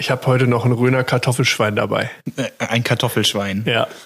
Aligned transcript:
Ich 0.00 0.10
habe 0.10 0.26
heute 0.26 0.46
noch 0.46 0.64
ein 0.64 0.72
Röner 0.72 1.04
Kartoffelschwein 1.04 1.76
dabei. 1.76 2.10
Äh, 2.36 2.44
Ein 2.58 2.82
Kartoffelschwein. 2.84 3.64
Ja. 3.66 3.86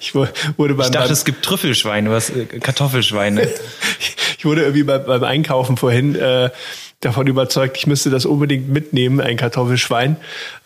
Ich 0.00 0.14
wu- 0.14 0.26
wurde 0.56 0.74
beim, 0.74 0.86
Ich 0.86 0.92
dachte, 0.92 1.08
beim 1.08 1.12
es 1.12 1.24
gibt 1.24 1.44
Trüffelschweine, 1.44 2.10
was 2.10 2.30
äh, 2.30 2.44
Kartoffelschweine. 2.46 3.48
ich 4.38 4.44
wurde 4.44 4.60
irgendwie 4.62 4.84
beim, 4.84 5.04
beim 5.04 5.24
Einkaufen 5.24 5.76
vorhin 5.76 6.14
äh, 6.14 6.50
davon 7.00 7.26
überzeugt, 7.26 7.76
ich 7.76 7.88
müsste 7.88 8.08
das 8.10 8.24
unbedingt 8.24 8.68
mitnehmen, 8.68 9.20
ein 9.20 9.36
Kartoffelschwein, 9.36 10.16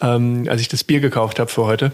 ähm, 0.03 0.47
als 0.49 0.61
ich 0.61 0.69
das 0.69 0.85
Bier 0.85 1.01
gekauft 1.01 1.39
habe 1.39 1.51
für 1.51 1.65
heute. 1.65 1.93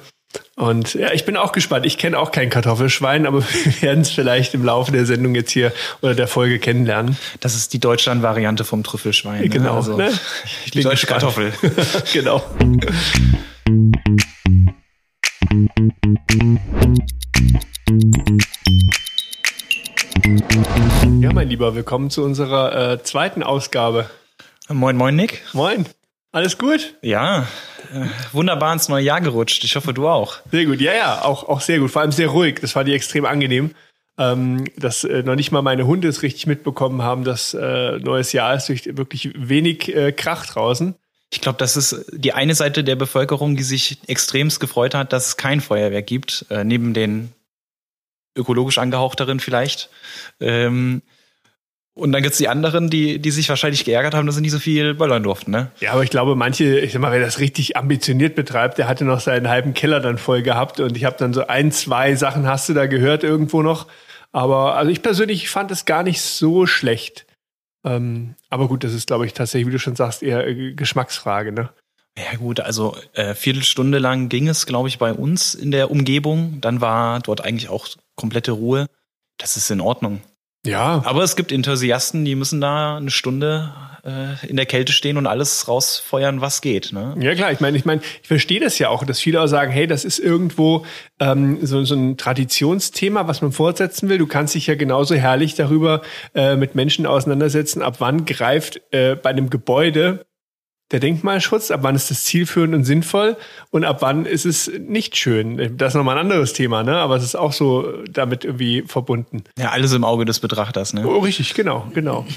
Und 0.56 0.94
ja, 0.94 1.12
ich 1.12 1.24
bin 1.24 1.36
auch 1.36 1.52
gespannt. 1.52 1.84
Ich 1.84 1.98
kenne 1.98 2.18
auch 2.18 2.30
kein 2.30 2.48
Kartoffelschwein, 2.48 3.26
aber 3.26 3.42
wir 3.64 3.82
werden 3.82 4.00
es 4.00 4.10
vielleicht 4.10 4.54
im 4.54 4.64
Laufe 4.64 4.90
der 4.90 5.04
Sendung 5.04 5.34
jetzt 5.34 5.50
hier 5.50 5.72
oder 6.00 6.14
der 6.14 6.28
Folge 6.28 6.58
kennenlernen. 6.58 7.18
Das 7.40 7.54
ist 7.54 7.72
die 7.72 7.78
Deutschland-Variante 7.78 8.64
vom 8.64 8.82
Trüffelschwein. 8.82 9.42
Ne? 9.42 9.48
Genau. 9.50 9.76
Also, 9.76 9.96
ne? 9.96 10.10
Die 10.72 10.80
deutsche 10.80 11.06
gespannt. 11.06 11.20
Kartoffel. 11.20 11.52
genau. 12.12 12.42
Ja, 21.20 21.32
mein 21.32 21.48
Lieber, 21.48 21.74
willkommen 21.74 22.10
zu 22.10 22.24
unserer 22.24 22.92
äh, 22.92 23.02
zweiten 23.02 23.42
Ausgabe. 23.42 24.08
Moin, 24.68 24.96
moin, 24.96 25.14
Nick. 25.14 25.42
Moin. 25.52 25.86
Alles 26.36 26.58
gut? 26.58 26.96
Ja, 27.00 27.48
äh, 27.94 28.04
wunderbar 28.32 28.70
ins 28.74 28.90
neue 28.90 29.02
Jahr 29.02 29.22
gerutscht. 29.22 29.64
Ich 29.64 29.74
hoffe, 29.74 29.94
du 29.94 30.06
auch. 30.06 30.36
Sehr 30.50 30.66
gut. 30.66 30.82
Ja, 30.82 30.92
ja, 30.92 31.22
auch, 31.22 31.48
auch 31.48 31.62
sehr 31.62 31.78
gut. 31.78 31.90
Vor 31.90 32.02
allem 32.02 32.12
sehr 32.12 32.28
ruhig. 32.28 32.58
Das 32.60 32.72
fand 32.72 32.90
ich 32.90 32.94
extrem 32.94 33.24
angenehm. 33.24 33.70
Ähm, 34.18 34.66
dass 34.76 35.02
äh, 35.04 35.22
noch 35.22 35.34
nicht 35.34 35.50
mal 35.50 35.62
meine 35.62 35.86
Hunde 35.86 36.08
es 36.08 36.22
richtig 36.22 36.46
mitbekommen 36.46 37.00
haben, 37.00 37.24
dass 37.24 37.54
äh, 37.54 37.92
neues 38.00 38.34
Jahr 38.34 38.54
ist 38.54 38.68
durch 38.68 38.84
wirklich 38.98 39.32
wenig 39.34 39.96
äh, 39.96 40.12
Krach 40.12 40.44
draußen. 40.44 40.94
Ich 41.30 41.40
glaube, 41.40 41.56
das 41.56 41.74
ist 41.78 42.04
die 42.12 42.34
eine 42.34 42.54
Seite 42.54 42.84
der 42.84 42.96
Bevölkerung, 42.96 43.56
die 43.56 43.62
sich 43.62 44.00
extremst 44.06 44.60
gefreut 44.60 44.94
hat, 44.94 45.14
dass 45.14 45.28
es 45.28 45.36
kein 45.38 45.62
Feuerwerk 45.62 46.06
gibt, 46.06 46.44
äh, 46.50 46.64
neben 46.64 46.92
den 46.92 47.32
ökologisch 48.36 48.76
angehauchteren 48.76 49.40
vielleicht. 49.40 49.88
Ähm, 50.40 51.00
und 51.96 52.12
dann 52.12 52.22
gibt's 52.22 52.36
die 52.36 52.48
anderen, 52.48 52.90
die, 52.90 53.18
die 53.18 53.30
sich 53.30 53.48
wahrscheinlich 53.48 53.86
geärgert 53.86 54.14
haben, 54.14 54.26
dass 54.26 54.34
sie 54.34 54.42
nicht 54.42 54.52
so 54.52 54.58
viel 54.58 54.92
böllern 54.92 55.22
durften. 55.22 55.50
Ne? 55.50 55.70
Ja, 55.80 55.92
aber 55.92 56.02
ich 56.02 56.10
glaube, 56.10 56.36
manche, 56.36 56.78
ich 56.78 56.92
sag 56.92 57.00
mal, 57.00 57.10
wer 57.10 57.20
das 57.20 57.40
richtig 57.40 57.76
ambitioniert 57.78 58.34
betreibt, 58.34 58.76
der 58.76 58.86
hatte 58.86 59.06
noch 59.06 59.20
seinen 59.20 59.48
halben 59.48 59.72
Keller 59.72 60.00
dann 60.00 60.18
voll 60.18 60.42
gehabt 60.42 60.78
und 60.78 60.94
ich 60.94 61.04
habe 61.04 61.16
dann 61.18 61.32
so 61.32 61.46
ein, 61.46 61.72
zwei 61.72 62.14
Sachen 62.14 62.46
hast 62.46 62.68
du 62.68 62.74
da 62.74 62.86
gehört 62.86 63.24
irgendwo 63.24 63.62
noch. 63.62 63.86
Aber 64.30 64.74
also 64.74 64.92
ich 64.92 65.00
persönlich 65.00 65.48
fand 65.48 65.70
es 65.70 65.86
gar 65.86 66.02
nicht 66.02 66.20
so 66.20 66.66
schlecht. 66.66 67.24
Ähm, 67.82 68.34
aber 68.50 68.68
gut, 68.68 68.84
das 68.84 68.92
ist, 68.92 69.06
glaube 69.06 69.24
ich, 69.24 69.32
tatsächlich, 69.32 69.66
wie 69.66 69.72
du 69.72 69.78
schon 69.78 69.96
sagst, 69.96 70.22
eher 70.22 70.46
äh, 70.46 70.74
Geschmacksfrage, 70.74 71.50
ne? 71.50 71.70
Ja 72.18 72.36
gut, 72.36 72.60
also 72.60 72.94
äh, 73.14 73.34
Viertelstunde 73.34 73.98
lang 73.98 74.28
ging 74.28 74.48
es, 74.48 74.66
glaube 74.66 74.88
ich, 74.88 74.98
bei 74.98 75.14
uns 75.14 75.54
in 75.54 75.70
der 75.70 75.90
Umgebung. 75.90 76.60
Dann 76.60 76.82
war 76.82 77.20
dort 77.20 77.42
eigentlich 77.42 77.70
auch 77.70 77.88
komplette 78.16 78.52
Ruhe. 78.52 78.86
Das 79.38 79.56
ist 79.56 79.70
in 79.70 79.80
Ordnung. 79.80 80.20
Ja, 80.66 81.02
Aber 81.04 81.22
es 81.22 81.36
gibt 81.36 81.52
Enthusiasten, 81.52 82.24
die 82.24 82.34
müssen 82.34 82.60
da 82.60 82.96
eine 82.96 83.10
Stunde 83.10 83.72
äh, 84.06 84.46
in 84.46 84.56
der 84.56 84.66
Kälte 84.66 84.92
stehen 84.92 85.16
und 85.16 85.26
alles 85.26 85.68
rausfeuern, 85.68 86.40
was 86.40 86.60
geht. 86.60 86.92
Ne? 86.92 87.14
Ja 87.18 87.34
klar, 87.34 87.52
ich 87.52 87.60
meine, 87.60 87.76
ich 87.76 87.84
meine, 87.84 88.00
ich 88.22 88.28
verstehe 88.28 88.60
das 88.60 88.78
ja 88.78 88.88
auch, 88.88 89.04
dass 89.04 89.20
viele 89.20 89.40
auch 89.40 89.46
sagen, 89.46 89.72
hey, 89.72 89.86
das 89.86 90.04
ist 90.04 90.18
irgendwo 90.18 90.86
ähm, 91.18 91.58
so, 91.64 91.84
so 91.84 91.94
ein 91.94 92.16
Traditionsthema, 92.16 93.26
was 93.26 93.42
man 93.42 93.52
fortsetzen 93.52 94.08
will. 94.08 94.18
Du 94.18 94.26
kannst 94.26 94.54
dich 94.54 94.66
ja 94.66 94.74
genauso 94.74 95.14
herrlich 95.14 95.54
darüber 95.54 96.02
äh, 96.34 96.56
mit 96.56 96.74
Menschen 96.74 97.06
auseinandersetzen, 97.06 97.82
ab 97.82 97.96
wann 97.98 98.24
greift 98.24 98.80
äh, 98.92 99.16
bei 99.16 99.30
einem 99.30 99.50
Gebäude 99.50 100.24
der 100.92 101.00
Denkmalschutz, 101.00 101.70
ab 101.70 101.80
wann 101.82 101.96
ist 101.96 102.10
das 102.10 102.24
zielführend 102.24 102.74
und 102.74 102.84
sinnvoll 102.84 103.36
und 103.70 103.84
ab 103.84 103.98
wann 104.02 104.24
ist 104.24 104.46
es 104.46 104.70
nicht 104.78 105.16
schön. 105.16 105.76
Das 105.76 105.92
ist 105.92 105.96
nochmal 105.96 106.16
ein 106.16 106.22
anderes 106.26 106.52
Thema, 106.52 106.82
ne? 106.82 106.96
Aber 106.96 107.16
es 107.16 107.24
ist 107.24 107.34
auch 107.34 107.52
so 107.52 108.04
damit 108.08 108.44
irgendwie 108.44 108.82
verbunden. 108.82 109.44
Ja, 109.58 109.70
alles 109.70 109.92
im 109.92 110.04
Auge 110.04 110.24
des 110.24 110.40
Betrachters. 110.40 110.92
Ne? 110.92 111.06
Oh, 111.06 111.18
richtig, 111.18 111.54
genau, 111.54 111.86
genau. 111.92 112.26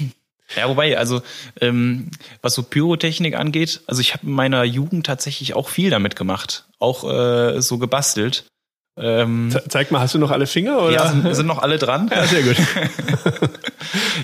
Ja, 0.56 0.68
wobei, 0.68 0.98
also 0.98 1.22
ähm, 1.60 2.10
was 2.42 2.54
so 2.54 2.64
Pyrotechnik 2.64 3.36
angeht, 3.36 3.82
also 3.86 4.00
ich 4.00 4.14
habe 4.14 4.26
in 4.26 4.32
meiner 4.32 4.64
Jugend 4.64 5.06
tatsächlich 5.06 5.54
auch 5.54 5.68
viel 5.68 5.90
damit 5.90 6.16
gemacht, 6.16 6.64
auch 6.80 7.08
äh, 7.08 7.62
so 7.62 7.78
gebastelt. 7.78 8.49
Ähm, 9.00 9.50
Ze 9.50 9.62
zeig 9.68 9.90
mal, 9.90 10.00
hast 10.00 10.14
du 10.14 10.18
noch 10.18 10.30
alle 10.30 10.46
Finger 10.46 10.82
oder? 10.82 10.92
ja, 10.92 11.08
sind, 11.08 11.34
sind 11.34 11.46
noch 11.46 11.62
alle 11.62 11.78
dran? 11.78 12.10
ja 12.14 12.24
sehr 12.24 12.42
gut. 12.42 12.56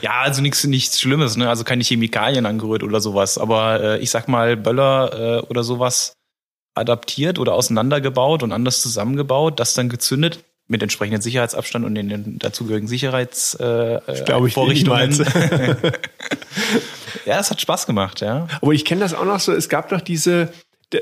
Ja, 0.03 0.21
also 0.21 0.43
nichts 0.43 0.65
nichts 0.65 1.01
Schlimmes, 1.01 1.37
ne? 1.37 1.49
Also 1.49 1.65
keine 1.65 1.83
Chemikalien 1.83 2.47
angerührt 2.47 2.83
oder 2.83 3.01
sowas. 3.01 3.39
Aber 3.39 3.81
äh, 3.81 3.99
ich 3.99 4.11
sag 4.11 4.29
mal, 4.29 4.57
Böller 4.57 5.43
äh, 5.43 5.47
oder 5.47 5.65
sowas 5.65 6.13
adaptiert 6.75 7.39
oder 7.39 7.55
auseinandergebaut 7.55 8.43
und 8.43 8.53
anders 8.53 8.83
zusammengebaut, 8.83 9.59
das 9.59 9.75
dann 9.75 9.89
gezündet 9.89 10.45
mit 10.69 10.83
entsprechendem 10.83 11.23
Sicherheitsabstand 11.23 11.85
und 11.85 11.95
den, 11.95 12.39
dazugehörigen 12.39 12.89
Sicherheits 12.89 13.55
äh, 13.55 14.01
niemals. 14.73 15.19
ja, 17.25 17.39
es 17.39 17.51
hat 17.51 17.61
Spaß 17.61 17.87
gemacht, 17.87 18.21
ja. 18.21 18.49
Aber 18.61 18.73
ich 18.73 18.85
kenne 18.85 19.01
das 19.01 19.15
auch 19.15 19.25
noch 19.25 19.41
so, 19.41 19.53
es 19.53 19.69
gab 19.69 19.89
doch 19.91 20.01
diese 20.01 20.49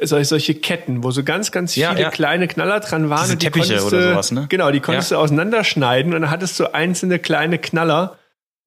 solche, 0.03 0.55
Ketten, 0.55 1.05
wo 1.05 1.11
so 1.11 1.23
ganz, 1.25 1.53
ganz 1.53 1.75
viele 1.75 1.87
Ja, 1.87 1.95
ja. 1.99 2.11
kleine 2.11 2.49
Knaller 2.49 2.81
dran 2.81 3.11
waren. 3.11 3.21
Diese 3.23 3.33
und 3.35 3.43
die 3.43 3.47
Teppiche 3.47 3.77
konntest 3.77 3.93
oder 3.93 4.11
sowas, 4.11 4.33
ne? 4.33 4.47
Genau, 4.49 4.71
die 4.71 4.81
konntest 4.81 5.11
Ja. 5.11 5.19
du 5.19 5.23
auseinanderschneiden 5.23 6.15
und 6.15 6.23
dann 6.23 6.31
hattest 6.31 6.59
du 6.59 6.73
einzelne 6.75 7.19
kleine 7.19 7.59
Knaller. 7.59 8.19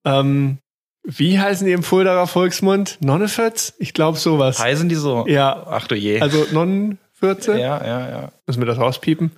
Ähm, 0.04 0.58
wie 1.04 1.38
heißen 1.38 1.66
die 1.66 1.72
im 1.72 1.82
Fuldaer 1.82 2.26
Volksmund? 2.26 2.98
Nonnefötz? 3.00 3.74
Ich 3.78 3.94
glaube 3.94 4.18
sowas. 4.18 4.58
Heißen 4.58 4.88
die 4.88 4.94
so? 4.94 5.24
Ja. 5.26 5.66
Ach 5.68 5.86
du 5.86 5.94
je. 5.94 6.20
Also 6.20 6.46
Nonnenfürze? 6.52 7.58
ja, 7.58 7.84
ja, 7.84 8.08
ja. 8.10 8.32
Müssen 8.46 8.60
wir 8.60 8.66
das 8.66 8.78
rauspiepen? 8.78 9.32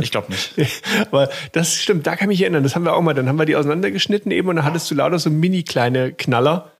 Ich 0.00 0.10
glaube 0.10 0.30
nicht. 0.30 0.54
Aber 1.10 1.28
das 1.52 1.76
stimmt, 1.76 2.06
da 2.06 2.16
kann 2.16 2.30
ich 2.30 2.38
mich 2.38 2.42
erinnern. 2.42 2.62
Das 2.62 2.74
haben 2.74 2.84
wir 2.84 2.94
auch 2.94 3.02
mal. 3.02 3.12
Dann 3.14 3.28
haben 3.28 3.38
wir 3.38 3.44
die 3.44 3.56
auseinandergeschnitten 3.56 4.30
eben 4.32 4.48
und 4.48 4.56
dann 4.56 4.64
hattest 4.64 4.90
du 4.90 4.94
lauter 4.94 5.18
so 5.18 5.28
mini 5.30 5.62
kleine 5.64 6.12
Knaller. 6.12 6.72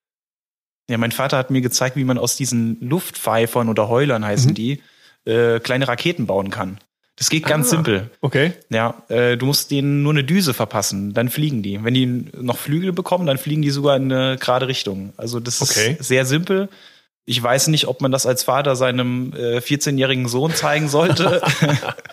Ja, 0.91 0.99
mein 0.99 1.13
Vater 1.13 1.37
hat 1.39 1.51
mir 1.51 1.61
gezeigt, 1.61 1.97
wie 1.97 2.05
man 2.05 2.19
aus 2.19 2.37
diesen 2.37 2.77
Luftpfeifern 2.81 3.69
oder 3.69 3.89
Heulern 3.89 4.25
heißen 4.25 4.51
Mhm. 4.51 4.55
die, 4.55 4.83
äh, 5.25 5.61
kleine 5.61 5.87
Raketen 5.89 6.27
bauen 6.27 6.51
kann. 6.51 6.79
Das 7.17 7.29
geht 7.29 7.45
ganz 7.45 7.67
Ah. 7.67 7.71
simpel. 7.71 8.11
Okay. 8.23 8.53
Ja, 8.71 9.03
äh, 9.09 9.37
du 9.37 9.45
musst 9.47 9.71
denen 9.71 10.03
nur 10.03 10.13
eine 10.13 10.25
Düse 10.25 10.55
verpassen, 10.55 11.13
dann 11.13 11.29
fliegen 11.29 11.63
die. 11.63 11.85
Wenn 11.85 11.93
die 11.95 12.07
noch 12.07 12.57
Flügel 12.57 12.93
bekommen, 12.93 13.27
dann 13.27 13.37
fliegen 13.37 13.61
die 13.63 13.71
sogar 13.71 13.97
in 13.97 14.11
eine 14.11 14.39
gerade 14.39 14.69
Richtung. 14.69 15.13
Also 15.19 15.39
das 15.39 15.61
Okay. 15.61 15.97
ist 16.01 16.09
sehr 16.09 16.25
simpel. 16.25 16.69
Ich 17.27 17.41
weiß 17.43 17.69
nicht, 17.69 17.87
ob 17.87 18.01
man 18.01 18.11
das 18.11 18.25
als 18.25 18.43
Vater 18.45 18.75
seinem 18.75 19.35
äh, 19.35 19.61
14-jährigen 19.61 20.27
Sohn 20.29 20.55
zeigen 20.55 20.89
sollte. 20.89 21.43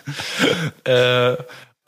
äh, 0.84 1.36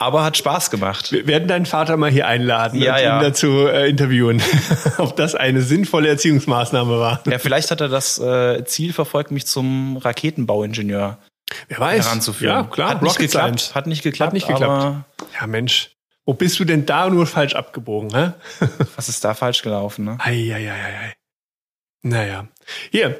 aber 0.01 0.23
hat 0.23 0.35
Spaß 0.35 0.71
gemacht. 0.71 1.11
Wir 1.11 1.27
werden 1.27 1.47
deinen 1.47 1.65
Vater 1.67 1.95
mal 1.95 2.09
hier 2.09 2.27
einladen 2.27 2.81
Ja, 2.81 2.95
und 2.95 3.01
ja. 3.03 3.17
ihn 3.17 3.23
dazu 3.23 3.67
äh, 3.67 3.87
interviewen, 3.89 4.41
ob 4.97 5.15
das 5.15 5.35
eine 5.35 5.61
sinnvolle 5.61 6.09
Erziehungsmaßnahme 6.09 6.99
war. 6.99 7.21
Ja, 7.27 7.37
vielleicht 7.37 7.69
hat 7.71 7.81
er 7.81 7.89
das 7.89 8.17
äh, 8.19 8.65
Ziel 8.65 8.93
verfolgt, 8.93 9.31
mich 9.31 9.45
zum 9.45 9.97
Raketenbauingenieur 9.97 11.19
Wer 11.67 11.79
weiß. 11.79 12.05
heranzuführen. 12.05 12.55
Ja, 12.55 12.63
klar. 12.63 12.89
Hat 12.89 13.01
nicht 13.03 13.11
Rocket 13.11 13.31
geklappt. 13.31 13.75
Hat 13.75 13.87
nicht 13.87 14.03
geklappt. 14.03 14.27
Hat 14.27 14.33
nicht 14.33 14.47
geklappt. 14.47 14.71
Aber 14.71 15.05
Ja, 15.39 15.47
Mensch. 15.47 15.91
Wo 16.25 16.33
bist 16.33 16.59
du 16.59 16.65
denn 16.65 16.85
da 16.85 17.09
nur 17.09 17.27
falsch 17.27 17.55
abgebogen, 17.55 18.09
hä? 18.15 18.31
was 18.95 19.09
ist 19.09 19.23
da 19.23 19.33
falsch 19.33 19.61
gelaufen? 19.61 20.05
Ne? 20.05 20.17
Eieieiei. 20.19 21.13
Naja. 22.03 22.47
Hier, 22.91 23.19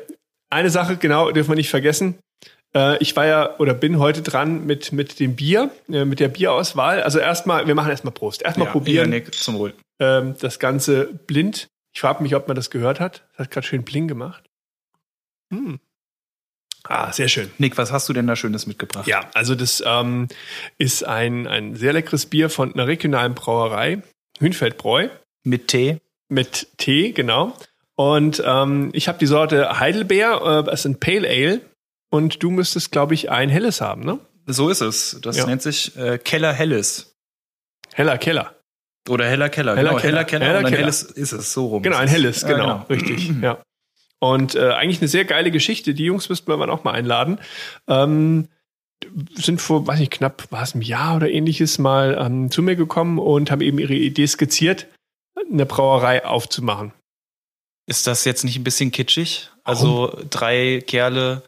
eine 0.50 0.70
Sache, 0.70 0.98
genau, 0.98 1.32
dürfen 1.32 1.50
wir 1.52 1.56
nicht 1.56 1.70
vergessen. 1.70 2.18
Äh, 2.76 2.98
ich 3.00 3.16
war 3.16 3.26
ja 3.26 3.58
oder 3.60 3.74
bin 3.74 4.00
heute 4.00 4.22
dran 4.22 4.66
mit, 4.66 4.92
mit 4.92 5.20
dem 5.20 5.36
Bier, 5.36 5.72
äh, 5.90 6.06
mit 6.06 6.20
der 6.20 6.30
Bierauswahl. 6.30 7.04
Also 7.04 7.20
erstmal, 7.20 7.68
wir 7.68 7.76
machen 7.76 7.90
erstmal 7.90 8.14
Prost. 8.14 8.42
Erstmal 8.42 8.68
Ja, 8.68 8.72
probieren 8.72 9.10
Nick, 9.10 9.34
zum 9.34 9.58
Wohl. 9.60 9.74
ähm, 10.00 10.36
das 10.40 10.60
Ganze 10.60 11.06
blind. 11.06 11.68
Ich 11.94 12.00
frage 12.02 12.24
mich, 12.24 12.36
ob 12.36 12.48
man 12.48 12.56
das 12.56 12.70
gehört 12.70 13.00
hat. 13.00 13.24
Das 13.32 13.40
hat 13.46 13.52
gerade 13.52 13.68
schön 13.68 13.84
Bling 13.84 14.08
gemacht. 14.08 14.44
Hm. 15.54 15.80
Ah, 16.84 17.12
sehr 17.12 17.28
schön. 17.28 17.52
Nick, 17.60 17.78
was 17.78 17.92
hast 17.92 18.10
du 18.10 18.14
denn 18.14 18.26
da 18.26 18.36
Schönes 18.36 18.66
mitgebracht? 18.66 19.06
Ja, 19.08 19.30
also 19.34 19.54
das 19.54 19.84
ähm, 19.86 20.28
ist 20.78 21.04
ein, 21.06 21.46
ein 21.48 21.76
sehr 21.76 21.94
leckeres 21.94 22.26
Bier 22.26 22.50
von 22.50 22.74
einer 22.74 22.88
regionalen 22.88 23.36
Brauerei, 23.36 24.02
Hünfeldbräu, 24.40 25.10
Mit 25.44 25.68
Tee? 25.68 25.98
mit 26.30 26.68
Tee, 26.78 27.12
genau. 27.12 27.56
Und 27.96 28.42
ähm, 28.46 28.90
ich 28.94 29.08
habe 29.10 29.20
die 29.20 29.28
Sorte 29.28 29.80
Heidelbeer, 29.80 30.42
äh, 30.42 30.64
das 30.64 30.80
ist 30.80 30.86
ein 30.86 31.00
Pale 31.00 31.28
Ale. 31.28 31.62
Und 32.12 32.44
du 32.44 32.52
müsstest, 32.52 32.92
glaube 32.92 33.16
ich, 33.16 33.32
ein 33.32 33.50
helles 33.50 33.82
haben, 33.82 34.04
ne? 34.04 34.20
So 34.46 34.70
ist 34.70 34.82
es. 34.82 35.18
Das 35.22 35.38
Ja. 35.38 35.46
nennt 35.48 35.62
sich 35.64 35.96
äh, 35.96 36.18
Keller 36.20 36.54
Helles. 36.54 37.16
Heller 37.94 38.18
Keller. 38.20 38.56
Oder 39.10 39.26
heller 39.26 39.50
Keller. 39.50 39.76
Heller 39.76 39.90
genau, 39.92 40.02
Keller. 40.02 40.14
heller 40.18 40.26
Keller 40.26 40.46
Heller 40.46 40.60
und 40.60 40.66
ein 40.66 40.72
Keller. 40.72 40.82
helles 40.84 41.02
ist 41.04 41.32
es, 41.32 41.54
so 41.54 41.68
rum. 41.68 41.82
Genau, 41.84 41.98
ein 41.98 42.06
es. 42.08 42.12
helles, 42.14 42.42
Ja, 42.44 42.48
genau, 42.50 42.86
richtig, 42.90 43.32
ja. 43.42 43.64
Und 44.20 44.54
äh, 44.56 44.72
eigentlich 44.74 45.00
eine 45.02 45.08
sehr 45.08 45.26
geile 45.26 45.50
Geschichte. 45.50 45.96
Die 45.96 46.06
Jungs 46.06 46.30
müssten 46.30 46.48
wir 46.48 46.58
mal 46.58 46.70
auch 46.70 46.84
mal 46.84 46.92
einladen. 46.92 47.40
Ähm, 47.88 48.50
sind 49.34 49.60
vor, 49.62 49.88
weiß 49.88 50.00
nicht, 50.00 50.12
knapp, 50.12 50.52
war 50.52 50.62
es 50.62 50.76
ein 50.76 50.82
Jahr 50.84 51.16
oder 51.16 51.30
ähnliches 51.30 51.80
mal 51.80 52.16
ähm, 52.20 52.52
zu 52.52 52.62
mir 52.62 52.76
gekommen 52.76 53.18
und 53.18 53.50
haben 53.50 53.62
eben 53.62 53.80
ihre 53.80 53.96
Idee 53.96 54.28
skizziert, 54.28 54.86
eine 55.52 55.66
Brauerei 55.66 56.24
aufzumachen. 56.24 56.94
Ist 57.88 58.06
das 58.06 58.26
jetzt 58.26 58.44
nicht 58.44 58.58
ein 58.58 58.64
bisschen 58.64 58.92
kitschig? 58.92 59.50
Also 59.64 60.16
drei 60.30 60.84
Kerle 60.86 61.42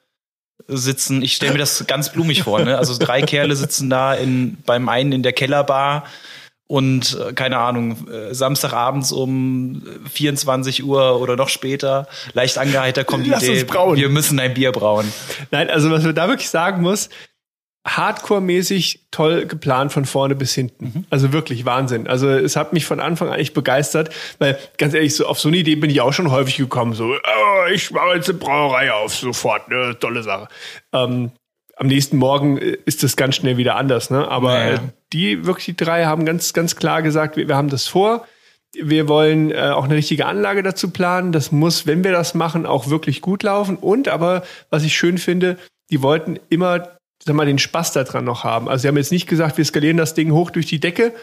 sitzen. 0.68 1.21
Ich 1.21 1.33
stelle 1.33 1.54
mir 1.54 1.60
das 1.60 1.86
ganz 1.88 2.12
blumig 2.12 2.44
vor. 2.44 2.62
Ne? 2.63 2.77
Also 2.77 2.98
drei 2.98 3.21
Kerle 3.21 3.56
sitzen 3.56 3.89
da 3.89 4.13
in, 4.13 4.57
beim 4.65 4.89
einen 4.89 5.12
in 5.12 5.24
der 5.24 5.33
Kellerbar 5.33 6.06
und 6.68 7.19
äh, 7.19 7.33
keine 7.33 7.57
Ahnung, 7.60 8.07
äh, 8.10 8.33
Samstagabends 8.33 9.12
um 9.12 9.83
24 10.12 10.83
Uhr 10.83 11.19
oder 11.21 11.36
noch 11.36 11.50
später, 11.50 12.07
leicht 12.33 12.57
angeheitert 12.57 13.06
kommt 13.06 13.25
die 13.25 13.30
Lass 13.30 13.44
Idee, 13.44 13.62
uns 13.62 13.65
brauen. 13.65 13.98
wir 13.98 14.10
müssen 14.10 14.39
ein 14.39 14.54
Bier 14.54 14.71
brauen. 14.71 15.12
Nein, 15.51 15.69
also 15.69 15.92
was 15.92 16.04
man 16.04 16.15
da 16.15 16.27
wirklich 16.27 16.50
sagen 16.50 16.81
muss, 16.81 17.09
Hardcore-mäßig 17.85 19.01
toll 19.12 19.45
geplant 19.45 19.91
von 19.91 20.06
vorne 20.06 20.35
bis 20.35 20.53
hinten. 20.53 21.06
Also 21.09 21.33
wirklich 21.33 21.65
Wahnsinn. 21.65 22.07
Also 22.07 22.30
es 22.30 22.56
hat 22.56 22.71
mich 22.71 22.85
von 22.85 23.00
Anfang 23.00 23.30
an 23.30 23.39
echt 23.39 23.53
begeistert, 23.53 24.09
weil 24.39 24.57
ganz 24.77 24.94
ehrlich, 24.94 25.15
so 25.15 25.27
auf 25.27 25.39
so 25.39 25.50
eine 25.50 25.57
Idee 25.57 25.75
bin 25.75 25.89
ich 25.89 26.00
auch 26.00 26.13
schon 26.13 26.31
häufig 26.31 26.57
gekommen. 26.57 26.94
So, 26.94 27.13
oh, 27.13 27.65
ich 27.74 27.91
mache 27.91 28.15
jetzt 28.15 28.30
eine 28.30 28.39
Brauerei 28.39 28.91
auf, 28.94 29.13
sofort, 29.13 29.68
ne, 29.69 29.97
tolle 30.00 30.24
Sache. 30.24 30.47
Ähm, 30.94 31.31
am 31.75 31.88
nächsten 31.88 32.18
Morgen 32.18 32.57
äh, 32.57 32.77
ist 32.85 33.03
das 33.03 33.15
ganz 33.18 33.35
schnell 33.35 33.57
wieder 33.57 33.75
anders, 33.75 34.09
ne? 34.09 34.27
Aber 34.30 34.53
Ja, 34.57 34.65
ja. 34.65 34.74
äh, 34.75 34.80
die 35.12 35.45
wirklich 35.45 35.65
die 35.65 35.75
drei 35.75 36.06
haben 36.06 36.25
ganz 36.25 36.53
ganz 36.53 36.75
klar 36.75 37.01
gesagt, 37.01 37.35
wir, 37.35 37.47
wir 37.47 37.57
haben 37.57 37.69
das 37.69 37.88
vor. 37.88 38.25
Wir 38.75 39.07
wollen 39.07 39.51
äh, 39.51 39.71
auch 39.71 39.83
eine 39.83 39.95
richtige 39.95 40.25
Anlage 40.25 40.63
dazu 40.63 40.89
planen. 40.89 41.31
Das 41.31 41.51
muss, 41.51 41.85
wenn 41.85 42.03
wir 42.03 42.12
das 42.12 42.33
machen, 42.33 42.65
auch 42.65 42.89
wirklich 42.89 43.21
gut 43.21 43.44
laufen. 43.44 43.75
Und 43.75 44.07
aber, 44.07 44.44
was 44.69 44.83
ich 44.83 44.95
schön 44.95 45.18
finde, 45.18 45.57
die 45.91 46.01
wollten 46.01 46.39
immer, 46.50 46.97
sag 47.25 47.35
mal, 47.35 47.45
den 47.45 47.59
Spaß 47.59 47.93
daran 47.93 48.25
noch 48.25 48.43
haben. 48.43 48.67
Also 48.69 48.83
sie 48.83 48.87
haben 48.87 48.97
jetzt 48.97 49.11
nicht 49.11 49.27
gesagt, 49.27 49.57
wir 49.57 49.65
skalieren 49.65 49.97
das 49.97 50.13
Ding 50.13 50.31
hoch 50.31 50.51
durch 50.51 50.65
die 50.65 50.79
Decke, 50.79 51.13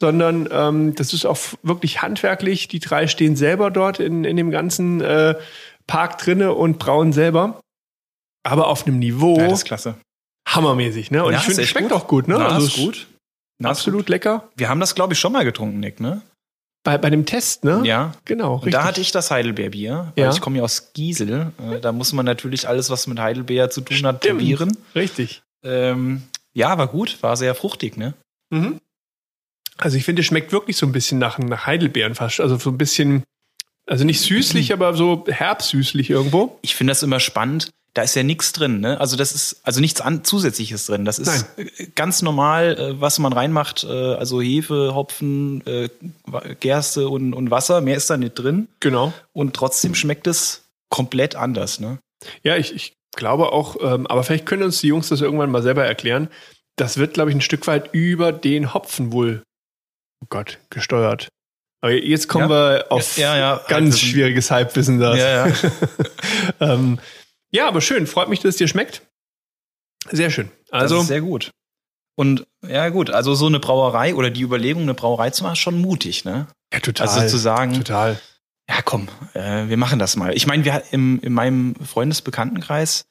sondern 0.00 0.48
ähm, 0.50 0.94
das 0.94 1.12
ist 1.12 1.26
auch 1.26 1.38
wirklich 1.62 2.02
handwerklich. 2.02 2.68
Die 2.68 2.80
drei 2.80 3.06
stehen 3.06 3.36
selber 3.36 3.70
dort 3.70 4.00
in, 4.00 4.24
in 4.24 4.36
dem 4.36 4.50
ganzen 4.50 5.00
äh, 5.00 5.34
Park 5.86 6.18
drinne 6.18 6.54
und 6.54 6.78
brauen 6.78 7.12
selber. 7.12 7.60
Aber 8.42 8.68
auf 8.68 8.86
einem 8.86 8.98
Niveau 8.98 9.36
Ja, 9.38 9.48
das 9.48 9.60
ist 9.60 9.64
klasse. 9.66 9.96
hammermäßig, 10.48 11.10
ne? 11.10 11.24
Und 11.24 11.32
Ja, 11.32 11.38
ich 11.38 11.44
finde, 11.44 11.62
es 11.62 11.68
schmeckt 11.68 11.88
gut. 11.90 11.96
auch 11.96 12.06
gut, 12.08 12.28
ne? 12.28 12.36
Na, 12.38 12.48
also 12.48 12.66
ist 12.66 12.76
gut. 12.76 13.06
Na, 13.58 13.70
ist 13.70 13.78
Absolut 13.78 14.08
lecker. 14.08 14.48
Wir 14.56 14.70
haben 14.70 14.80
das, 14.80 14.94
glaube 14.94 15.12
ich, 15.12 15.18
schon 15.20 15.32
mal 15.32 15.44
getrunken, 15.44 15.80
Nick, 15.80 16.00
ne? 16.00 16.22
Bei, 16.82 16.96
bei 16.96 17.10
dem 17.10 17.26
Test, 17.26 17.62
ne? 17.64 17.82
Ja. 17.84 18.12
Genau, 18.24 18.58
Und 18.64 18.72
da 18.72 18.84
hatte 18.84 19.02
ich 19.02 19.12
das 19.12 19.30
Heidelbeerbier, 19.30 20.14
Ja. 20.16 20.30
ich 20.30 20.40
komme 20.40 20.56
ja 20.56 20.64
aus 20.64 20.94
Giesel. 20.94 21.52
Äh, 21.70 21.78
Da 21.80 21.92
muss 21.92 22.14
man 22.14 22.24
natürlich 22.24 22.66
alles, 22.66 22.88
was 22.88 23.06
mit 23.06 23.18
Heidelbeer 23.18 23.68
zu 23.68 23.82
tun 23.82 23.98
hat, 24.06 24.24
Stimmt. 24.24 24.38
probieren. 24.38 24.76
Richtig. 24.94 25.42
Ähm, 25.62 26.22
ja, 26.52 26.76
war 26.78 26.88
gut, 26.88 27.22
war 27.22 27.36
sehr 27.36 27.54
fruchtig, 27.54 27.96
ne? 27.96 28.14
Mhm. 28.50 28.80
Also 29.78 29.96
ich 29.96 30.04
finde, 30.04 30.20
es 30.20 30.26
schmeckt 30.26 30.52
wirklich 30.52 30.76
so 30.76 30.86
ein 30.86 30.92
bisschen 30.92 31.18
nach, 31.18 31.38
nach 31.38 31.66
Heidelbeeren 31.66 32.14
fast. 32.14 32.40
Also 32.40 32.56
so 32.58 32.70
ein 32.70 32.78
bisschen, 32.78 33.22
also 33.86 34.04
nicht 34.04 34.20
süßlich, 34.20 34.72
aber 34.72 34.94
so 34.94 35.24
herbsüßlich 35.26 36.10
irgendwo. 36.10 36.58
Ich 36.62 36.74
finde 36.74 36.90
das 36.90 37.02
immer 37.02 37.20
spannend. 37.20 37.70
Da 37.92 38.02
ist 38.02 38.14
ja 38.14 38.22
nichts 38.22 38.52
drin, 38.52 38.78
ne? 38.78 39.00
Also 39.00 39.16
das 39.16 39.32
ist 39.32 39.62
also 39.64 39.80
nichts 39.80 40.00
an, 40.00 40.22
zusätzliches 40.22 40.86
drin. 40.86 41.04
Das 41.04 41.18
ist 41.18 41.46
äh, 41.56 41.86
ganz 41.96 42.22
normal, 42.22 42.78
äh, 42.78 43.00
was 43.00 43.18
man 43.18 43.32
reinmacht. 43.32 43.82
Äh, 43.82 43.88
also 43.88 44.40
Hefe, 44.40 44.94
Hopfen, 44.94 45.64
Gerste 46.60 47.08
und, 47.08 47.34
und 47.34 47.50
Wasser. 47.50 47.80
Mehr 47.80 47.96
ist 47.96 48.08
da 48.08 48.16
nicht 48.16 48.34
drin. 48.34 48.68
Genau. 48.78 49.12
Und 49.32 49.54
trotzdem 49.54 49.96
schmeckt 49.96 50.28
es 50.28 50.62
komplett 50.88 51.34
anders, 51.34 51.80
ne? 51.80 51.98
Ja, 52.42 52.56
ich, 52.56 52.74
ich 52.74 52.92
glaube 53.16 53.52
auch, 53.52 53.76
ähm, 53.80 54.06
aber 54.06 54.22
vielleicht 54.24 54.46
können 54.46 54.62
uns 54.62 54.80
die 54.80 54.88
Jungs 54.88 55.08
das 55.08 55.20
irgendwann 55.20 55.50
mal 55.50 55.62
selber 55.62 55.84
erklären. 55.84 56.28
Das 56.76 56.96
wird, 56.96 57.14
glaube 57.14 57.30
ich, 57.30 57.36
ein 57.36 57.40
Stück 57.40 57.66
weit 57.66 57.90
über 57.92 58.32
den 58.32 58.72
Hopfen 58.72 59.12
wohl, 59.12 59.42
oh 60.22 60.26
Gott, 60.30 60.58
gesteuert. 60.70 61.28
Aber 61.82 61.92
jetzt 61.92 62.28
kommen 62.28 62.50
Ja. 62.50 62.70
wir 62.78 62.92
auf 62.92 63.16
Ja, 63.16 63.36
ja, 63.38 63.56
ganz 63.56 63.70
Halbwissen. 63.70 63.98
schwieriges 63.98 64.50
Halbwissen 64.50 65.00
da. 65.00 65.16
Ja, 65.16 65.46
ja. 65.48 65.54
ähm, 66.60 66.98
ja, 67.50 67.66
aber 67.68 67.80
schön. 67.80 68.06
Freut 68.06 68.28
mich, 68.28 68.40
dass 68.40 68.50
es 68.50 68.56
dir 68.56 68.68
schmeckt. 68.68 69.02
Sehr 70.10 70.30
schön. 70.30 70.50
Also 70.70 70.96
Also, 70.96 71.06
sehr 71.06 71.20
gut. 71.20 71.50
Und 72.16 72.46
ja 72.66 72.90
gut, 72.90 73.08
also 73.10 73.34
so 73.34 73.46
eine 73.46 73.60
Brauerei 73.60 74.14
oder 74.14 74.30
die 74.30 74.42
Überlegung, 74.42 74.82
eine 74.82 74.94
Brauerei 74.94 75.30
zu 75.30 75.42
machen, 75.42 75.54
ist 75.54 75.58
schon 75.60 75.80
mutig, 75.80 76.24
ne? 76.26 76.48
ja, 76.72 76.80
total. 76.80 77.08
Also 77.08 77.26
zu 77.28 77.38
sagen, 77.38 77.72
total. 77.74 78.20
Ja 78.70 78.82
komm, 78.84 79.08
äh, 79.34 79.68
wir 79.68 79.76
machen 79.76 79.98
das 79.98 80.16
mal. 80.16 80.34
Ich 80.34 80.46
meine, 80.46 80.64
wir 80.64 80.82
im, 80.92 81.18
in 81.22 81.32
meinem 81.32 81.74
Freundesbekanntenkreis 81.74 83.04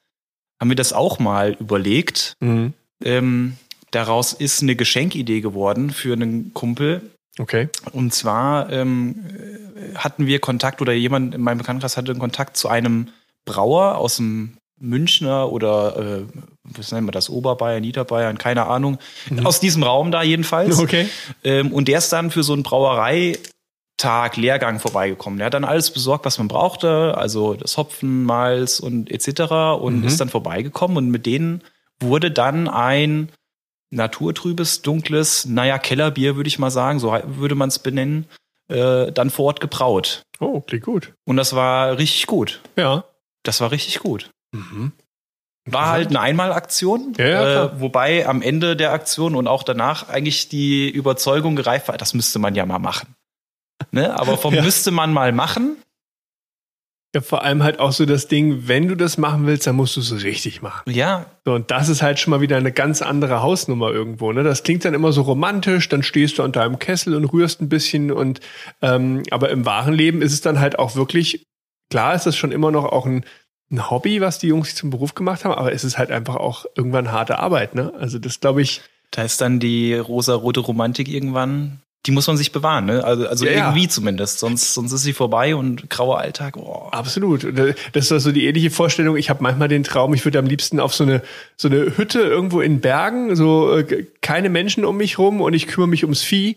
haben 0.59 0.69
wir 0.69 0.75
das 0.75 0.93
auch 0.93 1.19
mal 1.19 1.57
überlegt. 1.59 2.33
Mhm. 2.39 2.73
Ähm, 3.03 3.57
daraus 3.91 4.33
ist 4.33 4.61
eine 4.61 4.75
Geschenkidee 4.75 5.41
geworden 5.41 5.89
für 5.89 6.13
einen 6.13 6.53
Kumpel. 6.53 7.01
Okay. 7.37 7.69
Und 7.91 8.13
zwar 8.13 8.71
ähm, 8.71 9.25
äh, 9.27 9.95
hatten 9.95 10.25
wir 10.27 10.39
Kontakt 10.39 10.81
oder 10.81 10.93
jemand 10.93 11.35
in 11.35 11.41
meinem 11.41 11.57
Bekanntenkreis 11.57 11.97
hatte 11.97 12.15
Kontakt 12.15 12.55
zu 12.55 12.69
einem 12.69 13.09
Brauer 13.45 13.97
aus 13.97 14.17
dem 14.17 14.57
Münchner 14.79 15.51
oder 15.51 15.97
äh, 15.97 16.39
was 16.63 16.93
nennen 16.93 17.07
wir 17.07 17.11
das, 17.11 17.29
Oberbayern, 17.29 17.81
Niederbayern, 17.81 18.37
keine 18.37 18.67
Ahnung. 18.67 18.97
Aus 19.43 19.59
diesem 19.59 19.83
Raum 19.83 20.11
da 20.11 20.23
jedenfalls. 20.23 20.77
Mhm. 20.77 20.83
Okay. 20.83 21.09
Ähm, 21.43 21.73
und 21.73 21.89
der 21.89 21.97
ist 21.97 22.13
dann 22.13 22.31
für 22.31 22.43
so 22.43 22.53
einen 22.53 22.63
Brauereitag, 23.99 24.37
Lehrgang 24.37 24.79
vorbeigekommen. 24.79 25.37
Der 25.39 25.47
hat 25.47 25.53
dann 25.53 25.65
alles 25.65 25.91
besorgt, 25.91 26.25
was 26.25 26.37
man 26.37 26.47
brauchte, 26.47 27.17
also 27.17 27.53
das 27.55 27.77
Hopfen, 27.77 28.23
Malz 28.23 28.79
und 28.79 29.11
etc. 29.11 29.51
und 29.81 29.99
Mhm. 30.01 30.07
ist 30.07 30.19
dann 30.21 30.29
vorbeigekommen 30.29 30.97
und 30.97 31.09
mit 31.09 31.25
denen 31.25 31.63
wurde 31.99 32.31
dann 32.31 32.67
ein 32.67 33.29
naturtrübes, 33.91 34.81
dunkles, 34.81 35.45
naja, 35.45 35.77
Kellerbier, 35.79 36.35
würde 36.35 36.47
ich 36.47 36.59
mal 36.59 36.69
sagen, 36.71 36.99
so 36.99 37.11
würde 37.25 37.55
man 37.55 37.69
es 37.69 37.79
benennen, 37.79 38.27
äh, 38.69 39.11
dann 39.11 39.29
vor 39.31 39.45
Ort 39.45 39.59
gebraut. 39.61 40.21
Oh, 40.39 40.61
klingt 40.61 40.85
gut. 40.85 41.13
Und 41.25 41.37
das 41.37 41.55
war 41.55 41.97
richtig 41.97 42.27
gut. 42.27 42.61
Ja. 42.77 43.03
Das 43.43 43.61
war 43.61 43.71
richtig 43.71 43.99
gut. 43.99 44.29
Mhm. 44.53 44.91
War 45.65 45.89
halt 45.89 46.09
eine 46.09 46.19
Einmalaktion, 46.21 47.13
Ja, 47.17 47.27
ja, 47.27 47.65
äh, 47.65 47.81
wobei 47.81 48.27
am 48.27 48.41
Ende 48.41 48.75
der 48.75 48.91
Aktion 48.93 49.35
und 49.35 49.47
auch 49.47 49.63
danach 49.63 50.07
eigentlich 50.09 50.49
die 50.49 50.89
Überzeugung 50.89 51.55
gereift 51.55 51.87
war, 51.89 51.97
das 51.97 52.13
müsste 52.13 52.39
man 52.39 52.55
ja 52.55 52.65
mal 52.65 52.79
machen. 52.79 53.15
Ne? 53.91 54.17
Aber 54.19 54.37
vom 54.37 54.53
Ja. 54.59 54.61
müsste 54.63 54.91
man 54.91 55.11
mal 55.13 55.31
machen, 55.31 55.77
Ja, 57.15 57.21
vor 57.21 57.43
allem 57.43 57.63
halt 57.63 57.79
auch 57.79 57.91
so 57.91 58.05
das 58.05 58.27
Ding, 58.27 58.67
wenn 58.67 58.87
du 58.87 58.95
das 58.95 59.17
machen 59.17 59.47
willst, 59.47 59.65
dann 59.65 59.75
musst 59.75 59.95
du 59.97 60.01
es 60.01 60.23
richtig 60.23 60.61
machen. 60.61 60.89
ja, 60.91 61.25
So, 61.45 61.53
und 61.55 61.71
das 61.71 61.89
ist 61.89 62.01
halt 62.03 62.19
schon 62.19 62.29
mal 62.31 62.41
wieder 62.41 62.57
eine 62.57 62.71
ganz 62.71 63.01
andere 63.01 63.41
Hausnummer 63.41 63.89
irgendwo. 63.91 64.31
Ne? 64.31 64.43
Das 64.43 64.61
klingt 64.61 64.85
dann 64.85 64.93
immer 64.93 65.11
so 65.11 65.23
romantisch, 65.23 65.89
dann 65.89 66.03
stehst 66.03 66.37
du 66.37 66.43
an 66.43 66.51
deinem 66.51 66.77
Kessel 66.77 67.15
und 67.15 67.25
rührst 67.25 67.61
ein 67.61 67.69
bisschen 67.69 68.11
und 68.11 68.41
ähm, 68.83 69.23
aber 69.31 69.49
im 69.49 69.65
wahren 69.65 69.93
Leben 69.95 70.21
ist 70.21 70.33
es 70.33 70.41
dann 70.41 70.59
halt 70.59 70.77
auch 70.77 70.95
wirklich, 70.95 71.45
klar 71.89 72.13
ist 72.13 72.27
das 72.27 72.35
schon 72.37 72.51
immer 72.51 72.69
noch 72.69 72.85
auch 72.85 73.07
ein, 73.07 73.25
ein 73.71 73.89
Hobby, 73.89 74.21
was 74.21 74.37
die 74.39 74.47
Jungs 74.47 74.67
sich 74.69 74.75
zum 74.77 74.89
Beruf 74.91 75.15
gemacht 75.15 75.45
haben, 75.45 75.53
aber 75.53 75.73
es 75.73 75.83
ist 75.83 75.97
halt 75.97 76.11
einfach 76.11 76.35
auch 76.35 76.65
irgendwann 76.75 77.11
harte 77.11 77.39
Arbeit, 77.39 77.73
ne? 77.75 77.91
Also 77.99 78.19
das 78.19 78.39
glaube 78.39 78.61
ich, 78.61 78.81
da 79.11 79.23
ist 79.23 79.41
dann 79.41 79.59
die 79.59 79.95
rosa-rote 79.95 80.59
Romantik 80.59 81.07
irgendwann, 81.07 81.81
die 82.05 82.11
muss 82.11 82.27
man 82.27 82.37
sich 82.37 82.51
bewahren, 82.51 82.85
ne? 82.85 83.03
Also, 83.03 83.27
also 83.27 83.45
Ja, 83.45 83.51
ja. 83.51 83.57
irgendwie 83.67 83.87
zumindest, 83.87 84.39
sonst, 84.39 84.73
sonst 84.73 84.93
ist 84.93 85.03
sie 85.03 85.13
vorbei 85.13 85.55
und 85.55 85.89
grauer 85.89 86.19
Alltag, 86.19 86.55
oh. 86.55 86.87
Absolut. 86.91 87.43
Äh, 87.43 87.75
Das 87.91 88.09
war 88.11 88.19
so 88.19 88.31
die 88.31 88.45
ähnliche 88.45 88.71
Vorstellung. 88.71 89.17
Ich 89.17 89.29
habe 89.29 89.43
manchmal 89.43 89.67
den 89.67 89.83
Traum, 89.83 90.13
ich 90.13 90.23
würde 90.23 90.39
am 90.39 90.45
liebsten 90.45 90.79
auf 90.79 90.93
so 90.93 91.03
eine 91.03 91.21
so 91.57 91.67
eine 91.67 91.97
Hütte 91.97 92.19
irgendwo 92.21 92.61
in 92.61 92.79
Bergen, 92.79 93.35
so 93.35 93.77
äh, 93.77 94.05
keine 94.21 94.49
Menschen 94.49 94.85
um 94.85 94.97
mich 94.97 95.17
rum 95.17 95.41
und 95.41 95.53
ich 95.53 95.67
kümmere 95.67 95.89
mich 95.89 96.03
ums 96.03 96.21
Vieh. 96.23 96.55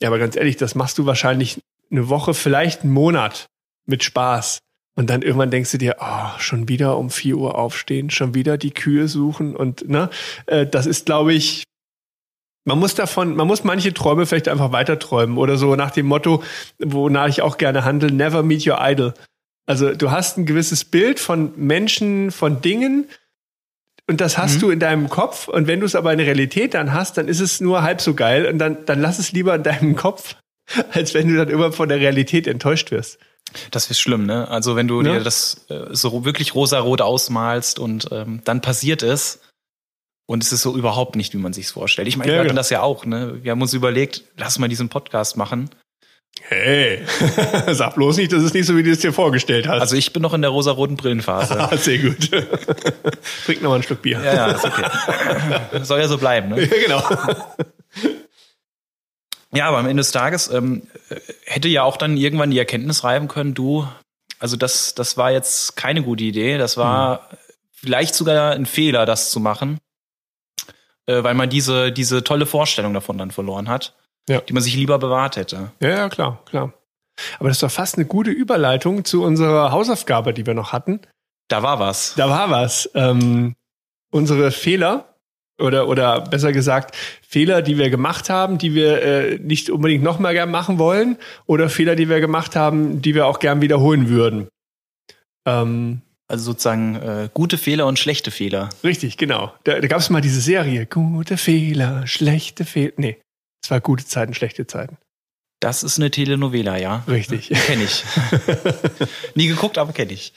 Ja, 0.00 0.08
aber 0.08 0.18
ganz 0.18 0.36
ehrlich, 0.36 0.56
das 0.56 0.74
machst 0.74 0.98
du 0.98 1.06
wahrscheinlich 1.06 1.60
eine 1.90 2.08
Woche, 2.08 2.34
vielleicht 2.34 2.82
einen 2.82 2.92
Monat 2.92 3.46
mit 3.86 4.04
Spaß. 4.04 4.58
Und 4.98 5.10
dann 5.10 5.20
irgendwann 5.22 5.50
denkst 5.50 5.72
du 5.72 5.78
dir, 5.78 5.96
oh, 6.00 6.38
schon 6.38 6.68
wieder 6.68 6.96
um 6.96 7.10
4 7.10 7.36
Uhr 7.36 7.58
aufstehen, 7.58 8.08
schon 8.10 8.34
wieder 8.34 8.56
die 8.56 8.70
Kühe 8.70 9.08
suchen 9.08 9.54
und 9.54 9.88
ne, 9.88 10.08
äh, 10.46 10.66
das 10.66 10.86
ist, 10.86 11.04
glaube 11.06 11.34
ich, 11.34 11.64
man 12.66 12.78
muss 12.78 12.94
davon, 12.94 13.34
man 13.36 13.46
muss 13.46 13.64
manche 13.64 13.94
Träume 13.94 14.26
vielleicht 14.26 14.48
einfach 14.48 14.72
weiter 14.72 14.98
träumen 14.98 15.38
oder 15.38 15.56
so 15.56 15.76
nach 15.76 15.92
dem 15.92 16.06
Motto, 16.06 16.42
wonach 16.78 17.28
ich 17.28 17.40
auch 17.40 17.56
gerne 17.58 17.84
handle, 17.84 18.10
never 18.10 18.42
meet 18.42 18.66
your 18.66 18.78
idol. 18.80 19.14
Also 19.66 19.94
du 19.94 20.10
hast 20.10 20.36
ein 20.36 20.46
gewisses 20.46 20.84
Bild 20.84 21.18
von 21.20 21.52
Menschen, 21.56 22.30
von 22.32 22.60
Dingen 22.60 23.08
und 24.08 24.20
das 24.20 24.36
hast 24.36 24.56
Mhm. 24.56 24.60
du 24.60 24.70
in 24.70 24.80
deinem 24.80 25.08
Kopf 25.08 25.48
und 25.48 25.66
wenn 25.68 25.80
du 25.80 25.86
es 25.86 25.94
aber 25.94 26.12
in 26.12 26.18
der 26.18 26.26
Realität 26.26 26.74
dann 26.74 26.92
hast, 26.92 27.16
dann 27.18 27.28
ist 27.28 27.40
es 27.40 27.60
nur 27.60 27.82
halb 27.82 28.00
so 28.00 28.14
geil 28.14 28.46
und 28.46 28.58
dann, 28.58 28.84
dann 28.84 29.00
lass 29.00 29.18
es 29.18 29.32
lieber 29.32 29.54
in 29.54 29.62
deinem 29.62 29.96
Kopf, 29.96 30.34
als 30.92 31.14
wenn 31.14 31.28
du 31.28 31.36
dann 31.36 31.48
immer 31.48 31.72
von 31.72 31.88
der 31.88 31.98
Realität 31.98 32.46
enttäuscht 32.46 32.90
wirst. 32.90 33.18
Das 33.70 33.90
ist 33.90 34.00
schlimm, 34.00 34.26
ne? 34.26 34.48
Also 34.48 34.74
wenn 34.74 34.88
du 34.88 35.02
Ne? 35.02 35.12
dir 35.18 35.20
das 35.24 35.66
äh, 35.68 35.86
so 35.94 36.24
wirklich 36.24 36.54
rosarot 36.56 37.00
ausmalst 37.00 37.78
und 37.78 38.08
ähm, 38.10 38.40
dann 38.44 38.60
passiert 38.60 39.04
es 39.04 39.38
und 40.26 40.42
es 40.42 40.52
ist 40.52 40.62
so 40.62 40.76
überhaupt 40.76 41.16
nicht, 41.16 41.32
wie 41.32 41.38
man 41.38 41.52
sich's 41.52 41.70
vorstellt. 41.70 42.08
Ich 42.08 42.16
meine, 42.16 42.32
Ja, 42.32 42.38
wir 42.38 42.44
hatten 42.44 42.56
das 42.56 42.70
ja 42.70 42.82
auch, 42.82 43.04
ne? 43.06 43.38
Wir 43.42 43.52
haben 43.52 43.62
uns 43.62 43.72
überlegt, 43.72 44.24
lass 44.36 44.58
mal 44.58 44.68
diesen 44.68 44.88
Podcast 44.88 45.36
machen. 45.36 45.70
Hey, 46.42 47.02
sag 47.72 47.94
bloß 47.94 48.18
nicht, 48.18 48.32
das 48.32 48.42
ist 48.42 48.54
nicht 48.54 48.66
so, 48.66 48.76
wie 48.76 48.82
du 48.82 48.90
es 48.90 49.00
dir 49.00 49.12
vorgestellt 49.12 49.66
hast. 49.66 49.80
Also 49.80 49.96
ich 49.96 50.12
bin 50.12 50.22
noch 50.22 50.34
in 50.34 50.42
der 50.42 50.50
rosaroten 50.50 50.96
Brillenphase. 50.96 51.58
ah, 51.60 51.76
sehr 51.76 51.98
gut. 51.98 52.30
Trink 53.46 53.62
noch 53.62 53.70
mal 53.70 53.76
ein 53.76 53.82
Stück 53.82 54.02
Bier. 54.02 54.20
ja, 54.22 54.34
ja, 54.34 54.46
ist 54.52 54.64
okay. 54.64 54.84
Soll 55.82 56.00
ja 56.00 56.08
so 56.08 56.18
bleiben, 56.18 56.50
ne? 56.50 56.62
Ja, 56.62 56.76
genau. 56.86 57.02
Ja, 59.52 59.68
aber 59.68 59.78
am 59.78 59.86
Ende 59.86 60.02
des 60.02 60.10
Tages 60.10 60.50
ähm, 60.50 60.82
äh, 61.08 61.16
hätte 61.44 61.68
ja 61.68 61.82
auch 61.82 61.96
dann 61.96 62.16
irgendwann 62.16 62.50
die 62.50 62.58
Erkenntnis 62.58 63.04
reifen 63.04 63.28
können, 63.28 63.54
du, 63.54 63.88
also 64.38 64.56
das, 64.56 64.94
das 64.94 65.16
war 65.16 65.32
jetzt 65.32 65.76
keine 65.76 66.02
gute 66.02 66.24
Idee, 66.24 66.58
das 66.58 66.76
war 66.76 67.30
vielleicht 67.72 68.14
sogar 68.14 68.52
ein 68.52 68.66
Fehler, 68.66 69.06
das 69.06 69.30
zu 69.30 69.40
machen, 69.40 69.78
äh, 71.06 71.22
weil 71.22 71.34
man 71.34 71.48
diese, 71.48 71.92
diese 71.92 72.22
tolle 72.24 72.46
Vorstellung 72.46 72.94
davon 72.94 73.18
dann 73.18 73.30
verloren 73.30 73.68
hat, 73.68 73.94
Ja. 74.28 74.40
die 74.40 74.52
man 74.52 74.62
sich 74.62 74.74
lieber 74.76 74.98
bewahrt 74.98 75.36
hätte. 75.36 75.72
Ja, 75.80 75.88
ja, 75.88 76.08
klar, 76.08 76.42
klar. 76.46 76.72
Aber 77.38 77.48
das 77.48 77.60
doch 77.60 77.70
fast 77.70 77.96
eine 77.96 78.04
gute 78.04 78.30
Überleitung 78.30 79.04
zu 79.04 79.22
unserer 79.22 79.72
Hausaufgabe, 79.72 80.34
die 80.34 80.44
wir 80.46 80.54
noch 80.54 80.72
hatten. 80.72 81.00
Da 81.48 81.62
war 81.62 81.78
was. 81.78 82.14
Da 82.16 82.28
war 82.28 82.50
was. 82.50 82.90
Ähm, 82.94 83.54
unsere 84.10 84.50
Fehler 84.50 85.14
oder 85.58 85.88
oder 85.88 86.20
besser 86.20 86.52
gesagt 86.52 86.94
Fehler, 87.26 87.62
die 87.62 87.78
wir 87.78 87.88
gemacht 87.88 88.28
haben, 88.28 88.58
die 88.58 88.74
wir 88.74 89.00
äh, 89.02 89.38
nicht 89.38 89.70
unbedingt 89.70 90.04
nochmal 90.04 90.34
gern 90.34 90.50
machen 90.50 90.78
wollen, 90.78 91.16
oder 91.46 91.70
Fehler, 91.70 91.96
die 91.96 92.10
wir 92.10 92.20
gemacht 92.20 92.54
haben, 92.56 93.00
die 93.00 93.14
wir 93.14 93.26
auch 93.26 93.38
gern 93.38 93.62
wiederholen 93.62 94.08
würden. 94.10 94.48
Ähm, 95.46 96.02
Also 96.28 96.44
sozusagen 96.46 96.96
äh, 96.96 97.28
gute 97.32 97.56
Fehler 97.58 97.86
und 97.86 97.98
schlechte 97.98 98.30
Fehler. 98.32 98.68
richtig, 98.82 99.16
genau. 99.16 99.54
Da, 99.64 99.78
da 99.80 99.86
gab 99.86 100.00
es 100.00 100.10
mal 100.10 100.20
diese 100.20 100.40
Serie: 100.40 100.86
Gute 100.86 101.36
Fehler, 101.36 102.06
schlechte 102.06 102.64
Fehler. 102.64 102.92
Nee, 102.96 103.16
es 103.62 103.70
war 103.70 103.80
gute 103.80 104.04
Zeiten, 104.04 104.34
schlechte 104.34 104.66
Zeiten. 104.66 104.96
Das 105.60 105.82
ist 105.82 105.98
eine 105.98 106.10
Telenovela, 106.10 106.76
ja. 106.76 107.04
Richtig. 107.08 107.48
Kenne 107.50 107.84
ich. 107.84 108.04
Nie 109.34 109.46
geguckt, 109.46 109.78
aber 109.78 109.92
kenne 109.92 110.12
ich. 110.12 110.32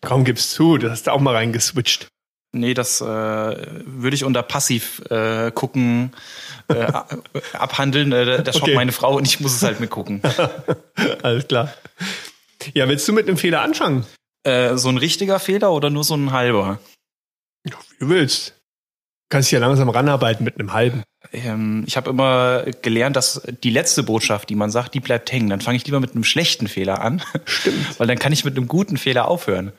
Kaum 0.00 0.24
gibst 0.24 0.50
zu, 0.52 0.78
du 0.78 0.90
hast 0.90 1.04
da 1.06 1.12
auch 1.12 1.20
mal 1.20 1.34
reingeswitcht. 1.34 2.08
Nee, 2.52 2.72
das 2.72 3.00
äh, 3.02 3.04
würde 3.04 4.14
ich 4.16 4.24
unter 4.24 4.42
passiv 4.42 5.02
äh, 5.10 5.50
gucken, 5.52 6.12
äh, 6.68 6.80
a- 6.80 7.06
abhandeln. 7.52 8.10
Äh, 8.12 8.42
da 8.42 8.52
schaut 8.52 8.62
Okay. 8.62 8.74
meine 8.74 8.92
Frau 8.92 9.16
und 9.16 9.26
ich 9.28 9.38
muss 9.40 9.54
es 9.54 9.62
halt 9.62 9.80
mitgucken. 9.80 10.22
Alles 11.22 11.46
klar. 11.46 11.72
Ja, 12.74 12.88
willst 12.88 13.06
du 13.06 13.12
mit 13.12 13.28
einem 13.28 13.36
Fehler 13.36 13.60
anfangen? 13.60 14.06
Äh, 14.48 14.78
so 14.78 14.88
ein 14.88 14.96
richtiger 14.96 15.38
Fehler 15.38 15.72
oder 15.72 15.90
nur 15.90 16.04
so 16.04 16.14
ein 16.14 16.32
halber? 16.32 16.78
Wie 17.64 17.70
du 17.70 18.08
willst. 18.08 18.54
Kannst 19.30 19.48
dich 19.48 19.52
ja 19.52 19.58
langsam 19.58 19.90
ranarbeiten 19.90 20.42
mit 20.44 20.58
einem 20.58 20.72
halben. 20.72 21.02
Ähm, 21.32 21.84
ich 21.86 21.98
habe 21.98 22.08
immer 22.08 22.64
gelernt, 22.80 23.16
dass 23.16 23.42
die 23.62 23.70
letzte 23.70 24.02
Botschaft, 24.02 24.48
die 24.48 24.54
man 24.54 24.70
sagt, 24.70 24.94
die 24.94 25.00
bleibt 25.00 25.30
hängen. 25.30 25.50
Dann 25.50 25.60
fange 25.60 25.76
ich 25.76 25.84
lieber 25.84 26.00
mit 26.00 26.12
einem 26.12 26.24
schlechten 26.24 26.66
Fehler 26.66 27.02
an, 27.02 27.22
Stimmt. 27.44 27.76
weil 27.98 28.06
dann 28.06 28.18
kann 28.18 28.32
ich 28.32 28.44
mit 28.44 28.56
einem 28.56 28.68
guten 28.68 28.96
Fehler 28.96 29.28
aufhören. 29.28 29.72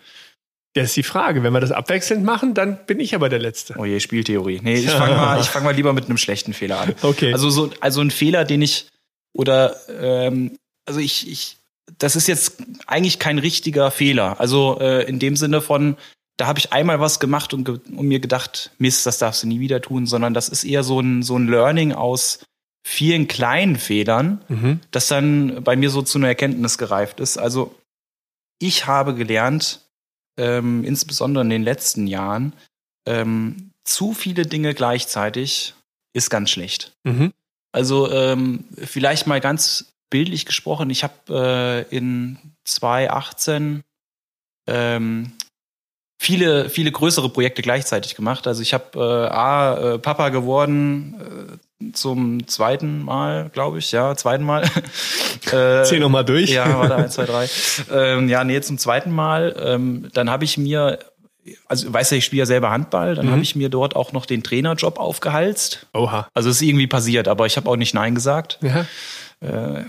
Das 0.73 0.85
ist 0.89 0.97
die 0.97 1.03
Frage. 1.03 1.41
Wenn 1.41 1.51
wir 1.51 1.61
das 1.61 1.71
abwechselnd 1.71 2.23
machen, 2.23 2.53
dann 2.53 2.85
bin 2.85 2.99
ich 2.99 3.15
aber 3.15 3.29
der 3.29 3.39
Letzte. 3.39 3.73
Oh 3.77 3.85
je, 3.85 3.99
Spieltheorie. 3.99 4.59
Nee, 4.61 4.75
ich 4.75 4.91
fange 4.91 5.15
mal, 5.15 5.41
ich 5.41 5.47
fang 5.47 5.63
mal 5.63 5.73
lieber 5.73 5.93
mit 5.93 6.05
einem 6.05 6.17
schlechten 6.17 6.53
Fehler 6.53 6.81
an. 6.81 6.95
Okay. 7.01 7.33
Also 7.33 7.49
so, 7.49 7.71
also 7.79 8.01
ein 8.01 8.11
Fehler, 8.11 8.45
den 8.45 8.61
ich 8.61 8.87
oder 9.33 9.75
ähm, 9.99 10.57
also 10.85 10.99
ich, 10.99 11.29
ich, 11.29 11.57
das 11.97 12.15
ist 12.15 12.27
jetzt 12.27 12.57
eigentlich 12.87 13.19
kein 13.19 13.39
richtiger 13.39 13.91
Fehler. 13.91 14.39
Also 14.39 14.79
äh, 14.79 15.03
in 15.07 15.19
dem 15.19 15.35
Sinne 15.35 15.61
von, 15.61 15.97
da 16.37 16.47
habe 16.47 16.59
ich 16.59 16.71
einmal 16.71 16.99
was 16.99 17.19
gemacht 17.19 17.53
und, 17.53 17.65
ge 17.65 17.79
und 17.95 18.07
mir 18.07 18.19
gedacht, 18.19 18.71
Mist, 18.77 19.05
das 19.05 19.17
darfst 19.17 19.43
du 19.43 19.47
nie 19.47 19.59
wieder 19.59 19.81
tun, 19.81 20.05
sondern 20.05 20.33
das 20.33 20.49
ist 20.49 20.63
eher 20.63 20.83
so 20.83 20.99
ein 20.99 21.23
so 21.23 21.37
ein 21.37 21.47
Learning 21.47 21.91
aus 21.93 22.39
vielen 22.83 23.27
kleinen 23.27 23.75
Fehlern, 23.75 24.41
Mhm. 24.47 24.79
das 24.91 25.07
dann 25.07 25.63
bei 25.63 25.75
mir 25.75 25.89
so 25.89 26.01
zu 26.01 26.17
einer 26.17 26.29
Erkenntnis 26.29 26.77
gereift 26.77 27.19
ist. 27.19 27.37
Also 27.37 27.75
ich 28.59 28.87
habe 28.87 29.15
gelernt, 29.15 29.81
ähm, 30.37 30.83
insbesondere 30.85 31.43
in 31.43 31.49
den 31.49 31.63
letzten 31.63 32.07
Jahren, 32.07 32.53
ähm, 33.05 33.71
zu 33.83 34.13
viele 34.13 34.45
Dinge 34.45 34.73
gleichzeitig 34.73 35.73
ist 36.13 36.29
ganz 36.29 36.49
schlecht. 36.51 36.93
Mhm. 37.03 37.33
Also 37.71 38.11
ähm, 38.11 38.65
vielleicht 38.77 39.27
mal 39.27 39.41
ganz 39.41 39.91
bildlich 40.09 40.45
gesprochen, 40.45 40.89
ich 40.89 41.03
habe 41.03 41.85
äh, 41.89 41.95
in 41.95 42.37
2018 42.65 43.81
ähm, 44.67 45.31
viele, 46.21 46.69
viele 46.69 46.91
größere 46.91 47.29
Projekte 47.29 47.61
gleichzeitig 47.61 48.15
gemacht. 48.15 48.45
Also 48.47 48.61
ich 48.61 48.73
habe 48.73 48.85
äh, 48.99 49.33
A, 49.33 49.93
äh, 49.95 49.99
Papa 49.99 50.29
geworden 50.29 51.59
äh, 51.81 51.91
zum 51.93 52.45
zweiten 52.47 53.03
Mal, 53.03 53.49
glaube 53.53 53.79
ich, 53.79 53.91
ja, 53.91 54.15
zweiten 54.15 54.43
Mal. 54.43 54.63
äh, 55.51 55.83
Zähl 55.83 55.99
noch 55.99 56.09
mal 56.09 56.23
durch. 56.23 56.49
ja, 56.51 56.77
warte, 56.77 56.95
eins, 56.95 57.13
zwei, 57.13 57.25
drei. 57.25 57.47
Ähm, 57.91 58.27
ja, 58.29 58.43
nee, 58.43 58.59
zum 58.61 58.77
zweiten 58.77 59.11
Mal. 59.11 59.55
Ähm, 59.59 60.09
dann 60.13 60.29
habe 60.29 60.43
ich 60.43 60.57
mir, 60.57 60.99
also 61.67 61.91
weißt 61.91 62.11
du, 62.11 62.15
ich 62.17 62.25
spiele 62.25 62.41
ja 62.41 62.45
selber 62.45 62.69
Handball, 62.69 63.15
dann 63.15 63.27
Mhm. 63.27 63.31
habe 63.31 63.41
ich 63.41 63.55
mir 63.55 63.69
dort 63.69 63.95
auch 63.95 64.11
noch 64.11 64.25
den 64.25 64.43
Trainerjob 64.43 64.99
aufgehalst. 64.99 65.87
Oha. 65.93 66.27
Also 66.33 66.49
ist 66.49 66.61
irgendwie 66.61 66.87
passiert, 66.87 67.27
aber 67.29 67.45
ich 67.45 67.55
habe 67.55 67.69
auch 67.69 67.77
nicht 67.77 67.93
Nein 67.93 68.13
gesagt. 68.13 68.59
Ja. 68.61 68.85
Äh, 69.41 69.83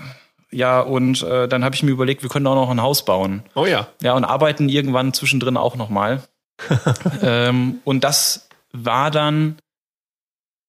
ja, 0.51 0.81
und 0.81 1.21
äh, 1.23 1.47
dann 1.47 1.63
habe 1.63 1.75
ich 1.75 1.83
mir 1.83 1.91
überlegt, 1.91 2.23
wir 2.23 2.29
können 2.29 2.47
auch 2.47 2.55
noch 2.55 2.69
ein 2.69 2.81
Haus 2.81 3.05
bauen. 3.05 3.43
Oh 3.55 3.65
ja. 3.65 3.87
Ja, 4.01 4.13
und 4.13 4.25
arbeiten 4.25 4.67
irgendwann 4.69 5.13
zwischendrin 5.13 5.57
auch 5.57 5.75
nochmal. 5.75 6.23
ähm, 7.21 7.79
und 7.85 8.03
das 8.03 8.49
war 8.73 9.11
dann 9.11 9.57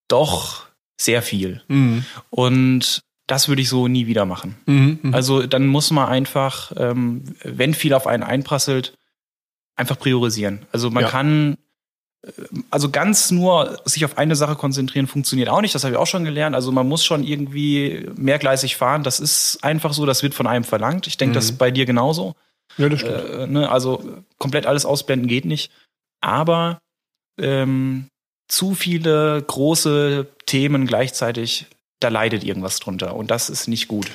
doch 0.07 0.67
sehr 0.97 1.21
viel. 1.21 1.61
Mhm. 1.67 2.05
Und 2.29 3.01
das 3.27 3.47
würde 3.47 3.61
ich 3.61 3.69
so 3.69 3.87
nie 3.87 4.07
wieder 4.07 4.25
machen. 4.25 4.55
Mhm. 4.65 4.99
Mhm. 5.01 5.13
Also 5.13 5.45
dann 5.47 5.67
muss 5.67 5.91
man 5.91 6.07
einfach, 6.07 6.71
ähm, 6.77 7.23
wenn 7.43 7.73
viel 7.73 7.93
auf 7.93 8.07
einen 8.07 8.23
einprasselt, 8.23 8.97
einfach 9.75 9.97
priorisieren. 9.97 10.65
Also 10.71 10.89
man 10.91 11.03
Ja. 11.03 11.09
kann, 11.09 11.57
also 12.69 12.89
ganz 12.89 13.31
nur 13.31 13.81
sich 13.85 14.05
auf 14.05 14.17
eine 14.17 14.35
Sache 14.35 14.55
konzentrieren, 14.55 15.07
funktioniert 15.07 15.49
auch 15.49 15.61
nicht. 15.61 15.75
Das 15.75 15.83
habe 15.83 15.93
ich 15.93 15.99
auch 15.99 16.07
schon 16.07 16.23
gelernt. 16.23 16.55
Also 16.55 16.71
man 16.71 16.87
muss 16.87 17.03
schon 17.03 17.23
irgendwie 17.23 18.09
mehrgleisig 18.15 18.77
fahren. 18.77 19.03
Das 19.03 19.19
ist 19.19 19.63
einfach 19.63 19.93
so, 19.93 20.05
das 20.05 20.23
wird 20.23 20.33
von 20.33 20.47
einem 20.47 20.63
verlangt. 20.63 21.07
Ich 21.07 21.17
denke, 21.17 21.31
Mhm. 21.31 21.35
das 21.35 21.45
ist 21.45 21.57
bei 21.57 21.69
dir 21.71 21.85
genauso. 21.85 22.35
ja, 22.77 22.87
das 22.89 23.01
stimmt. 23.01 23.29
Äh, 23.29 23.47
ne? 23.47 23.69
Also 23.69 24.23
komplett 24.37 24.65
alles 24.65 24.85
ausblenden 24.85 25.27
geht 25.27 25.45
nicht. 25.45 25.71
Aber 26.21 26.79
ähm, 27.37 28.07
zu 28.47 28.73
viele 28.73 29.41
große 29.41 30.27
Themen 30.45 30.87
gleichzeitig, 30.87 31.65
da 31.99 32.07
leidet 32.07 32.43
irgendwas 32.43 32.79
drunter. 32.79 33.15
Und 33.15 33.31
das 33.31 33.49
ist 33.49 33.67
nicht 33.67 33.87
gut. 33.87 34.11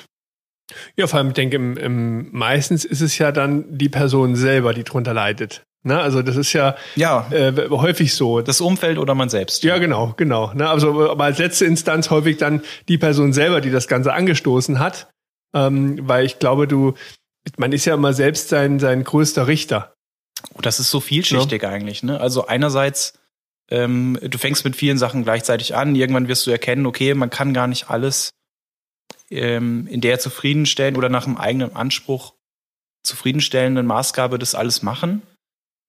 Ja, 0.96 1.06
vor 1.06 1.18
allem, 1.18 1.28
ich 1.28 1.34
denke, 1.34 1.56
im, 1.56 1.76
im, 1.76 2.32
meistens 2.32 2.84
ist 2.84 3.00
es 3.00 3.18
ja 3.18 3.32
dann 3.32 3.64
die 3.78 3.88
Person 3.88 4.34
selber, 4.36 4.74
die 4.74 4.84
drunter 4.84 5.14
leidet. 5.14 5.62
Ne? 5.84 5.98
Also 5.98 6.22
das 6.22 6.36
ist 6.36 6.52
ja 6.52 6.76
Ja, 6.96 7.28
äh, 7.30 7.52
häufig 7.70 8.14
so. 8.14 8.40
das 8.40 8.60
Umfeld 8.60 8.98
oder 8.98 9.14
man 9.14 9.28
selbst. 9.28 9.62
Ja, 9.64 9.78
genau, 9.78 10.14
genau. 10.16 10.52
Ne? 10.54 10.68
Also, 10.68 11.10
aber 11.10 11.24
als 11.24 11.38
letzte 11.38 11.64
Instanz 11.66 12.10
häufig 12.10 12.36
dann 12.36 12.62
die 12.88 12.98
Person 12.98 13.32
selber, 13.32 13.60
die 13.60 13.70
das 13.70 13.88
Ganze 13.88 14.12
angestoßen 14.12 14.78
hat. 14.78 15.08
Ähm, 15.54 16.06
weil 16.06 16.26
ich 16.26 16.38
glaube, 16.38 16.68
du, 16.68 16.94
man 17.56 17.72
ist 17.72 17.84
ja 17.84 17.94
immer 17.94 18.12
selbst 18.12 18.48
sein, 18.48 18.78
sein 18.78 19.04
größter 19.04 19.46
Richter. 19.46 19.94
Oh, 20.54 20.60
Das 20.60 20.78
ist 20.78 20.90
so 20.90 21.00
vielschichtig 21.00 21.64
eigentlich. 21.64 22.02
Ne? 22.02 22.20
Also 22.20 22.46
einerseits, 22.46 23.14
ähm, 23.70 24.18
du 24.22 24.36
fängst 24.38 24.64
mit 24.64 24.76
vielen 24.76 24.98
Sachen 24.98 25.24
gleichzeitig 25.24 25.74
an. 25.74 25.94
Irgendwann 25.94 26.28
wirst 26.28 26.46
du 26.46 26.50
erkennen, 26.50 26.86
okay, 26.86 27.14
man 27.14 27.30
kann 27.30 27.54
gar 27.54 27.66
nicht 27.66 27.88
alles 27.88 28.30
ähm, 29.30 29.86
in 29.86 30.00
der 30.00 30.18
zufriedenstellen 30.18 30.96
oder 30.96 31.08
nach 31.08 31.26
einem 31.26 31.36
eigenen 31.36 31.74
Anspruch 31.74 32.34
zufriedenstellenden 33.02 33.86
Maßgabe 33.86 34.38
das 34.38 34.54
alles 34.54 34.82
machen. 34.82 35.22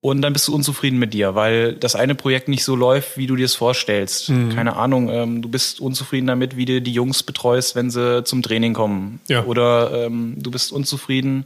Und 0.01 0.21
dann 0.21 0.31
bist 0.31 0.47
du 0.47 0.55
unzufrieden 0.55 0.97
mit 0.97 1.13
dir, 1.13 1.35
weil 1.35 1.73
das 1.73 1.95
eine 1.95 2.15
Projekt 2.15 2.47
nicht 2.47 2.63
so 2.63 2.73
läuft, 2.75 3.17
wie 3.17 3.27
du 3.27 3.35
dir 3.35 3.43
es 3.45 3.55
vorstellst. 3.55 4.29
Mhm. 4.29 4.55
Keine 4.55 4.77
Ahnung, 4.77 5.09
ähm, 5.09 5.41
du 5.41 5.49
bist 5.49 5.81
unzufrieden 5.81 6.27
damit, 6.27 6.55
wie 6.55 6.63
du 6.65 6.81
die 6.81 6.93
Jungs 6.93 7.21
betreust, 7.23 7.75
wenn 7.75 7.91
sie 7.91 8.23
zum 8.23 8.41
Training 8.41 8.73
kommen. 8.73 9.19
Ja. 9.27 9.43
Oder 9.43 10.05
ähm, 10.05 10.35
du 10.37 10.51
bist 10.51 10.71
unzufrieden 10.71 11.45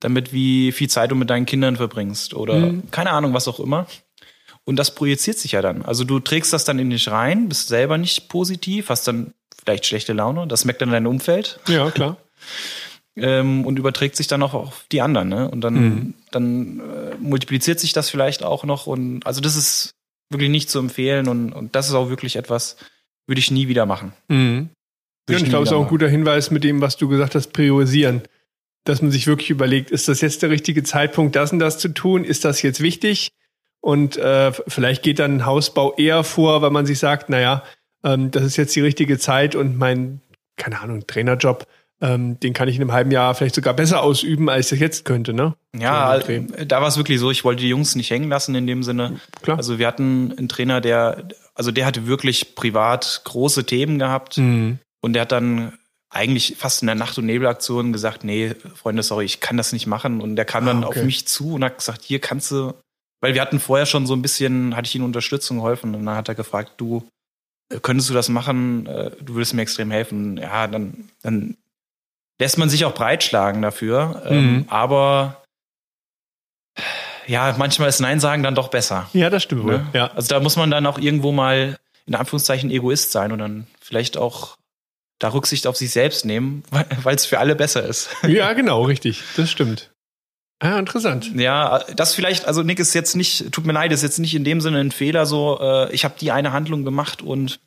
damit, 0.00 0.32
wie 0.32 0.72
viel 0.72 0.88
Zeit 0.88 1.10
du 1.10 1.14
mit 1.16 1.28
deinen 1.28 1.44
Kindern 1.44 1.76
verbringst. 1.76 2.32
Oder 2.34 2.70
Mhm. 2.72 2.90
keine 2.90 3.10
Ahnung, 3.10 3.34
was 3.34 3.46
auch 3.46 3.60
immer. 3.60 3.86
Und 4.64 4.76
das 4.76 4.94
projiziert 4.94 5.38
sich 5.38 5.52
ja 5.52 5.60
dann. 5.60 5.82
Also 5.82 6.04
du 6.04 6.18
trägst 6.18 6.52
das 6.54 6.64
dann 6.64 6.78
in 6.78 6.88
dich 6.88 7.10
rein, 7.10 7.48
bist 7.48 7.68
selber 7.68 7.98
nicht 7.98 8.28
positiv, 8.30 8.88
hast 8.88 9.06
dann 9.06 9.34
vielleicht 9.64 9.84
schlechte 9.86 10.12
Laune, 10.14 10.46
das 10.46 10.64
merkt 10.64 10.80
dann 10.82 10.90
dein 10.92 11.06
Umfeld 11.06 11.60
Ja, 11.68 11.90
klar. 11.90 12.16
ähm, 13.16 13.66
und 13.66 13.78
überträgt 13.78 14.16
sich 14.16 14.26
dann 14.28 14.42
auch 14.42 14.54
auf 14.54 14.86
die 14.90 15.02
anderen. 15.02 15.28
Ne? 15.28 15.50
Und 15.50 15.60
dann, 15.60 15.74
Mhm. 15.74 16.14
Dann 16.34 16.80
äh, 16.80 17.14
multipliziert 17.20 17.80
sich 17.80 17.92
das 17.92 18.10
vielleicht 18.10 18.42
auch 18.42 18.64
noch. 18.64 18.86
Und 18.86 19.26
also 19.26 19.40
das 19.40 19.56
ist 19.56 19.94
wirklich 20.30 20.50
nicht 20.50 20.70
zu 20.70 20.78
empfehlen 20.78 21.28
und, 21.28 21.52
und 21.52 21.74
das 21.76 21.88
ist 21.88 21.94
auch 21.94 22.08
wirklich 22.08 22.36
etwas, 22.36 22.76
würde 23.26 23.38
ich 23.38 23.50
nie 23.50 23.68
wieder 23.68 23.86
machen. 23.86 24.12
Mhm. 24.28 24.70
Ja, 25.28 25.36
ich 25.36 25.44
glaube, 25.44 25.64
es 25.64 25.70
ist 25.70 25.72
auch 25.72 25.78
ein 25.78 25.82
machen. 25.82 25.90
guter 25.90 26.08
Hinweis 26.08 26.50
mit 26.50 26.64
dem, 26.64 26.80
was 26.80 26.96
du 26.96 27.08
gesagt 27.08 27.34
hast, 27.34 27.52
priorisieren. 27.52 28.22
Dass 28.84 29.00
man 29.00 29.12
sich 29.12 29.28
wirklich 29.28 29.50
überlegt, 29.50 29.92
ist 29.92 30.08
das 30.08 30.20
jetzt 30.20 30.42
der 30.42 30.50
richtige 30.50 30.82
Zeitpunkt, 30.82 31.36
das 31.36 31.52
und 31.52 31.60
das 31.60 31.78
zu 31.78 31.88
tun? 31.88 32.24
Ist 32.24 32.44
das 32.44 32.62
jetzt 32.62 32.80
wichtig? 32.80 33.30
Und 33.80 34.16
äh, 34.16 34.52
vielleicht 34.52 35.04
geht 35.04 35.20
dann 35.20 35.36
ein 35.36 35.46
Hausbau 35.46 35.94
eher 35.94 36.24
vor, 36.24 36.62
weil 36.62 36.70
man 36.70 36.86
sich 36.86 36.98
sagt, 36.98 37.28
naja, 37.30 37.62
ähm, 38.04 38.32
das 38.32 38.44
ist 38.44 38.56
jetzt 38.56 38.74
die 38.74 38.80
richtige 38.80 39.18
Zeit 39.18 39.54
und 39.54 39.76
mein, 39.76 40.20
keine 40.56 40.80
Ahnung, 40.80 41.06
Trainerjob, 41.06 41.66
ähm, 42.02 42.38
den 42.40 42.52
kann 42.52 42.68
ich 42.68 42.76
in 42.76 42.82
einem 42.82 42.92
halben 42.92 43.10
Jahr 43.10 43.34
vielleicht 43.34 43.54
sogar 43.54 43.72
besser 43.74 44.02
ausüben, 44.02 44.50
als 44.50 44.70
ich 44.72 44.80
jetzt 44.80 45.04
könnte, 45.04 45.32
ne? 45.32 45.54
Ja, 45.74 46.16
äh, 46.16 46.66
da 46.66 46.80
war 46.82 46.88
es 46.88 46.96
wirklich 46.98 47.18
so, 47.20 47.30
ich 47.30 47.44
wollte 47.44 47.62
die 47.62 47.68
Jungs 47.68 47.94
nicht 47.94 48.10
hängen 48.10 48.28
lassen 48.28 48.54
in 48.54 48.66
dem 48.66 48.82
Sinne. 48.82 49.20
Klar. 49.40 49.56
Also 49.56 49.78
wir 49.78 49.86
hatten 49.86 50.34
einen 50.36 50.48
Trainer, 50.48 50.80
der, 50.80 51.28
also 51.54 51.70
der 51.70 51.86
hatte 51.86 52.06
wirklich 52.06 52.54
privat 52.54 53.22
große 53.24 53.64
Themen 53.64 53.98
gehabt 53.98 54.36
Mhm. 54.38 54.78
und 55.00 55.12
der 55.14 55.22
hat 55.22 55.32
dann 55.32 55.78
eigentlich 56.10 56.56
fast 56.58 56.82
in 56.82 56.86
der 56.86 56.94
Nacht- 56.94 57.16
und 57.16 57.24
Nebelaktion 57.24 57.92
gesagt, 57.92 58.22
nee, 58.24 58.54
Freunde, 58.74 59.02
sorry, 59.02 59.24
ich 59.24 59.40
kann 59.40 59.56
das 59.56 59.72
nicht 59.72 59.86
machen. 59.86 60.20
Und 60.20 60.36
der 60.36 60.44
kam 60.44 60.66
dann 60.66 60.84
Ah, 60.84 60.88
okay. 60.88 60.98
auf 61.00 61.06
mich 61.06 61.26
zu 61.26 61.54
und 61.54 61.64
hat 61.64 61.78
gesagt, 61.78 62.02
hier 62.02 62.18
kannst 62.18 62.50
du 62.50 62.74
weil 63.24 63.34
wir 63.34 63.40
hatten 63.40 63.60
vorher 63.60 63.86
schon 63.86 64.04
so 64.04 64.14
ein 64.16 64.20
bisschen, 64.20 64.74
hatte 64.74 64.88
ich 64.88 64.96
ihm 64.96 65.04
Unterstützung 65.04 65.58
geholfen 65.58 65.94
und 65.94 66.04
dann 66.04 66.16
hat 66.16 66.28
er 66.28 66.34
gefragt, 66.34 66.72
du, 66.78 67.04
äh, 67.72 67.78
könntest 67.80 68.10
du 68.10 68.14
das 68.14 68.28
machen? 68.28 68.86
Äh, 68.86 69.12
du 69.22 69.34
würdest 69.36 69.54
mir 69.54 69.62
extrem 69.62 69.92
helfen. 69.92 70.38
Ja, 70.38 70.66
dann, 70.66 71.08
dann 71.22 71.56
lässt 72.42 72.58
man 72.58 72.68
sich 72.68 72.84
auch 72.84 72.92
breitschlagen 72.92 73.62
dafür. 73.62 74.24
Ähm, 74.26 74.52
mhm. 74.52 74.64
Aber 74.68 75.44
ja, 77.28 77.54
manchmal 77.56 77.88
ist 77.88 78.00
Nein 78.00 78.18
sagen 78.18 78.42
dann 78.42 78.56
doch 78.56 78.66
besser. 78.66 79.08
Ja, 79.12 79.30
das 79.30 79.44
stimmt 79.44 79.62
wohl. 79.62 79.78
Ne? 79.78 79.86
Ja. 79.92 80.10
Also 80.14 80.28
da 80.28 80.40
muss 80.40 80.56
man 80.56 80.68
dann 80.68 80.84
auch 80.86 80.98
irgendwo 80.98 81.30
mal 81.30 81.78
in 82.04 82.16
Anführungszeichen 82.16 82.68
Egoist 82.72 83.12
sein 83.12 83.30
und 83.30 83.38
dann 83.38 83.68
vielleicht 83.80 84.16
auch 84.16 84.56
da 85.20 85.28
Rücksicht 85.28 85.68
auf 85.68 85.76
sich 85.76 85.92
selbst 85.92 86.24
nehmen, 86.24 86.64
weil 87.04 87.14
es 87.14 87.26
für 87.26 87.38
alle 87.38 87.54
besser 87.54 87.84
ist. 87.84 88.10
Ja, 88.26 88.52
genau, 88.54 88.82
richtig. 88.82 89.22
Das 89.36 89.48
stimmt. 89.48 89.92
Ah, 90.58 90.80
interessant. 90.80 91.30
Ja, 91.36 91.84
das 91.94 92.12
vielleicht, 92.12 92.46
also 92.46 92.64
Nick 92.64 92.80
ist 92.80 92.92
jetzt 92.92 93.14
nicht, 93.14 93.52
tut 93.52 93.66
mir 93.66 93.72
leid, 93.72 93.92
ist 93.92 94.02
jetzt 94.02 94.18
nicht 94.18 94.34
in 94.34 94.42
dem 94.42 94.60
Sinne 94.60 94.80
ein 94.80 94.90
Fehler, 94.90 95.26
so, 95.26 95.60
äh, 95.60 95.92
ich 95.92 96.04
habe 96.04 96.14
die 96.20 96.32
eine 96.32 96.52
Handlung 96.52 96.84
gemacht 96.84 97.22
und 97.22 97.60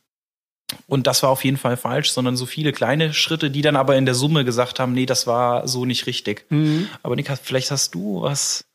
und 0.87 1.07
das 1.07 1.23
war 1.23 1.29
auf 1.29 1.43
jeden 1.43 1.57
Fall 1.57 1.77
falsch, 1.77 2.11
sondern 2.11 2.35
so 2.35 2.45
viele 2.45 2.71
kleine 2.71 3.13
Schritte, 3.13 3.51
die 3.51 3.61
dann 3.61 3.75
aber 3.75 3.95
in 3.95 4.05
der 4.05 4.15
Summe 4.15 4.45
gesagt 4.45 4.79
haben, 4.79 4.93
nee, 4.93 5.05
das 5.05 5.27
war 5.27 5.67
so 5.67 5.85
nicht 5.85 6.07
richtig. 6.07 6.45
Mhm. 6.49 6.89
Aber 7.03 7.15
Nick, 7.15 7.29
vielleicht 7.41 7.71
hast 7.71 7.93
du 7.93 8.21
was. 8.21 8.65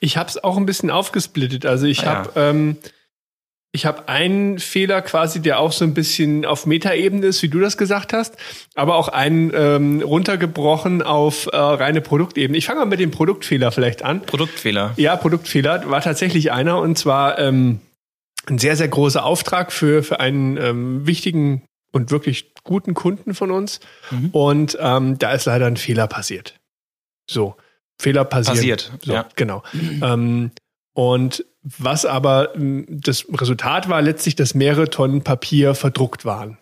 Ich 0.00 0.16
habe 0.16 0.28
es 0.28 0.42
auch 0.42 0.56
ein 0.56 0.66
bisschen 0.66 0.90
aufgesplittet. 0.90 1.66
Also 1.66 1.86
ich 1.86 2.06
ah, 2.06 2.14
habe 2.14 2.30
ja. 2.34 2.50
ähm, 2.50 2.76
ich 3.74 3.86
habe 3.86 4.06
einen 4.06 4.58
Fehler 4.58 5.00
quasi, 5.00 5.40
der 5.40 5.58
auch 5.58 5.72
so 5.72 5.84
ein 5.84 5.94
bisschen 5.94 6.44
auf 6.44 6.66
Metaebene 6.66 7.26
ist, 7.26 7.42
wie 7.42 7.48
du 7.48 7.58
das 7.58 7.78
gesagt 7.78 8.12
hast, 8.12 8.36
aber 8.74 8.96
auch 8.96 9.08
einen 9.08 9.50
ähm, 9.54 10.02
runtergebrochen 10.02 11.00
auf 11.00 11.48
äh, 11.50 11.56
reine 11.56 12.02
Produktebene. 12.02 12.58
Ich 12.58 12.66
fange 12.66 12.80
mal 12.80 12.86
mit 12.86 13.00
dem 13.00 13.10
Produktfehler 13.10 13.72
vielleicht 13.72 14.02
an. 14.02 14.20
Produktfehler. 14.22 14.92
Ja, 14.98 15.16
Produktfehler 15.16 15.88
war 15.90 16.02
tatsächlich 16.02 16.52
einer 16.52 16.78
und 16.80 16.98
zwar 16.98 17.38
ähm, 17.38 17.80
ein 18.46 18.58
sehr, 18.58 18.76
sehr 18.76 18.88
großer 18.88 19.24
Auftrag 19.24 19.72
für, 19.72 20.02
für 20.02 20.20
einen 20.20 20.56
ähm, 20.56 21.06
wichtigen 21.06 21.62
und 21.92 22.10
wirklich 22.10 22.54
guten 22.64 22.94
Kunden 22.94 23.34
von 23.34 23.50
uns. 23.50 23.80
Mhm. 24.10 24.30
Und 24.30 24.78
ähm, 24.80 25.18
da 25.18 25.32
ist 25.32 25.44
leider 25.44 25.66
ein 25.66 25.76
Fehler 25.76 26.06
passiert. 26.06 26.58
So, 27.30 27.56
Fehler 28.00 28.24
passiert. 28.24 28.56
Passiert, 28.56 28.92
so, 29.02 29.12
ja. 29.12 29.28
Genau. 29.36 29.62
Ähm, 30.02 30.50
und 30.94 31.44
was 31.62 32.04
aber 32.04 32.52
das 32.56 33.24
Resultat 33.32 33.88
war 33.88 34.02
letztlich, 34.02 34.34
dass 34.34 34.54
mehrere 34.54 34.90
Tonnen 34.90 35.22
Papier 35.22 35.74
verdruckt 35.74 36.24
waren. 36.24 36.58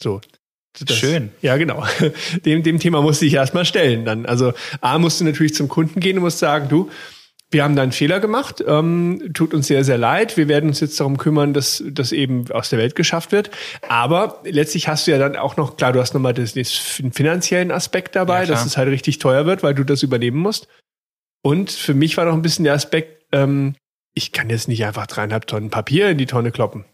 So. 0.00 0.20
Das, 0.78 0.96
Schön. 0.96 1.30
Ja, 1.40 1.56
genau. 1.56 1.84
Dem, 2.44 2.64
dem 2.64 2.80
Thema 2.80 3.00
musste 3.00 3.26
ich 3.26 3.34
erstmal 3.34 3.64
stellen 3.64 4.04
dann. 4.04 4.26
Also 4.26 4.54
A 4.80 4.98
musste 4.98 5.24
natürlich 5.24 5.54
zum 5.54 5.68
Kunden 5.68 6.00
gehen 6.00 6.16
und 6.16 6.24
musste 6.24 6.40
sagen, 6.40 6.68
du, 6.68 6.90
wir 7.54 7.64
haben 7.64 7.76
da 7.76 7.82
einen 7.82 7.92
Fehler 7.92 8.20
gemacht, 8.20 8.62
ähm, 8.66 9.30
tut 9.32 9.54
uns 9.54 9.68
sehr, 9.68 9.84
sehr 9.84 9.96
leid. 9.96 10.36
Wir 10.36 10.48
werden 10.48 10.68
uns 10.68 10.80
jetzt 10.80 11.00
darum 11.00 11.16
kümmern, 11.16 11.54
dass 11.54 11.82
das 11.86 12.12
eben 12.12 12.50
aus 12.50 12.68
der 12.68 12.78
Welt 12.78 12.96
geschafft 12.96 13.32
wird. 13.32 13.50
Aber 13.88 14.42
letztlich 14.44 14.88
hast 14.88 15.06
du 15.06 15.12
ja 15.12 15.18
dann 15.18 15.36
auch 15.36 15.56
noch, 15.56 15.76
klar, 15.76 15.92
du 15.92 16.00
hast 16.00 16.12
nochmal 16.12 16.34
den 16.34 16.46
finanziellen 16.46 17.70
Aspekt 17.70 18.16
dabei, 18.16 18.40
ja, 18.40 18.46
dass 18.46 18.66
es 18.66 18.76
halt 18.76 18.88
richtig 18.88 19.18
teuer 19.20 19.46
wird, 19.46 19.62
weil 19.62 19.74
du 19.74 19.84
das 19.84 20.02
übernehmen 20.02 20.36
musst. 20.36 20.68
Und 21.42 21.70
für 21.70 21.94
mich 21.94 22.16
war 22.16 22.26
noch 22.26 22.34
ein 22.34 22.42
bisschen 22.42 22.64
der 22.64 22.74
Aspekt, 22.74 23.24
ähm, 23.32 23.76
ich 24.14 24.32
kann 24.32 24.50
jetzt 24.50 24.68
nicht 24.68 24.84
einfach 24.84 25.06
dreieinhalb 25.06 25.46
Tonnen 25.46 25.70
Papier 25.70 26.08
in 26.10 26.18
die 26.18 26.26
Tonne 26.26 26.50
kloppen. 26.50 26.84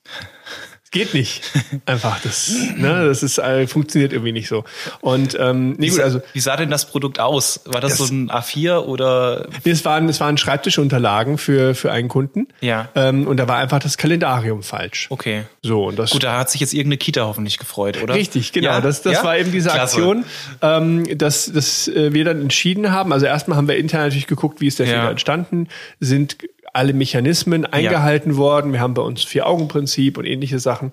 Geht 0.93 1.15
nicht. 1.15 1.43
Einfach, 1.87 2.21
das, 2.21 2.51
ne, 2.77 3.07
das 3.07 3.23
ist, 3.23 3.39
äh, 3.39 3.69
funktioniert 3.69 4.13
irgendwie 4.13 4.33
nicht 4.33 4.49
so. 4.49 4.65
Und 5.01 5.37
ähm, 5.39 5.75
nee, 5.79 5.87
wie, 5.87 5.91
gut, 5.91 6.01
also, 6.01 6.21
wie 6.33 6.41
sah 6.41 6.57
denn 6.57 6.69
das 6.69 6.87
Produkt 6.87 7.21
aus? 7.21 7.61
War 7.65 7.81
das, 7.81 7.99
das 7.99 8.09
so 8.09 8.13
ein 8.13 8.29
A4 8.29 8.79
oder? 8.79 9.49
Nee, 9.65 9.71
es 9.71 9.85
waren, 9.85 10.09
es 10.09 10.19
waren 10.19 10.37
Schreibtischunterlagen 10.37 11.39
für, 11.39 11.77
für 11.77 11.93
einen 11.93 12.09
Kunden. 12.09 12.49
Ja. 12.61 12.89
Ähm, 12.97 13.29
und 13.29 13.37
da 13.37 13.47
war 13.47 13.59
einfach 13.59 13.79
das 13.79 13.99
Kalendarium 13.99 14.65
falsch. 14.65 15.07
Okay. 15.11 15.45
So, 15.63 15.87
und 15.87 15.97
das. 15.97 16.11
Gut, 16.11 16.25
da 16.25 16.37
hat 16.37 16.51
sich 16.51 16.61
jetzt 16.61 16.73
irgendeine 16.73 16.99
Kita 16.99 17.25
hoffentlich 17.25 17.59
gefreut, 17.59 18.03
oder? 18.03 18.15
Richtig, 18.15 18.51
genau. 18.53 18.71
Ja? 18.71 18.81
Das, 18.81 19.03
das 19.03 19.13
ja? 19.13 19.25
war 19.25 19.39
eben 19.39 19.53
diese 19.53 19.69
Klasse. 19.69 19.97
Aktion, 19.97 20.25
ähm, 20.61 21.19
dass, 21.19 21.53
dass 21.53 21.87
äh, 21.87 22.13
wir 22.13 22.25
dann 22.25 22.41
entschieden 22.41 22.91
haben. 22.91 23.13
Also 23.13 23.27
erstmal 23.27 23.57
haben 23.57 23.69
wir 23.69 23.77
intern 23.77 24.01
natürlich 24.01 24.27
geguckt, 24.27 24.61
wie 24.61 24.67
ist 24.67 24.81
der 24.81 24.87
ja. 24.87 24.95
Fehler 24.95 25.11
entstanden, 25.11 25.69
sind 26.01 26.39
alle 26.73 26.93
Mechanismen 26.93 27.67
eingehalten 27.67 28.33
ja. 28.33 28.37
worden. 28.37 28.73
Wir 28.73 28.81
haben 28.81 28.95
bei 28.95 29.03
uns 29.03 29.25
Vier-Augen-Prinzip 29.25 30.19
und 30.19 30.25
ähnliche 30.25 30.59
Sachen. 30.59 30.93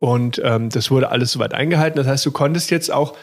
Und 0.00 0.40
ähm, 0.44 0.68
das 0.70 0.90
wurde 0.90 1.10
alles 1.10 1.32
soweit 1.32 1.54
eingehalten. 1.54 1.96
Das 1.96 2.06
heißt, 2.06 2.26
du 2.26 2.32
konntest 2.32 2.70
jetzt 2.70 2.90
auch, 2.90 3.16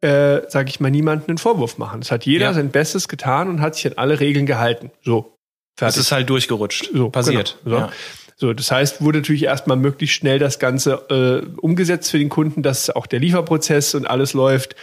äh, 0.00 0.40
sage 0.48 0.68
ich 0.68 0.80
mal, 0.80 0.90
niemanden 0.90 1.30
einen 1.30 1.38
Vorwurf 1.38 1.78
machen. 1.78 2.00
Es 2.00 2.10
hat 2.10 2.26
jeder 2.26 2.46
ja. 2.46 2.54
sein 2.54 2.70
Bestes 2.70 3.08
getan 3.08 3.48
und 3.48 3.60
hat 3.60 3.76
sich 3.76 3.86
an 3.86 3.92
alle 3.96 4.18
Regeln 4.18 4.46
gehalten. 4.46 4.90
So. 5.02 5.36
Fertig. 5.78 5.96
Das 5.96 5.96
ist 5.96 6.12
halt 6.12 6.28
durchgerutscht. 6.28 6.90
So, 6.92 7.10
passiert. 7.10 7.58
Genau. 7.62 7.76
So. 7.76 7.82
Ja. 7.82 7.92
So, 8.40 8.52
das 8.52 8.70
heißt, 8.70 9.02
wurde 9.02 9.18
natürlich 9.18 9.44
erstmal 9.44 9.76
möglichst 9.76 10.14
schnell 10.16 10.38
das 10.38 10.60
Ganze 10.60 10.92
äh, 11.10 11.60
umgesetzt 11.60 12.10
für 12.10 12.18
den 12.18 12.28
Kunden, 12.28 12.62
dass 12.62 12.88
auch 12.88 13.06
der 13.06 13.18
Lieferprozess 13.18 13.96
und 13.96 14.06
alles 14.06 14.32
läuft. 14.32 14.76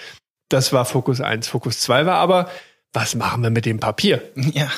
Das 0.49 0.73
war 0.73 0.85
Fokus 0.85 1.21
1. 1.21 1.47
Fokus 1.47 1.79
2 1.79 2.05
war 2.05 2.15
aber, 2.15 2.49
was 2.93 3.15
machen 3.15 3.43
wir 3.43 3.49
mit 3.49 3.65
dem 3.65 3.79
Papier? 3.79 4.21
Ja. 4.53 4.69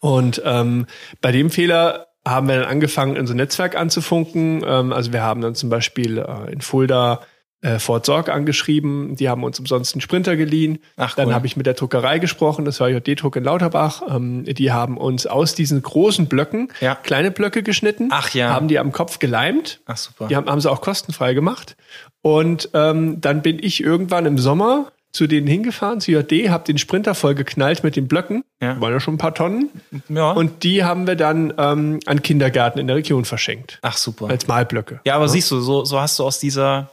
Und 0.00 0.42
ähm, 0.44 0.86
bei 1.20 1.32
dem 1.32 1.50
Fehler 1.50 2.08
haben 2.26 2.48
wir 2.48 2.56
dann 2.56 2.68
angefangen, 2.68 3.16
unser 3.16 3.34
Netzwerk 3.34 3.76
anzufunken. 3.76 4.62
Ähm, 4.66 4.92
also 4.92 5.12
wir 5.12 5.22
haben 5.22 5.40
dann 5.40 5.54
zum 5.54 5.70
Beispiel 5.70 6.18
äh, 6.18 6.52
in 6.52 6.60
Fulda 6.60 7.20
äh, 7.62 7.78
Fort 7.78 8.04
Sorg 8.04 8.28
angeschrieben. 8.28 9.16
Die 9.16 9.28
haben 9.28 9.42
uns 9.42 9.58
umsonst 9.58 9.94
einen 9.94 10.00
Sprinter 10.00 10.36
geliehen. 10.36 10.78
Ach, 10.96 11.16
cool. 11.16 11.24
Dann 11.24 11.34
habe 11.34 11.46
ich 11.46 11.56
mit 11.56 11.66
der 11.66 11.74
Druckerei 11.74 12.18
gesprochen. 12.18 12.64
Das 12.64 12.80
war 12.80 12.88
JD-Druck 12.90 13.36
in 13.36 13.44
Lauterbach. 13.44 14.02
Ähm, 14.08 14.44
die 14.44 14.72
haben 14.72 14.98
uns 14.98 15.26
aus 15.26 15.54
diesen 15.54 15.80
großen 15.80 16.26
Blöcken 16.26 16.68
ja. 16.80 16.94
kleine 16.94 17.30
Blöcke 17.30 17.62
geschnitten. 17.62 18.08
Ach 18.12 18.30
ja. 18.34 18.50
Haben 18.50 18.68
die 18.68 18.78
am 18.78 18.92
Kopf 18.92 19.18
geleimt. 19.18 19.80
Ach 19.86 19.96
super. 19.96 20.26
Die 20.28 20.36
haben, 20.36 20.48
haben 20.48 20.60
sie 20.60 20.70
auch 20.70 20.80
kostenfrei 20.80 21.32
gemacht. 21.32 21.76
Und 22.22 22.70
ähm, 22.74 23.20
dann 23.20 23.42
bin 23.42 23.58
ich 23.60 23.82
irgendwann 23.82 24.26
im 24.26 24.38
Sommer 24.38 24.92
zu 25.16 25.26
denen 25.26 25.46
hingefahren, 25.46 26.00
zu 26.00 26.12
JD, 26.12 26.50
habe 26.50 26.64
den 26.64 26.78
Sprinter 26.78 27.14
voll 27.14 27.34
geknallt 27.34 27.82
mit 27.82 27.96
den 27.96 28.06
Blöcken. 28.06 28.44
Ja. 28.60 28.80
Waren 28.80 28.92
ja 28.92 29.00
schon 29.00 29.14
ein 29.14 29.18
paar 29.18 29.34
Tonnen. 29.34 29.70
Ja. 30.08 30.32
Und 30.32 30.62
die 30.62 30.84
haben 30.84 31.06
wir 31.06 31.16
dann 31.16 31.54
ähm, 31.56 32.00
an 32.04 32.22
Kindergärten 32.22 32.80
in 32.80 32.86
der 32.86 32.96
Region 32.96 33.24
verschenkt. 33.24 33.78
Ach 33.82 33.96
super. 33.96 34.28
Als 34.28 34.46
Malblöcke. 34.46 35.00
Ja, 35.04 35.16
aber 35.16 35.24
ja. 35.24 35.28
siehst 35.28 35.50
du, 35.50 35.60
so, 35.60 35.84
so 35.84 36.00
hast 36.00 36.18
du 36.18 36.24
aus 36.24 36.38
dieser 36.38 36.90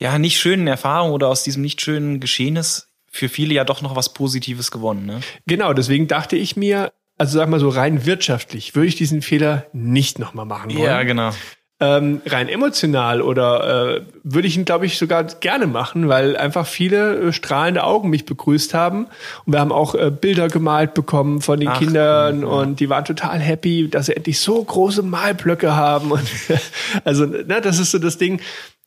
ja 0.00 0.18
nicht 0.18 0.38
schönen 0.38 0.66
Erfahrung 0.66 1.12
oder 1.12 1.28
aus 1.28 1.42
diesem 1.42 1.62
nicht 1.62 1.80
schönen 1.80 2.20
Geschehnis 2.20 2.88
für 3.10 3.28
viele 3.28 3.54
ja 3.54 3.64
doch 3.64 3.82
noch 3.82 3.96
was 3.96 4.12
Positives 4.12 4.70
gewonnen. 4.70 5.06
Ne? 5.06 5.20
Genau, 5.46 5.72
deswegen 5.72 6.08
dachte 6.08 6.36
ich 6.36 6.56
mir, 6.56 6.92
also 7.18 7.38
sag 7.38 7.48
mal 7.48 7.60
so 7.60 7.68
rein 7.68 8.04
wirtschaftlich, 8.04 8.74
würde 8.74 8.88
ich 8.88 8.96
diesen 8.96 9.22
Fehler 9.22 9.66
nicht 9.72 10.18
nochmal 10.18 10.46
machen 10.46 10.70
wollen. 10.74 10.84
Ja, 10.84 11.02
genau 11.02 11.32
ähm, 11.82 12.22
rein 12.26 12.48
emotional 12.48 13.20
oder 13.20 13.96
äh, 13.96 14.02
würde 14.22 14.46
ich 14.46 14.56
ihn, 14.56 14.64
glaube 14.64 14.86
ich, 14.86 14.98
sogar 14.98 15.24
gerne 15.24 15.66
machen, 15.66 16.08
weil 16.08 16.36
einfach 16.36 16.64
viele 16.64 17.16
äh, 17.16 17.32
strahlende 17.32 17.82
Augen 17.82 18.08
mich 18.08 18.24
begrüßt 18.24 18.72
haben. 18.72 19.06
Und 19.44 19.52
wir 19.52 19.58
haben 19.58 19.72
auch 19.72 19.96
äh, 19.96 20.12
Bilder 20.12 20.46
gemalt 20.46 20.94
bekommen 20.94 21.40
von 21.40 21.58
den 21.58 21.70
Ach, 21.70 21.80
Kindern 21.80 22.42
ja. 22.42 22.46
und 22.46 22.78
die 22.78 22.88
waren 22.88 23.04
total 23.04 23.40
happy, 23.40 23.88
dass 23.88 24.06
sie 24.06 24.16
endlich 24.16 24.38
so 24.38 24.62
große 24.62 25.02
Malblöcke 25.02 25.74
haben. 25.74 26.12
Und 26.12 26.22
also, 27.04 27.26
ne, 27.26 27.60
das 27.60 27.80
ist 27.80 27.90
so 27.90 27.98
das 27.98 28.16
Ding. 28.16 28.40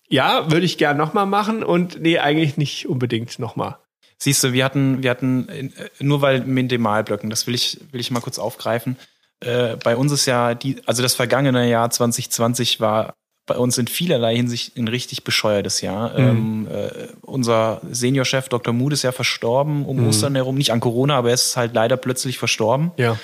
Ja, 0.07 0.49
würde 0.49 0.65
ich 0.65 0.77
gern 0.77 0.95
nochmal 0.95 1.25
machen 1.25 1.63
und 1.63 2.01
nee, 2.01 2.19
eigentlich 2.19 2.55
nicht 2.55 2.87
unbedingt 2.87 3.39
nochmal. 3.39 3.75
Siehst 4.19 4.41
du, 4.41 4.53
wir 4.53 4.63
hatten, 4.63 5.03
wir 5.03 5.09
hatten, 5.09 5.49
äh, 5.49 5.69
nur 5.99 6.21
weil 6.21 6.45
mit 6.45 6.71
den 6.71 6.81
Malblöcken, 6.81 7.29
das 7.29 7.45
will 7.45 7.55
ich, 7.55 7.77
will 7.91 7.99
ich 7.99 8.09
mal 8.09 8.21
kurz 8.21 8.39
aufgreifen 8.39 8.95
äh, 9.41 9.75
bei 9.83 9.95
uns 9.95 10.11
ist 10.11 10.25
ja 10.25 10.53
die, 10.55 10.81
also 10.85 11.01
das 11.01 11.15
vergangene 11.15 11.69
Jahr 11.69 11.89
2020 11.89 12.79
war 12.79 13.15
bei 13.45 13.57
uns 13.57 13.77
in 13.77 13.87
vielerlei 13.87 14.35
Hinsicht 14.35 14.75
ein 14.75 14.87
richtig 14.87 15.23
bescheuertes 15.23 15.81
Jahr. 15.81 16.17
Mhm. 16.19 16.27
Ähm, 16.27 16.67
äh, 16.71 16.89
unser 17.21 17.81
Seniorchef 17.91 18.49
Dr. 18.49 18.73
Mood 18.73 18.93
ist 18.93 19.03
ja 19.03 19.11
verstorben 19.11 19.85
um 19.85 19.97
mhm. 19.97 20.07
Ostern 20.07 20.35
herum, 20.35 20.55
nicht 20.55 20.71
an 20.71 20.79
Corona, 20.79 21.17
aber 21.17 21.29
er 21.29 21.35
ist 21.35 21.55
halt 21.55 21.73
leider 21.73 21.95
plötzlich 21.97 22.39
verstorben. 22.39 22.91
Ja. 22.97 23.19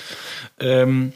Ähm, 0.60 1.14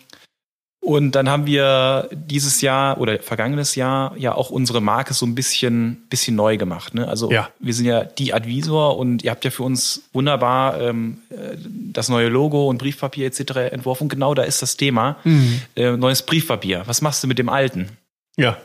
und 0.86 1.13
dann 1.13 1.28
haben 1.28 1.48
wir 1.48 2.10
dieses 2.12 2.62
Jahr 2.62 3.00
oder 3.00 3.17
vergangenes 3.17 3.74
Jahr 3.74 4.15
ja 4.17 4.36
auch 4.36 4.52
unsere 4.52 4.82
Marke 4.82 5.15
so 5.15 5.26
ein 5.26 5.34
bisschen, 5.34 6.06
bisschen 6.12 6.36
neu 6.36 6.58
gemacht. 6.58 6.93
Ne? 6.93 7.08
Also 7.08 7.32
ja. 7.32 7.50
wir 7.58 7.74
sind 7.74 7.88
ja 7.88 8.04
die 8.04 8.36
Advisor 8.36 8.95
und 8.95 9.24
ihr 9.24 9.32
habt 9.32 9.43
ja 9.43 9.50
für 9.50 9.63
uns 9.63 10.04
wunderbar 10.13 10.80
ähm, 10.80 11.24
äh, 11.32 11.58
das 11.91 12.08
neue 12.08 12.28
Logo 12.28 12.69
und 12.69 12.78
Briefpapier 12.78 13.26
etc. 13.26 13.71
entworfen. 13.71 14.04
Und 14.04 14.10
genau 14.10 14.36
da 14.36 14.43
ist 14.43 14.62
das 14.62 14.78
Thema. 14.78 15.17
Mhm. 15.24 15.62
Äh, 15.76 15.98
neues 15.98 16.21
Briefpapier. 16.21 16.84
Was 16.86 17.02
machst 17.02 17.24
du 17.24 17.28
mit 17.28 17.39
dem 17.39 17.50
alten? 17.50 17.89
Ja. 18.38 18.60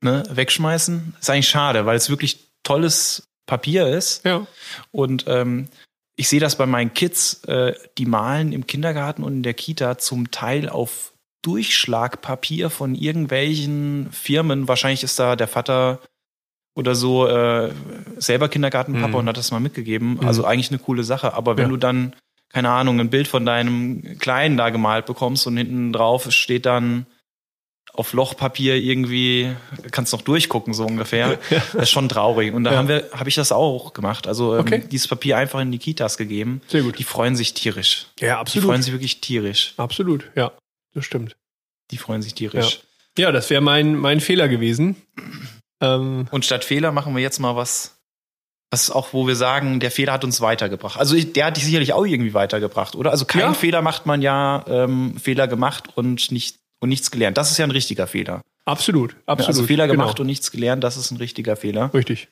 Ne? 0.00 0.22
Wegschmeißen? 0.30 1.16
Ist 1.20 1.28
eigentlich 1.28 1.48
schade, 1.48 1.86
weil 1.86 1.96
es 1.96 2.08
wirklich 2.08 2.38
tolles 2.62 3.26
Papier 3.46 3.88
ist. 3.88 4.24
Ja. 4.24 4.46
Und 4.92 5.24
ähm, 5.26 5.66
ich 6.14 6.28
sehe 6.28 6.38
das 6.38 6.56
bei 6.56 6.66
meinen 6.66 6.94
Kids, 6.94 7.42
äh, 7.48 7.74
die 7.98 8.06
malen 8.06 8.52
im 8.52 8.68
Kindergarten 8.68 9.24
und 9.24 9.32
in 9.32 9.42
der 9.42 9.54
Kita 9.54 9.98
zum 9.98 10.30
Teil 10.30 10.68
auf 10.68 11.13
Durchschlagpapier 11.44 12.70
von 12.70 12.94
irgendwelchen 12.94 14.08
Firmen. 14.12 14.66
Wahrscheinlich 14.68 15.02
ist 15.04 15.18
da 15.18 15.36
der 15.36 15.48
Vater 15.48 16.00
oder 16.74 16.94
so 16.94 17.26
äh, 17.26 17.70
selber 18.16 18.48
Kindergartenpapa 18.48 19.08
mhm. 19.08 19.14
und 19.14 19.28
hat 19.28 19.36
das 19.36 19.52
mal 19.52 19.60
mitgegeben. 19.60 20.14
Mhm. 20.14 20.26
Also 20.26 20.44
eigentlich 20.44 20.70
eine 20.70 20.78
coole 20.80 21.04
Sache. 21.04 21.34
Aber 21.34 21.56
wenn 21.56 21.64
ja. 21.64 21.70
du 21.70 21.76
dann 21.76 22.14
keine 22.54 22.70
Ahnung, 22.70 23.00
ein 23.00 23.10
Bild 23.10 23.26
von 23.26 23.44
deinem 23.44 24.16
Kleinen 24.20 24.56
da 24.56 24.70
gemalt 24.70 25.06
bekommst 25.06 25.44
und 25.48 25.56
hinten 25.56 25.92
drauf 25.92 26.30
steht 26.30 26.66
dann 26.66 27.04
auf 27.92 28.12
Lochpapier 28.12 28.76
irgendwie, 28.76 29.54
kannst 29.90 30.12
noch 30.12 30.22
durchgucken, 30.22 30.72
so 30.72 30.84
ungefähr. 30.84 31.38
Das 31.50 31.74
ist 31.74 31.90
schon 31.90 32.08
traurig. 32.08 32.54
Und 32.54 32.64
da 32.64 32.72
Ja. 32.72 32.78
haben 32.78 32.88
wir, 32.88 33.08
habe 33.12 33.28
ich 33.28 33.34
das 33.34 33.50
auch 33.50 33.92
gemacht. 33.92 34.26
Also 34.28 34.54
ähm, 34.54 34.60
Okay. 34.60 34.84
dieses 34.90 35.08
Papier 35.08 35.36
einfach 35.36 35.60
in 35.60 35.72
die 35.72 35.78
Kitas 35.78 36.16
gegeben. 36.16 36.60
Sehr 36.68 36.82
gut. 36.82 36.98
Die 36.98 37.04
freuen 37.04 37.34
sich 37.34 37.54
tierisch. 37.54 38.06
Ja, 38.20 38.42
Die 38.44 38.60
freuen 38.60 38.82
sich 38.82 38.92
wirklich 38.92 39.20
tierisch. 39.20 39.74
Absolut, 39.76 40.30
ja. 40.36 40.52
Das 40.94 41.04
stimmt. 41.04 41.36
Die 41.90 41.98
freuen 41.98 42.22
sich 42.22 42.34
tierisch. 42.34 42.80
Ja, 43.18 43.30
das 43.30 43.50
wäre 43.50 43.60
mein, 43.60 43.94
mein 43.96 44.20
Fehler 44.20 44.48
gewesen. 44.48 44.96
Ähm, 45.80 46.26
Und 46.30 46.44
statt 46.44 46.64
Fehler 46.64 46.92
machen 46.92 47.14
wir 47.14 47.22
jetzt 47.22 47.38
mal 47.38 47.54
was, 47.56 48.00
was 48.70 48.90
auch, 48.90 49.12
wo 49.12 49.26
wir 49.26 49.36
sagen, 49.36 49.80
der 49.80 49.90
Fehler 49.90 50.12
hat 50.12 50.24
uns 50.24 50.40
weitergebracht. 50.40 50.98
Also 50.98 51.20
der 51.20 51.46
hat 51.46 51.56
dich 51.56 51.64
sicherlich 51.64 51.92
auch 51.92 52.06
irgendwie 52.06 52.34
weitergebracht, 52.34 52.96
oder? 52.96 53.10
Also 53.10 53.24
keinen 53.24 53.52
Ja. 53.52 53.54
Fehler 53.54 53.82
macht 53.82 54.06
man 54.06 54.22
ja 54.22 54.64
ähm, 54.66 55.16
Fehler 55.18 55.46
gemacht 55.46 55.96
und 55.96 56.30
nicht 56.32 56.56
und 56.80 56.88
nichts 56.88 57.10
gelernt. 57.10 57.36
Das 57.38 57.50
ist 57.50 57.58
ja 57.58 57.64
ein 57.64 57.70
richtiger 57.70 58.06
Fehler. 58.06 58.42
absolut, 58.66 59.16
absolut. 59.26 59.48
Also 59.48 59.64
Fehler 59.64 59.86
gemacht 59.86 60.16
genau. 60.16 60.22
und 60.22 60.26
nichts 60.26 60.50
gelernt, 60.50 60.82
das 60.84 60.96
ist 60.96 61.10
ein 61.10 61.16
richtiger 61.18 61.56
Fehler. 61.56 61.92
Richtig. 61.94 62.28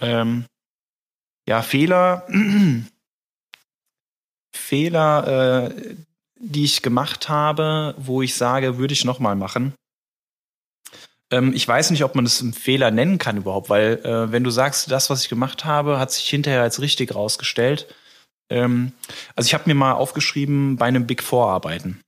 Ähm, 0.00 0.44
ja, 1.48 1.62
Fehler, 1.62 2.26
Fehler, 4.54 5.70
äh, 5.70 5.96
die 6.38 6.64
ich 6.64 6.82
gemacht 6.82 7.28
habe, 7.28 7.94
wo 7.98 8.22
ich 8.22 8.34
sage, 8.34 8.78
würde 8.78 8.92
ich 8.92 9.04
noch 9.04 9.18
mal 9.18 9.36
machen. 9.36 9.74
Ähm, 11.30 11.52
ich 11.54 11.66
weiß 11.66 11.90
nicht, 11.90 12.04
ob 12.04 12.14
man 12.14 12.24
das 12.24 12.40
einen 12.40 12.52
Fehler 12.52 12.90
nennen 12.90 13.18
kann 13.18 13.36
überhaupt, 13.36 13.68
weil 13.68 14.00
äh, 14.04 14.30
wenn 14.32 14.44
du 14.44 14.50
sagst, 14.50 14.90
das, 14.90 15.10
was 15.10 15.22
ich 15.22 15.28
gemacht 15.28 15.64
habe, 15.64 15.98
hat 15.98 16.12
sich 16.12 16.28
hinterher 16.28 16.62
als 16.62 16.80
richtig 16.80 17.14
rausgestellt. 17.14 17.92
Ähm, 18.50 18.92
also 19.34 19.46
ich 19.46 19.54
habe 19.54 19.64
mir 19.66 19.74
mal 19.74 19.92
aufgeschrieben, 19.92 20.76
bei 20.76 20.86
einem 20.86 21.06
Big 21.06 21.22
Four 21.22 21.50
arbeiten. 21.50 22.00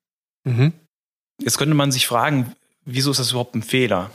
Mhm. 0.45 0.73
Jetzt 1.41 1.59
könnte 1.59 1.75
man 1.75 1.91
sich 1.91 2.07
fragen, 2.07 2.55
wieso 2.85 3.11
ist 3.11 3.19
das 3.19 3.31
überhaupt 3.31 3.55
ein 3.55 3.63
Fehler? 3.63 4.11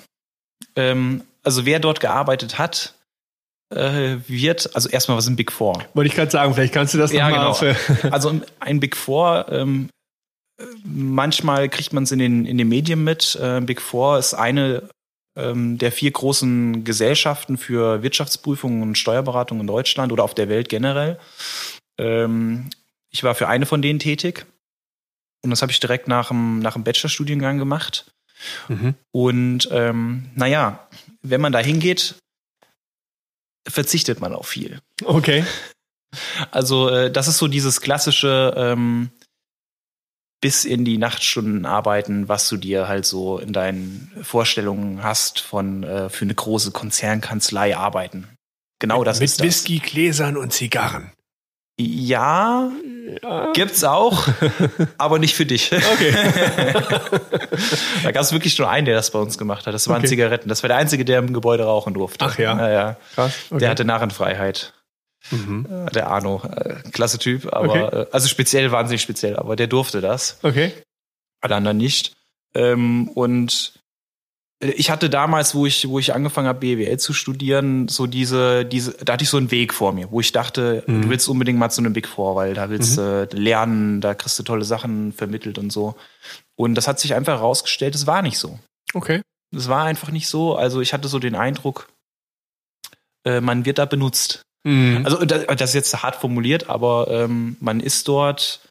Ähm, 0.75 1.23
also 1.43 1.65
wer 1.65 1.79
dort 1.79 1.99
gearbeitet 1.99 2.57
hat, 2.57 2.95
äh, 3.69 4.17
wird, 4.27 4.73
also 4.75 4.87
erstmal 4.87 5.17
was 5.17 5.27
ein 5.27 5.35
Big 5.35 5.51
Four. 5.51 5.83
Wollte 5.93 6.07
ich 6.07 6.15
gerade 6.15 6.31
sagen, 6.31 6.53
vielleicht 6.53 6.73
kannst 6.73 6.93
du 6.93 6.97
das 6.97 7.11
Ja, 7.11 7.29
nochmal 7.29 7.75
genau. 7.75 8.11
Also 8.13 8.41
ein 8.59 8.79
Big 8.79 8.95
Four, 8.95 9.47
ähm, 9.49 9.89
äh, 9.89 10.02
manchmal 10.83 11.69
kriegt 11.69 11.93
man 11.93 12.03
es 12.03 12.11
in 12.11 12.19
den, 12.19 12.45
in 12.45 12.57
den 12.57 12.69
Medien 12.69 13.03
mit. 13.03 13.35
Äh, 13.35 13.61
Big 13.61 13.81
Four 13.81 14.19
ist 14.19 14.33
eine 14.33 14.89
ähm, 15.35 15.77
der 15.77 15.91
vier 15.91 16.11
großen 16.11 16.83
Gesellschaften 16.83 17.57
für 17.57 18.03
Wirtschaftsprüfungen 18.03 18.81
und 18.81 18.97
Steuerberatung 18.97 19.59
in 19.59 19.67
Deutschland 19.67 20.11
oder 20.11 20.23
auf 20.23 20.35
der 20.35 20.49
Welt 20.49 20.69
generell. 20.69 21.19
Ähm, 21.97 22.69
ich 23.09 23.23
war 23.23 23.35
für 23.35 23.47
eine 23.47 23.65
von 23.65 23.81
denen 23.81 23.99
tätig. 23.99 24.45
Und 25.43 25.49
das 25.49 25.61
habe 25.61 25.71
ich 25.71 25.79
direkt 25.79 26.07
nach 26.07 26.29
dem, 26.29 26.59
nach 26.59 26.73
dem 26.73 26.83
Bachelorstudiengang 26.83 27.57
gemacht. 27.57 28.05
Mhm. 28.67 28.95
Und 29.11 29.67
ähm, 29.71 30.29
naja, 30.35 30.87
wenn 31.21 31.41
man 31.41 31.51
da 31.51 31.59
hingeht, 31.59 32.15
verzichtet 33.67 34.19
man 34.19 34.33
auf 34.33 34.47
viel. 34.47 34.79
Okay. 35.03 35.45
Also 36.51 36.89
äh, 36.89 37.11
das 37.11 37.27
ist 37.27 37.37
so 37.37 37.47
dieses 37.47 37.81
klassische 37.81 38.53
ähm, 38.55 39.09
bis 40.43 40.65
in 40.65 40.83
die 40.83 40.97
Nachtstunden 40.97 41.65
arbeiten, 41.65 42.27
was 42.27 42.49
du 42.49 42.57
dir 42.57 42.89
halt 42.89 43.05
so 43.05 43.39
in 43.39 43.53
deinen 43.53 44.11
Vorstellungen 44.21 45.01
hast 45.01 45.39
von 45.39 45.83
äh, 45.83 46.09
für 46.09 46.25
eine 46.25 46.35
große 46.35 46.71
Konzernkanzlei 46.71 47.77
arbeiten. 47.77 48.27
Genau 48.79 49.05
das 49.05 49.19
Mit 49.21 49.29
ist 49.29 49.39
das. 49.39 49.47
Whisky, 49.47 49.79
Gläsern 49.79 50.35
und 50.35 50.51
Zigarren. 50.51 51.11
Ja, 51.79 52.69
Ja. 53.23 53.51
gibt's 53.53 53.85
auch, 53.85 54.27
aber 54.97 55.17
nicht 55.17 55.33
für 55.33 55.45
dich. 55.45 55.71
Okay. 55.71 56.11
da 58.03 58.11
gab 58.11 58.21
es 58.23 58.31
wirklich 58.33 58.57
nur 58.59 58.69
einen, 58.69 58.85
der 58.85 58.95
das 58.95 59.11
bei 59.11 59.19
uns 59.19 59.37
gemacht 59.37 59.65
hat. 59.65 59.73
Das 59.73 59.87
waren 59.87 59.99
Okay. 59.99 60.07
Zigaretten. 60.09 60.49
Das 60.49 60.61
war 60.61 60.67
der 60.67 60.77
einzige, 60.77 61.05
der 61.05 61.19
im 61.19 61.31
Gebäude 61.33 61.63
rauchen 61.63 61.93
durfte. 61.93 62.25
Ach 62.25 62.37
ja. 62.37 62.57
ja, 62.57 62.69
ja. 62.69 62.97
Krass. 63.15 63.33
Okay. 63.49 63.59
Der 63.59 63.69
hatte 63.69 63.85
Narrenfreiheit. 63.85 64.73
Mhm. 65.31 65.65
Äh, 65.69 65.91
Der 65.91 66.07
Arno, 66.09 66.41
äh, 66.43 66.75
klasse 66.91 67.17
Typ, 67.19 67.51
aber 67.53 67.85
Okay. 67.87 68.01
äh, 68.01 68.07
also 68.11 68.27
speziell, 68.27 68.71
wahnsinnig 68.71 69.01
speziell, 69.01 69.35
aber 69.37 69.55
der 69.55 69.67
durfte 69.67 70.01
das, 70.01 70.37
Okay. 70.43 70.71
alle 71.41 71.55
anderen 71.55 71.77
nicht. 71.77 72.13
Ähm, 72.55 73.07
und 73.09 73.79
ich 74.59 74.89
hatte 74.89 75.09
damals, 75.09 75.55
wo 75.55 75.65
ich, 75.65 75.89
wo 75.89 75.99
ich 75.99 76.13
angefangen 76.13 76.47
habe, 76.47 76.59
BWL 76.59 76.97
zu 76.97 77.11
studieren, 77.11 77.89
so 77.89 78.07
diese, 78.07 78.63
diese, 78.63 78.93
da 79.03 79.13
hatte 79.13 79.23
ich 79.25 79.29
so 79.29 79.35
einen 79.35 79.51
Weg 79.51 79.73
vor 79.73 79.91
mir, 79.91 80.09
wo 80.11 80.21
ich 80.21 80.31
dachte, 80.31 80.83
Mhm. 80.87 81.01
du 81.01 81.09
willst 81.09 81.27
unbedingt 81.27 81.59
mal 81.59 81.69
zu 81.69 81.81
einem 81.81 81.91
Big 81.91 82.07
Four, 82.07 82.35
weil 82.37 82.53
da 82.53 82.69
willst 82.69 82.97
du 82.97 83.27
lernen, 83.33 83.99
da 83.99 84.13
kriegst 84.15 84.39
du 84.39 84.43
tolle 84.43 84.63
Sachen 84.63 85.11
vermittelt 85.11 85.57
und 85.57 85.71
so. 85.71 85.95
Und 86.55 86.75
das 86.75 86.87
hat 86.87 86.97
sich 86.99 87.13
einfach 87.13 87.39
herausgestellt, 87.39 87.93
es 87.95 88.07
war 88.07 88.21
nicht 88.21 88.37
so. 88.37 88.57
Okay. 88.93 89.21
Es 89.53 89.67
war 89.67 89.83
einfach 89.83 90.11
nicht 90.11 90.27
so. 90.29 90.55
Also 90.55 90.79
ich 90.79 90.93
hatte 90.93 91.07
so 91.09 91.19
den 91.19 91.35
Eindruck, 91.35 91.89
man 93.25 93.65
wird 93.65 93.77
da 93.77 93.85
benutzt. 93.85 94.41
Mhm. 94.63 95.01
Also 95.05 95.23
das, 95.25 95.45
das 95.47 95.69
ist 95.71 95.73
jetzt 95.75 96.03
hart 96.03 96.15
formuliert, 96.15 96.69
aber 96.69 97.07
ähm, 97.09 97.57
man 97.59 97.79
ist 97.79 98.07
dort, 98.07 98.61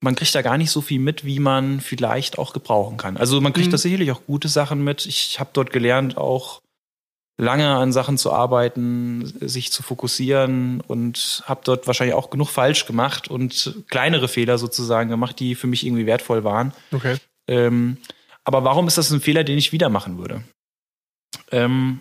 man 0.00 0.14
kriegt 0.14 0.34
da 0.34 0.42
gar 0.42 0.56
nicht 0.58 0.70
so 0.70 0.80
viel 0.80 1.00
mit, 1.00 1.24
wie 1.24 1.38
man 1.40 1.80
vielleicht 1.80 2.38
auch 2.38 2.52
gebrauchen 2.52 2.96
kann. 2.96 3.16
Also 3.16 3.40
man 3.40 3.52
kriegt 3.52 3.68
Mhm. 3.68 3.72
da 3.72 3.78
sicherlich 3.78 4.10
auch 4.12 4.22
gute 4.26 4.48
Sachen 4.48 4.82
mit. 4.84 5.06
Ich 5.06 5.38
habe 5.40 5.50
dort 5.52 5.72
gelernt, 5.72 6.16
auch 6.16 6.60
lange 7.40 7.68
an 7.76 7.92
Sachen 7.92 8.18
zu 8.18 8.32
arbeiten, 8.32 9.24
sich 9.40 9.70
zu 9.70 9.82
fokussieren 9.84 10.80
und 10.80 11.42
habe 11.46 11.60
dort 11.62 11.86
wahrscheinlich 11.86 12.14
auch 12.16 12.30
genug 12.30 12.48
falsch 12.48 12.84
gemacht 12.86 13.28
und 13.28 13.84
kleinere 13.88 14.26
Fehler 14.28 14.58
sozusagen 14.58 15.08
gemacht, 15.08 15.38
die 15.38 15.54
für 15.54 15.68
mich 15.68 15.86
irgendwie 15.86 16.06
wertvoll 16.06 16.42
waren. 16.42 16.72
okay. 16.90 17.16
Ähm, 17.46 17.98
aber 18.44 18.64
warum 18.64 18.88
ist 18.88 18.98
das 18.98 19.10
ein 19.10 19.20
Fehler, 19.20 19.44
den 19.44 19.58
ich 19.58 19.72
wieder 19.72 19.88
machen 19.88 20.18
würde? 20.18 20.42
Ähm, 21.50 22.00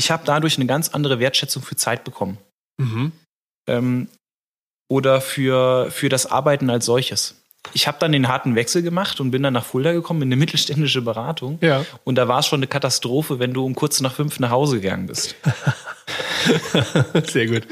ich 0.00 0.10
habe 0.10 0.22
dadurch 0.24 0.56
eine 0.56 0.64
ganz 0.64 0.88
andere 0.88 1.18
Wertschätzung 1.18 1.62
für 1.62 1.76
Zeit 1.76 2.04
bekommen. 2.04 2.38
Mhm. 2.78 3.12
Ähm, 3.68 4.08
oder 4.88 5.20
für, 5.20 5.90
für 5.90 6.08
das 6.08 6.24
Arbeiten 6.24 6.70
als 6.70 6.86
solches. 6.86 7.42
Ich 7.74 7.86
habe 7.86 7.98
dann 8.00 8.10
den 8.10 8.26
harten 8.26 8.54
Wechsel 8.54 8.80
gemacht 8.80 9.20
und 9.20 9.30
bin 9.30 9.42
dann 9.42 9.52
nach 9.52 9.66
Fulda 9.66 9.92
gekommen 9.92 10.22
in 10.22 10.28
eine 10.28 10.36
mittelständische 10.40 11.02
Beratung. 11.02 11.58
Ja. 11.60 11.84
Und 12.04 12.14
da 12.14 12.28
war 12.28 12.38
es 12.38 12.46
schon 12.46 12.60
eine 12.60 12.66
Katastrophe, 12.66 13.38
wenn 13.40 13.52
du 13.52 13.62
um 13.62 13.74
kurz 13.74 14.00
nach 14.00 14.14
fünf 14.14 14.40
nach 14.40 14.48
Hause 14.48 14.80
gegangen 14.80 15.06
bist. 15.06 15.34
Sehr 17.30 17.46
gut. 17.46 17.68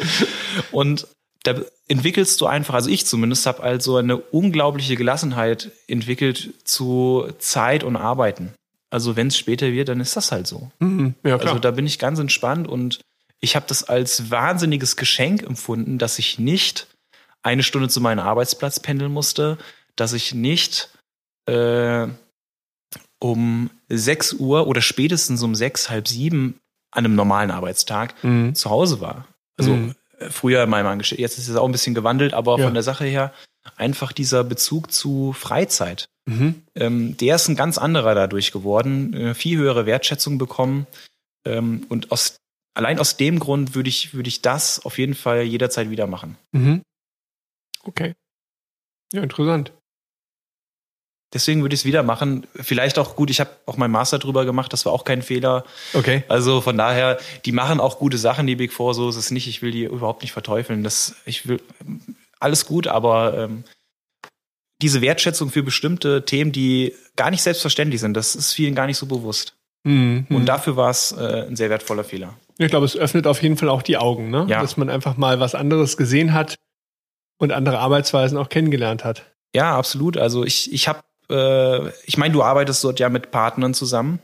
Und 0.71 1.07
da 1.45 1.55
entwickelst 1.89 2.39
du 2.43 2.47
einfach, 2.47 2.75
also 2.75 2.91
ich 2.91 3.07
zumindest 3.07 3.47
habe 3.47 3.63
also 3.63 3.97
eine 3.97 4.19
unglaubliche 4.19 4.97
Gelassenheit 4.97 5.71
entwickelt 5.87 6.51
zu 6.65 7.27
Zeit 7.39 7.85
und 7.85 7.97
Arbeiten. 7.97 8.53
Also 8.91 9.17
wenn 9.17 9.27
es 9.29 9.37
später 9.37 9.71
wird, 9.73 9.89
dann 9.89 10.01
ist 10.01 10.17
das 10.17 10.33
halt 10.33 10.47
so. 10.47 10.71
Mhm. 10.79 11.15
Ja. 11.25 11.37
Also 11.37 11.59
da 11.59 11.71
bin 11.73 11.87
ich 11.87 11.99
ganz 11.99 12.19
entspannt 12.19 12.67
und 12.69 13.01
ich 13.41 13.55
habe 13.55 13.67
das 13.69 13.85
als 13.85 14.31
wahnsinniges 14.31 14.97
Geschenk 14.97 15.43
empfunden, 15.43 15.99
dass 15.99 16.19
ich 16.19 16.39
nicht 16.39 16.87
eine 17.43 17.63
Stunde 17.63 17.89
zu 17.89 18.01
meinem 18.01 18.21
Arbeitsplatz 18.21 18.81
pendeln 18.81 19.13
musste, 19.13 19.59
dass 19.97 20.13
ich 20.13 20.35
nicht 20.35 20.91
äh, 21.47 22.07
um 23.21 23.71
6 23.89 24.35
Uhr 24.35 24.67
oder 24.67 24.81
spätestens 24.81 25.43
um 25.43 25.55
sechs, 25.55 25.91
halb 25.91 26.09
sieben 26.09 26.61
an 26.91 27.05
einem 27.05 27.15
normalen 27.15 27.51
Arbeitstag 27.51 28.15
mhm. 28.25 28.55
zu 28.55 28.71
Hause 28.71 29.01
war. 29.01 29.27
Also 29.59 29.73
Mhm. 29.75 29.95
äh, 30.19 30.31
früher 30.31 30.63
in 30.65 30.71
meinem 30.71 30.87
Angestellten, 30.87 31.23
jetzt 31.23 31.39
ist 31.39 31.49
es 31.49 31.57
auch 31.57 31.65
ein 31.67 31.73
bisschen 31.73 31.95
gewandelt, 31.95 32.33
aber 32.33 32.59
Ja. 32.59 32.65
von 32.65 32.75
der 32.75 32.83
Sache 32.83 33.05
her 33.05 33.33
einfach 33.77 34.13
dieser 34.13 34.45
Bezug 34.45 34.93
zu 34.93 35.33
Freizeit. 35.33 36.09
Mhm. 36.27 36.63
Ähm, 36.75 37.17
der 37.17 37.37
ist 37.37 37.49
ein 37.49 37.57
ganz 37.57 37.79
anderer 37.79 38.15
dadurch 38.15 38.53
geworden, 38.53 39.15
äh, 39.15 39.35
viel 39.35 39.59
höhere 39.59 39.87
Wertschätzung 39.87 40.39
bekommen. 40.39 40.87
Ähm, 41.45 41.87
und 41.89 42.13
aus, 42.13 42.37
allein 42.75 42.99
aus 42.99 43.17
dem 43.17 43.39
Grund 43.39 43.75
würde 43.75 43.89
ich, 43.89 44.15
würde 44.15 44.29
ich 44.29 44.43
das 44.43 44.85
auf 44.85 44.99
jeden 44.99 45.15
Fall 45.15 45.43
jederzeit 45.43 45.91
wieder 45.91 46.07
machen. 46.07 46.37
Mhm. 46.53 46.83
Okay. 47.83 48.15
Ja, 49.13 49.23
interessant. 49.23 49.73
Deswegen 51.35 51.61
würde 51.61 51.75
ich 51.75 51.83
es 51.83 51.85
wieder 51.85 52.03
machen. 52.03 52.47
Vielleicht 52.55 52.99
auch 52.99 53.15
gut, 53.15 53.29
ich 53.29 53.41
habe 53.41 53.51
auch 53.67 53.77
meinen 53.77 53.91
Master 53.91 54.19
drüber 54.19 54.47
gemacht, 54.47 54.73
das 54.73 54.87
war 54.87 54.93
auch 54.93 55.05
kein 55.05 55.21
Fehler. 55.21 55.65
Okay. 55.93 56.25
Also 56.29 56.63
von 56.63 56.79
daher, 56.79 57.19
die 57.45 57.53
machen 57.53 57.81
auch 57.81 57.99
gute 57.99 58.17
Sachen, 58.17 58.47
die 58.47 58.57
Big 58.57 58.73
Four, 58.73 58.95
so 58.95 59.11
ist 59.11 59.17
es 59.17 59.31
nicht. 59.31 59.47
Ich 59.47 59.61
will 59.61 59.71
die 59.71 59.85
überhaupt 59.85 60.23
nicht 60.23 60.33
verteufeln. 60.33 60.85
Das, 60.85 61.17
ich 61.27 61.47
will 61.47 61.61
alles 62.41 62.67
gut, 62.67 62.87
aber 62.87 63.37
ähm, 63.37 63.65
diese 64.81 65.01
Wertschätzung 65.01 65.51
für 65.51 65.63
bestimmte 65.63 66.25
Themen, 66.25 66.53
die 66.53 66.95
gar 67.17 67.31
nicht 67.31 67.43
selbstverständlich 67.43 68.01
sind, 68.01 68.15
das 68.15 68.37
ist 68.37 68.53
vielen 68.53 68.75
gar 68.75 68.87
nicht 68.87 68.99
so 68.99 69.07
bewusst. 69.07 69.57
Mhm. 69.85 70.27
Und 70.31 70.47
dafür 70.47 70.77
war 70.77 70.91
es 70.91 71.13
äh, 71.13 71.47
ein 71.49 71.57
sehr 71.57 71.71
wertvoller 71.71 72.05
Fehler. 72.05 72.35
Ich 72.59 72.69
glaube, 72.69 72.87
es 72.87 72.97
öffnet 72.97 73.27
auf 73.27 73.43
jeden 73.43 73.57
Fall 73.57 73.69
auch 73.69 73.83
die 73.83 73.97
Augen, 73.97 74.31
ne? 74.31 74.47
Ja. 74.49 74.61
Dass 74.61 74.77
man 74.77 74.91
einfach 74.91 75.17
mal 75.17 75.41
was 75.41 75.55
anderes 75.55 75.97
gesehen 75.97 76.33
hat 76.33 76.57
und 77.39 77.53
andere 77.53 77.79
Arbeitsweisen 77.79 78.37
auch 78.37 78.49
kennengelernt 78.49 79.05
hat. 79.05 79.25
Ja, 79.55 79.77
absolut. 79.77 80.17
Also 80.17 80.45
ich, 80.45 80.73
ich 80.73 80.89
habe, 80.89 81.01
äh, 81.31 81.89
ich 82.05 82.17
meine, 82.17 82.35
du 82.35 82.43
arbeitest 82.43 82.83
dort 82.83 83.01
ja 83.01 83.09
mit 83.09 83.31
Partnern 83.31 83.75
zusammen. 83.75 84.19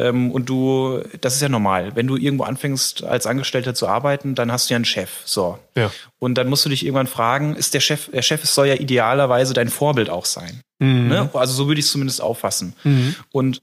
Ähm, 0.00 0.30
und 0.30 0.48
du, 0.48 1.02
das 1.20 1.34
ist 1.34 1.42
ja 1.42 1.50
normal. 1.50 1.94
Wenn 1.94 2.06
du 2.06 2.16
irgendwo 2.16 2.44
anfängst, 2.44 3.04
als 3.04 3.26
Angestellter 3.26 3.74
zu 3.74 3.86
arbeiten, 3.86 4.34
dann 4.34 4.50
hast 4.50 4.70
du 4.70 4.74
ja 4.74 4.76
einen 4.76 4.86
Chef. 4.86 5.10
So. 5.26 5.58
Ja. 5.76 5.92
Und 6.18 6.36
dann 6.36 6.48
musst 6.48 6.64
du 6.64 6.70
dich 6.70 6.86
irgendwann 6.86 7.06
fragen, 7.06 7.54
ist 7.54 7.74
der 7.74 7.80
Chef, 7.80 8.10
der 8.10 8.22
Chef 8.22 8.42
soll 8.46 8.68
ja 8.68 8.74
idealerweise 8.74 9.52
dein 9.52 9.68
Vorbild 9.68 10.08
auch 10.08 10.24
sein. 10.24 10.62
Mhm. 10.78 11.08
Ne? 11.08 11.30
Also 11.34 11.52
so 11.52 11.68
würde 11.68 11.80
ich 11.80 11.84
es 11.84 11.92
zumindest 11.92 12.22
auffassen. 12.22 12.74
Mhm. 12.82 13.14
Und 13.30 13.60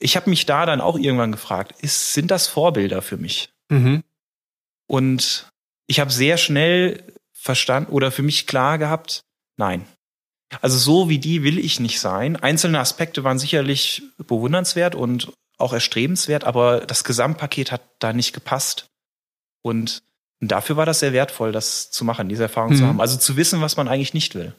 ich 0.00 0.16
habe 0.16 0.28
mich 0.28 0.46
da 0.46 0.66
dann 0.66 0.80
auch 0.80 0.98
irgendwann 0.98 1.32
gefragt, 1.32 1.74
ist, 1.80 2.12
sind 2.12 2.32
das 2.32 2.48
Vorbilder 2.48 3.00
für 3.00 3.16
mich? 3.16 3.50
Mhm. 3.68 4.02
Und 4.88 5.48
ich 5.86 6.00
habe 6.00 6.10
sehr 6.10 6.38
schnell 6.38 7.04
verstanden 7.32 7.92
oder 7.92 8.10
für 8.10 8.22
mich 8.22 8.48
klar 8.48 8.78
gehabt, 8.78 9.22
nein. 9.56 9.86
Also 10.60 10.78
so 10.78 11.08
wie 11.08 11.18
die 11.18 11.44
will 11.44 11.58
ich 11.58 11.78
nicht 11.78 12.00
sein. 12.00 12.34
Einzelne 12.36 12.80
Aspekte 12.80 13.22
waren 13.22 13.38
sicherlich 13.38 14.02
bewundernswert 14.16 14.94
und 14.94 15.30
auch 15.58 15.72
erstrebenswert, 15.72 16.44
aber 16.44 16.80
das 16.80 17.04
Gesamtpaket 17.04 17.72
hat 17.72 17.82
da 17.98 18.12
nicht 18.12 18.32
gepasst. 18.32 18.86
Und 19.62 20.02
dafür 20.40 20.76
war 20.76 20.86
das 20.86 21.00
sehr 21.00 21.12
wertvoll, 21.12 21.52
das 21.52 21.90
zu 21.90 22.04
machen, 22.04 22.28
diese 22.28 22.44
Erfahrung 22.44 22.74
zu 22.76 22.84
Mhm. 22.84 22.88
haben. 22.88 23.00
Also 23.00 23.18
zu 23.18 23.36
wissen, 23.36 23.60
was 23.60 23.76
man 23.76 23.88
eigentlich 23.88 24.14
nicht 24.14 24.34
will. 24.34 24.54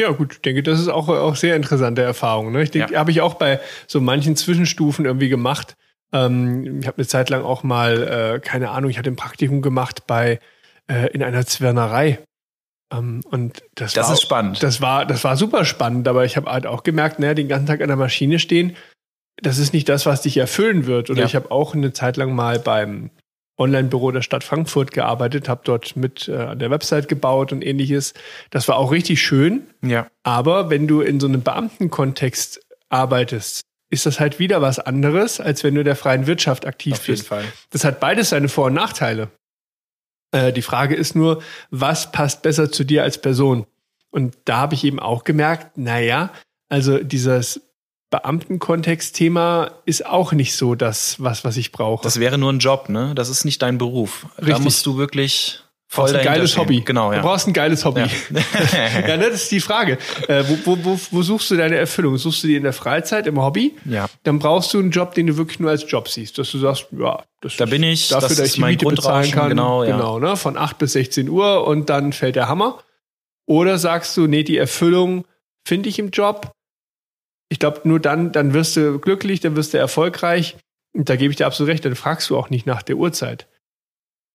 Ja, 0.00 0.10
gut, 0.12 0.34
ich 0.34 0.42
denke, 0.42 0.62
das 0.62 0.78
ist 0.78 0.86
auch, 0.88 1.08
auch 1.08 1.34
sehr 1.34 1.56
interessante 1.56 2.02
Erfahrung. 2.02 2.52
Ne? 2.52 2.62
Ich 2.62 2.70
denke, 2.70 2.92
Ja. 2.92 3.00
habe 3.00 3.10
ich 3.10 3.20
auch 3.20 3.34
bei 3.34 3.58
so 3.88 4.00
manchen 4.00 4.36
Zwischenstufen 4.36 5.04
irgendwie 5.04 5.28
gemacht. 5.28 5.74
Ähm, 6.12 6.80
ich 6.80 6.86
habe 6.86 6.98
eine 6.98 7.06
Zeit 7.08 7.30
lang 7.30 7.42
auch 7.42 7.64
mal, 7.64 8.36
äh, 8.36 8.40
keine 8.40 8.70
Ahnung, 8.70 8.90
ich 8.90 8.98
hatte 8.98 9.10
ein 9.10 9.16
Praktikum 9.16 9.60
gemacht 9.60 10.06
bei 10.06 10.38
äh, 10.86 11.08
in 11.12 11.22
einer 11.24 11.44
Zwirnerei. 11.44 12.20
Ähm, 12.92 13.20
und 13.28 13.62
das, 13.74 13.92
Das 13.92 14.06
war, 14.06 14.14
ist 14.14 14.22
spannend. 14.22 14.62
Das 14.62 14.80
war, 14.80 15.04
das 15.04 15.24
war 15.24 15.36
super 15.36 15.64
spannend, 15.64 16.06
aber 16.06 16.24
ich 16.24 16.36
habe 16.36 16.50
halt 16.50 16.64
auch 16.64 16.84
gemerkt, 16.84 17.18
naja, 17.18 17.34
den 17.34 17.48
ganzen 17.48 17.66
Tag 17.66 17.82
an 17.82 17.88
der 17.88 17.96
Maschine 17.96 18.38
stehen, 18.38 18.76
das 19.40 19.58
ist 19.58 19.72
nicht 19.72 19.88
das, 19.88 20.06
was 20.06 20.22
dich 20.22 20.36
erfüllen 20.36 20.86
wird. 20.86 21.10
Oder 21.10 21.20
Ja. 21.20 21.26
ich 21.26 21.34
habe 21.36 21.50
auch 21.50 21.74
eine 21.74 21.92
Zeit 21.92 22.16
lang 22.16 22.34
mal 22.34 22.58
beim 22.58 23.10
Online-Büro 23.58 24.12
der 24.12 24.22
Stadt 24.22 24.44
Frankfurt 24.44 24.92
gearbeitet, 24.92 25.48
habe 25.48 25.62
dort 25.64 25.96
mit 25.96 26.28
äh, 26.28 26.36
an 26.36 26.58
der 26.60 26.70
Website 26.70 27.08
gebaut 27.08 27.52
und 27.52 27.62
ähnliches. 27.64 28.14
Das 28.50 28.68
war 28.68 28.76
auch 28.76 28.92
richtig 28.92 29.20
schön. 29.20 29.62
ja. 29.82 30.06
Aber 30.22 30.70
wenn 30.70 30.86
du 30.86 31.00
in 31.00 31.18
so 31.20 31.26
einem 31.26 31.42
Beamtenkontext 31.42 32.60
arbeitest, 32.88 33.62
ist 33.90 34.06
das 34.06 34.20
halt 34.20 34.38
wieder 34.38 34.60
was 34.62 34.78
anderes, 34.78 35.40
als 35.40 35.64
wenn 35.64 35.74
du 35.74 35.80
in 35.80 35.86
der 35.86 35.96
freien 35.96 36.26
Wirtschaft 36.26 36.66
aktiv 36.66 36.92
Auf 36.94 37.06
jeden 37.08 37.18
bist. 37.18 37.28
Fall. 37.28 37.44
Das 37.70 37.84
hat 37.84 38.00
beides 38.00 38.30
seine 38.30 38.48
Vor- 38.48 38.66
und 38.66 38.74
Nachteile. 38.74 39.28
Äh, 40.30 40.52
die 40.52 40.62
Frage 40.62 40.94
ist 40.94 41.14
nur, 41.16 41.42
was 41.70 42.12
passt 42.12 42.42
besser 42.42 42.70
zu 42.70 42.84
dir 42.84 43.02
als 43.02 43.18
Person? 43.20 43.66
Und 44.10 44.36
da 44.44 44.58
habe 44.58 44.74
ich 44.74 44.84
eben 44.84 45.00
auch 45.00 45.24
gemerkt, 45.24 45.78
naja, 45.78 46.30
also 46.68 46.98
dieses 46.98 47.60
Beamtenkontext-Thema 48.10 49.70
ist 49.84 50.06
auch 50.06 50.32
nicht 50.32 50.54
so 50.56 50.74
das, 50.74 51.16
was, 51.22 51.44
was 51.44 51.56
ich 51.56 51.72
brauche. 51.72 52.02
Das 52.02 52.20
wäre 52.20 52.38
nur 52.38 52.52
ein 52.52 52.58
Job, 52.58 52.88
ne? 52.88 53.12
Das 53.14 53.28
ist 53.28 53.44
nicht 53.44 53.62
dein 53.62 53.78
Beruf. 53.78 54.26
Da 54.38 54.46
Richtig. 54.46 54.64
musst 54.64 54.86
du 54.86 54.96
wirklich 54.96 55.60
voll 55.90 56.14
ein 56.14 56.24
geiles 56.24 56.50
stehen. 56.52 56.62
Hobby. 56.62 56.80
Genau, 56.82 57.10
Du 57.10 57.16
ja. 57.16 57.22
brauchst 57.22 57.46
ein 57.46 57.52
geiles 57.54 57.84
Hobby. 57.84 58.00
Ja. 58.00 58.08
Ja, 59.08 59.16
ne, 59.16 59.30
das 59.30 59.42
ist 59.44 59.52
die 59.52 59.60
Frage. 59.60 59.96
Äh, 60.26 60.44
wo, 60.46 60.58
wo, 60.76 60.84
wo, 60.84 61.00
wo 61.10 61.22
suchst 61.22 61.50
du 61.50 61.56
deine 61.56 61.76
Erfüllung? 61.76 62.16
Suchst 62.18 62.42
du 62.42 62.46
die 62.46 62.56
in 62.56 62.62
der 62.62 62.72
Freizeit, 62.74 63.26
im 63.26 63.40
Hobby? 63.40 63.74
ja. 63.84 64.06
Dann 64.24 64.38
brauchst 64.38 64.74
du 64.74 64.78
einen 64.80 64.90
Job, 64.90 65.14
den 65.14 65.26
du 65.26 65.36
wirklich 65.36 65.60
nur 65.60 65.70
als 65.70 65.90
Job 65.90 66.08
siehst. 66.08 66.36
Dass 66.38 66.50
du 66.50 66.58
sagst, 66.58 66.86
ja, 66.98 67.22
das 67.40 67.56
Da 67.56 67.64
ist 67.64 67.70
bin 67.70 67.82
ich, 67.82 68.08
dafür, 68.08 68.28
das 68.28 68.36
dass 68.36 68.38
ist 68.44 68.46
ich 68.48 68.54
die 68.56 68.60
mein 68.60 68.70
Miete 68.72 68.86
bezahlen 68.86 69.30
kann. 69.30 69.48
genau, 69.50 69.84
ja. 69.84 69.96
genau 69.96 70.18
ne? 70.18 70.36
Von 70.36 70.56
8 70.58 70.76
bis 70.78 70.92
16 70.92 71.28
Uhr 71.28 71.66
und 71.66 71.88
dann 71.88 72.12
fällt 72.12 72.36
der 72.36 72.48
Hammer. 72.48 72.78
Oder 73.46 73.78
sagst 73.78 74.14
du, 74.16 74.26
nee, 74.26 74.42
die 74.42 74.58
Erfüllung 74.58 75.24
finde 75.66 75.88
ich 75.88 75.98
im 75.98 76.10
Job. 76.10 76.52
Ich 77.48 77.58
glaube, 77.58 77.80
nur 77.84 77.98
dann, 78.00 78.32
dann 78.32 78.52
wirst 78.52 78.76
du 78.76 78.98
glücklich, 78.98 79.40
dann 79.40 79.56
wirst 79.56 79.74
du 79.74 79.78
erfolgreich. 79.78 80.56
Und 80.94 81.08
da 81.08 81.16
gebe 81.16 81.30
ich 81.30 81.36
dir 81.36 81.46
absolut 81.46 81.70
recht, 81.72 81.84
dann 81.84 81.94
fragst 81.96 82.28
du 82.30 82.36
auch 82.36 82.50
nicht 82.50 82.66
nach 82.66 82.82
der 82.82 82.96
Uhrzeit. 82.96 83.46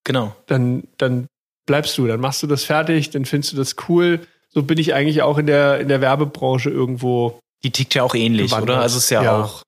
Genau. 0.03 0.35
Dann, 0.47 0.87
dann 0.97 1.27
bleibst 1.65 1.97
du, 1.97 2.07
dann 2.07 2.19
machst 2.19 2.43
du 2.43 2.47
das 2.47 2.63
fertig, 2.63 3.09
dann 3.11 3.25
findest 3.25 3.53
du 3.53 3.57
das 3.57 3.75
cool. 3.87 4.25
So 4.49 4.63
bin 4.63 4.77
ich 4.77 4.93
eigentlich 4.93 5.21
auch 5.21 5.37
in 5.37 5.47
der, 5.47 5.79
in 5.79 5.87
der 5.87 6.01
Werbebranche 6.01 6.69
irgendwo. 6.69 7.39
Die 7.63 7.71
tickt 7.71 7.93
ja 7.95 8.03
auch 8.03 8.15
ähnlich, 8.15 8.47
Gewandert. 8.47 8.69
oder? 8.77 8.81
Also 8.81 8.97
es 8.97 9.05
ist 9.05 9.09
ja, 9.09 9.23
Ja. 9.23 9.43
auch, 9.43 9.63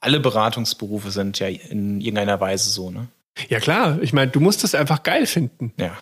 alle 0.00 0.20
Beratungsberufe 0.20 1.10
sind 1.10 1.38
ja 1.40 1.48
in 1.48 2.00
irgendeiner 2.00 2.40
Weise 2.40 2.70
so, 2.70 2.90
ne? 2.90 3.08
Ja 3.48 3.60
klar, 3.60 3.98
ich 4.02 4.12
meine, 4.12 4.30
du 4.30 4.40
musst 4.40 4.64
es 4.64 4.74
einfach 4.74 5.02
geil 5.02 5.26
finden. 5.26 5.72
Ja. 5.78 5.98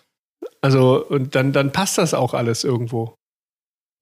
Also, 0.61 1.05
und 1.05 1.35
dann, 1.35 1.51
dann 1.53 1.71
passt 1.71 1.97
das 1.97 2.13
auch 2.13 2.33
alles 2.33 2.63
irgendwo. 2.63 3.15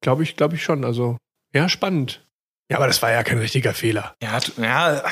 Glaube 0.02 0.24
ich, 0.24 0.36
glaube 0.36 0.56
ich 0.56 0.64
schon. 0.64 0.84
Also, 0.86 1.18
ja, 1.54 1.68
spannend. 1.70 2.22
Ja, 2.70 2.78
aber 2.78 2.88
das 2.88 3.02
war 3.02 3.12
ja 3.12 3.24
kein 3.24 3.38
richtiger 3.38 3.74
Fehler. 3.74 4.16
Ja, 4.22 4.40
ja 4.58 5.04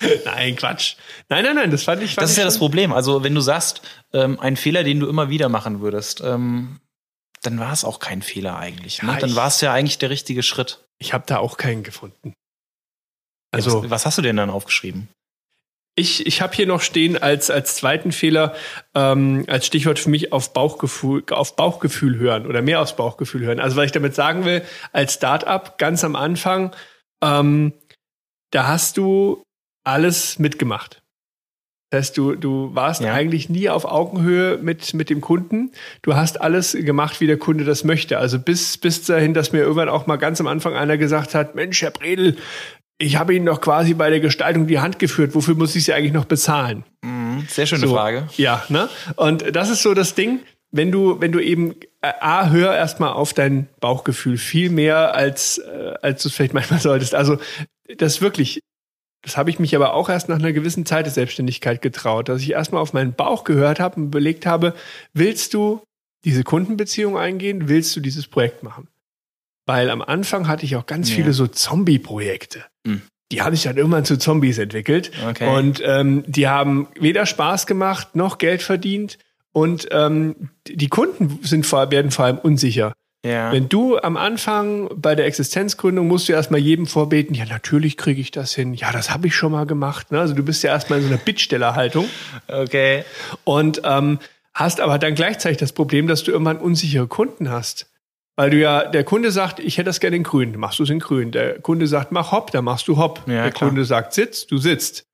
nein, 0.24 0.56
Quatsch. 0.56 0.96
Nein, 1.28 1.44
nein, 1.44 1.56
nein, 1.56 1.70
das 1.70 1.84
fand 1.84 2.02
ich. 2.02 2.14
Fand 2.14 2.22
das 2.22 2.32
ist 2.32 2.36
ja 2.36 2.44
das 2.44 2.58
Problem. 2.58 2.92
Also 2.92 3.24
wenn 3.24 3.34
du 3.34 3.40
sagst, 3.40 3.82
ähm, 4.12 4.38
ein 4.38 4.56
Fehler, 4.56 4.84
den 4.84 5.00
du 5.00 5.08
immer 5.08 5.28
wieder 5.28 5.48
machen 5.48 5.80
würdest, 5.80 6.20
ähm, 6.20 6.80
dann 7.42 7.58
war 7.58 7.72
es 7.72 7.84
auch 7.84 7.98
kein 7.98 8.22
Fehler 8.22 8.56
eigentlich. 8.56 9.02
Ne? 9.02 9.12
Ja, 9.12 9.18
Dann 9.18 9.34
war 9.34 9.48
es 9.48 9.60
ja 9.60 9.72
eigentlich 9.72 9.98
der 9.98 10.10
richtige 10.10 10.42
Schritt. 10.42 10.84
Ich 10.98 11.12
habe 11.12 11.24
da 11.26 11.38
auch 11.38 11.56
keinen 11.56 11.82
gefunden. 11.82 12.34
Also, 13.50 13.70
Also, 13.70 13.82
was, 13.84 13.90
was 13.90 14.06
hast 14.06 14.18
du 14.18 14.22
denn 14.22 14.36
dann 14.36 14.50
aufgeschrieben? 14.50 15.08
Ich, 15.94 16.26
ich 16.26 16.40
habe 16.40 16.54
hier 16.54 16.66
noch 16.66 16.80
stehen 16.80 17.20
als, 17.20 17.50
als 17.50 17.76
zweiten 17.76 18.12
Fehler, 18.12 18.54
ähm, 18.94 19.44
als 19.48 19.66
Stichwort 19.66 19.98
für 19.98 20.08
mich 20.10 20.32
auf 20.32 20.52
Bauchgefühl, 20.52 21.22
auf 21.30 21.54
Bauchgefühl 21.56 22.18
hören 22.18 22.46
oder 22.46 22.62
mehr 22.62 22.80
aufs 22.80 22.96
Bauchgefühl 22.96 23.42
hören. 23.42 23.60
Also, 23.60 23.76
was 23.76 23.86
ich 23.86 23.92
damit 23.92 24.14
sagen 24.14 24.44
will, 24.44 24.62
als 24.92 25.14
Startup 25.14 25.76
ganz 25.78 26.02
am 26.04 26.16
Anfang, 26.16 26.74
ähm, 27.22 27.74
da 28.50 28.68
hast 28.68 28.96
du 28.96 29.42
alles 29.84 30.38
mitgemacht. 30.38 31.02
Das 31.90 31.98
heißt, 31.98 32.16
du, 32.16 32.36
du 32.36 32.74
warst 32.74 33.02
Ja. 33.02 33.12
eigentlich 33.12 33.50
nie 33.50 33.68
auf 33.68 33.84
Augenhöhe 33.84 34.56
mit, 34.56 34.94
mit 34.94 35.10
dem 35.10 35.20
Kunden. 35.20 35.72
Du 36.00 36.14
hast 36.14 36.40
alles 36.40 36.72
gemacht, 36.72 37.20
wie 37.20 37.26
der 37.26 37.36
Kunde 37.36 37.64
das 37.64 37.84
möchte. 37.84 38.16
Also 38.16 38.38
bis, 38.38 38.78
bis 38.78 39.04
dahin, 39.04 39.34
dass 39.34 39.52
mir 39.52 39.58
irgendwann 39.60 39.90
auch 39.90 40.06
mal 40.06 40.16
ganz 40.16 40.40
am 40.40 40.46
Anfang 40.46 40.74
einer 40.74 40.96
gesagt 40.96 41.34
hat, 41.34 41.54
Mensch, 41.54 41.82
Herr 41.82 41.90
Bredel, 41.90 42.38
ich 43.02 43.16
habe 43.16 43.34
Ihnen 43.34 43.46
doch 43.46 43.60
quasi 43.60 43.94
bei 43.94 44.10
der 44.10 44.20
Gestaltung 44.20 44.66
die 44.66 44.78
Hand 44.78 44.98
geführt. 44.98 45.34
Wofür 45.34 45.54
muss 45.54 45.74
ich 45.74 45.84
Sie 45.84 45.92
eigentlich 45.92 46.12
noch 46.12 46.24
bezahlen? 46.24 46.84
Mhm, 47.02 47.46
sehr 47.48 47.66
schöne 47.66 47.86
So. 47.86 47.94
Frage. 47.94 48.28
Ja, 48.36 48.64
ne? 48.68 48.88
Und 49.16 49.54
das 49.54 49.70
ist 49.70 49.82
so 49.82 49.92
das 49.92 50.14
Ding, 50.14 50.40
wenn 50.70 50.92
du, 50.92 51.20
wenn 51.20 51.32
du 51.32 51.40
eben 51.40 51.74
äh, 52.00 52.12
A, 52.20 52.50
hör 52.50 52.74
erstmal 52.74 53.12
auf 53.12 53.34
dein 53.34 53.68
Bauchgefühl 53.80 54.38
viel 54.38 54.70
mehr, 54.70 55.14
als, 55.14 55.58
äh, 55.58 55.94
als 56.00 56.22
du 56.22 56.28
es 56.28 56.34
vielleicht 56.34 56.54
manchmal 56.54 56.80
solltest. 56.80 57.14
Also, 57.14 57.38
das 57.98 58.20
wirklich, 58.20 58.60
das 59.22 59.36
habe 59.36 59.50
ich 59.50 59.58
mich 59.58 59.74
aber 59.74 59.94
auch 59.94 60.08
erst 60.08 60.28
nach 60.28 60.38
einer 60.38 60.52
gewissen 60.52 60.86
Zeit 60.86 61.06
der 61.06 61.12
Selbstständigkeit 61.12 61.82
getraut, 61.82 62.28
dass 62.28 62.40
ich 62.40 62.52
erstmal 62.52 62.80
auf 62.80 62.92
meinen 62.92 63.14
Bauch 63.14 63.42
gehört 63.44 63.80
habe 63.80 63.96
und 63.96 64.06
überlegt 64.06 64.46
habe, 64.46 64.74
willst 65.12 65.54
du 65.54 65.82
diese 66.24 66.44
Kundenbeziehung 66.44 67.18
eingehen, 67.18 67.68
willst 67.68 67.94
du 67.96 68.00
dieses 68.00 68.28
Projekt 68.28 68.62
machen? 68.62 68.86
Weil 69.66 69.90
am 69.90 70.02
Anfang 70.02 70.48
hatte 70.48 70.64
ich 70.64 70.76
auch 70.76 70.86
ganz 70.86 71.10
Ja. 71.10 71.16
viele 71.16 71.32
so 71.32 71.46
Zombie-Projekte. 71.46 72.64
Hm. 72.86 73.02
Die 73.30 73.40
haben 73.42 73.54
sich 73.54 73.64
dann 73.64 73.76
irgendwann 73.76 74.04
zu 74.04 74.18
Zombies 74.18 74.58
entwickelt. 74.58 75.10
Okay. 75.28 75.48
Und 75.56 75.80
ähm, 75.84 76.24
die 76.26 76.48
haben 76.48 76.88
weder 76.98 77.24
Spaß 77.26 77.66
gemacht 77.66 78.14
noch 78.14 78.38
Geld 78.38 78.62
verdient. 78.62 79.18
Und 79.52 79.88
ähm, 79.90 80.50
die 80.66 80.88
Kunden 80.88 81.38
sind 81.42 81.64
vor, 81.66 81.90
werden 81.90 82.10
vor 82.10 82.24
allem 82.26 82.38
unsicher. 82.38 82.92
ja. 83.24 83.52
Wenn 83.52 83.68
du 83.68 83.98
am 83.98 84.16
Anfang 84.16 84.88
bei 84.96 85.14
der 85.14 85.26
Existenzgründung 85.26 86.08
musst 86.08 86.28
du 86.28 86.32
erstmal 86.32 86.60
jedem 86.60 86.86
vorbeten, 86.86 87.34
ja, 87.34 87.44
natürlich 87.44 87.96
kriege 87.96 88.20
ich 88.20 88.30
das 88.32 88.52
hin. 88.54 88.74
Ja, 88.74 88.92
das 88.92 89.10
habe 89.10 89.26
ich 89.28 89.34
schon 89.36 89.52
mal 89.52 89.64
gemacht. 89.66 90.10
Ne? 90.10 90.18
Also 90.20 90.34
du 90.34 90.42
bist 90.42 90.62
ja 90.62 90.70
erstmal 90.70 90.98
in 90.98 91.04
so 91.06 91.10
einer 91.12 91.22
Bittstellerhaltung 91.22 92.06
Okay. 92.48 93.04
und 93.44 93.80
ähm, 93.84 94.18
hast 94.54 94.80
aber 94.80 94.98
dann 94.98 95.14
gleichzeitig 95.14 95.58
das 95.58 95.72
Problem, 95.72 96.06
dass 96.06 96.24
du 96.24 96.32
irgendwann 96.32 96.58
unsichere 96.58 97.06
Kunden 97.06 97.48
hast. 97.50 97.86
Weil 98.36 98.50
du 98.50 98.56
ja, 98.58 98.86
der 98.86 99.04
Kunde 99.04 99.30
sagt, 99.30 99.60
ich 99.60 99.76
hätte 99.76 99.86
das 99.86 100.00
gerne 100.00 100.16
in 100.16 100.22
grün, 100.22 100.58
machst 100.58 100.78
du 100.78 100.84
es 100.84 100.90
in 100.90 101.00
grün. 101.00 101.32
Der 101.32 101.60
Kunde 101.60 101.86
sagt, 101.86 102.12
mach 102.12 102.32
hopp, 102.32 102.50
dann 102.50 102.64
machst 102.64 102.88
du 102.88 102.96
hopp. 102.96 103.22
Ja, 103.26 103.42
der 103.42 103.52
klar. 103.52 103.68
Kunde 103.68 103.84
sagt, 103.84 104.14
sitz, 104.14 104.46
du 104.46 104.56
sitzt. 104.56 105.04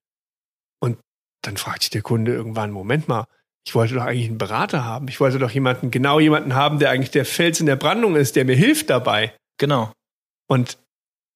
Und 0.80 0.98
dann 1.42 1.56
fragt 1.56 1.82
sich 1.82 1.90
der 1.90 2.02
Kunde 2.02 2.32
irgendwann, 2.32 2.70
Moment 2.70 3.08
mal, 3.08 3.24
ich 3.66 3.74
wollte 3.74 3.94
doch 3.94 4.04
eigentlich 4.04 4.28
einen 4.28 4.38
Berater 4.38 4.84
haben. 4.84 5.08
Ich 5.08 5.20
wollte 5.20 5.38
doch 5.38 5.50
jemanden, 5.50 5.90
genau 5.90 6.20
jemanden 6.20 6.54
haben, 6.54 6.78
der 6.78 6.90
eigentlich 6.90 7.10
der 7.10 7.24
Fels 7.24 7.60
in 7.60 7.66
der 7.66 7.76
Brandung 7.76 8.16
ist, 8.16 8.36
der 8.36 8.44
mir 8.44 8.56
hilft 8.56 8.88
dabei. 8.88 9.34
Genau. 9.58 9.92
Und 10.46 10.78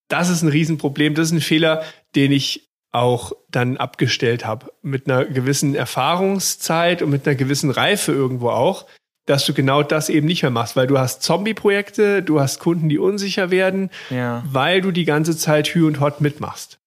das 0.09 0.31
ist 0.31 0.43
ein 0.43 0.49
Riesenproblem. 0.49 1.15
Das 1.15 1.27
ist 1.27 1.33
ein 1.33 1.41
Fehler, 1.41 1.85
den 2.15 2.33
ich 2.33 2.71
auch 2.93 3.33
dann 3.51 3.77
abgestellt 3.77 4.47
habe. 4.47 4.73
Mit 4.83 5.11
einer 5.11 5.25
gewissen 5.25 5.75
Erfahrungszeit 5.75 7.03
und 7.03 7.11
mit 7.11 7.27
einer 7.27 7.37
gewissen 7.37 7.71
Reife 7.71 8.13
irgendwo 8.13 8.51
auch, 8.51 8.87
dass 9.27 9.45
du 9.47 9.55
genau 9.55 9.83
das 9.83 10.09
eben 10.09 10.27
nicht 10.27 10.43
mehr 10.43 10.51
machst, 10.51 10.75
weil 10.77 10.87
du 10.87 10.99
hast 10.99 11.23
Zombie-Projekte, 11.23 12.23
du 12.23 12.41
hast 12.41 12.59
Kunden, 12.59 12.89
die 12.89 12.99
unsicher 12.99 13.51
werden, 13.51 13.91
Ja. 14.11 14.43
weil 14.47 14.81
du 14.81 14.91
die 14.91 15.05
ganze 15.05 15.37
Zeit 15.37 15.69
Hü 15.69 15.87
und 15.87 16.01
Hot 16.01 16.21
mitmachst. 16.21 16.79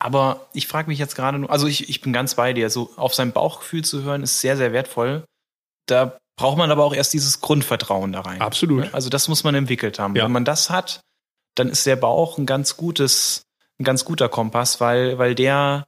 Aber 0.00 0.48
ich 0.52 0.66
frage 0.66 0.88
mich 0.88 0.98
jetzt 0.98 1.14
gerade 1.14 1.38
nur, 1.38 1.50
also 1.50 1.66
ich, 1.66 1.88
ich 1.88 2.00
bin 2.00 2.12
ganz 2.12 2.34
bei 2.34 2.52
dir, 2.52 2.68
so 2.68 2.90
auf 2.96 3.14
sein 3.14 3.32
Bauchgefühl 3.32 3.84
zu 3.84 4.02
hören, 4.02 4.22
ist 4.22 4.40
sehr, 4.40 4.56
sehr 4.56 4.72
wertvoll. 4.72 5.24
Da 5.86 6.18
braucht 6.36 6.58
man 6.58 6.70
aber 6.70 6.84
auch 6.84 6.94
erst 6.94 7.12
dieses 7.14 7.40
Grundvertrauen 7.40 8.12
da 8.12 8.20
rein. 8.22 8.40
Absolut. 8.40 8.92
Also 8.92 9.08
das 9.08 9.28
muss 9.28 9.44
man 9.44 9.54
entwickelt 9.54 9.98
haben. 9.98 10.16
Ja. 10.16 10.24
Wenn 10.24 10.32
man 10.32 10.44
das 10.44 10.68
hat, 10.68 11.00
dann 11.54 11.68
ist 11.68 11.86
der 11.86 11.96
Bauch 11.96 12.38
ein 12.38 12.46
ganz 12.46 12.76
gutes 12.76 13.42
ein 13.78 13.84
ganz 13.84 14.04
guter 14.04 14.28
Kompass, 14.28 14.80
weil, 14.80 15.18
weil 15.18 15.34
der 15.34 15.86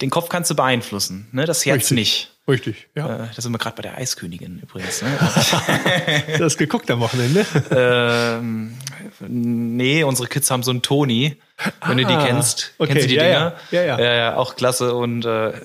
den 0.00 0.10
Kopf 0.10 0.28
kannst 0.28 0.50
du 0.50 0.54
beeinflussen, 0.54 1.28
ne? 1.32 1.44
Das 1.44 1.64
Herz 1.66 1.76
Richtig. 1.90 1.94
nicht. 1.96 2.30
Richtig, 2.48 2.88
ja. 2.96 3.24
Äh, 3.24 3.28
da 3.36 3.42
sind 3.42 3.52
wir 3.52 3.58
gerade 3.58 3.76
bei 3.76 3.82
der 3.82 3.96
Eiskönigin 3.98 4.58
übrigens. 4.62 5.02
Ne? 5.02 5.08
Du 6.38 6.44
hast 6.44 6.56
geguckt 6.56 6.90
am 6.90 7.00
Wochenende. 7.00 7.46
ähm, 7.70 8.76
nee, 9.20 10.02
unsere 10.02 10.26
Kids 10.28 10.50
haben 10.50 10.62
so 10.62 10.70
einen 10.70 10.82
Toni, 10.82 11.36
wenn 11.86 11.98
du 11.98 12.04
die 12.06 12.12
Ah, 12.14 12.26
kennst. 12.26 12.72
okay, 12.78 12.92
Kennst 12.92 13.04
du 13.04 13.08
die 13.08 13.14
ja, 13.16 13.22
Dinger? 13.24 13.54
ja, 13.70 13.82
ja, 13.82 13.98
ja. 14.00 14.12
ja, 14.14 14.36
auch 14.36 14.56
klasse. 14.56 14.94
Und 14.94 15.24
äh, 15.24 15.50
ja, 15.50 15.60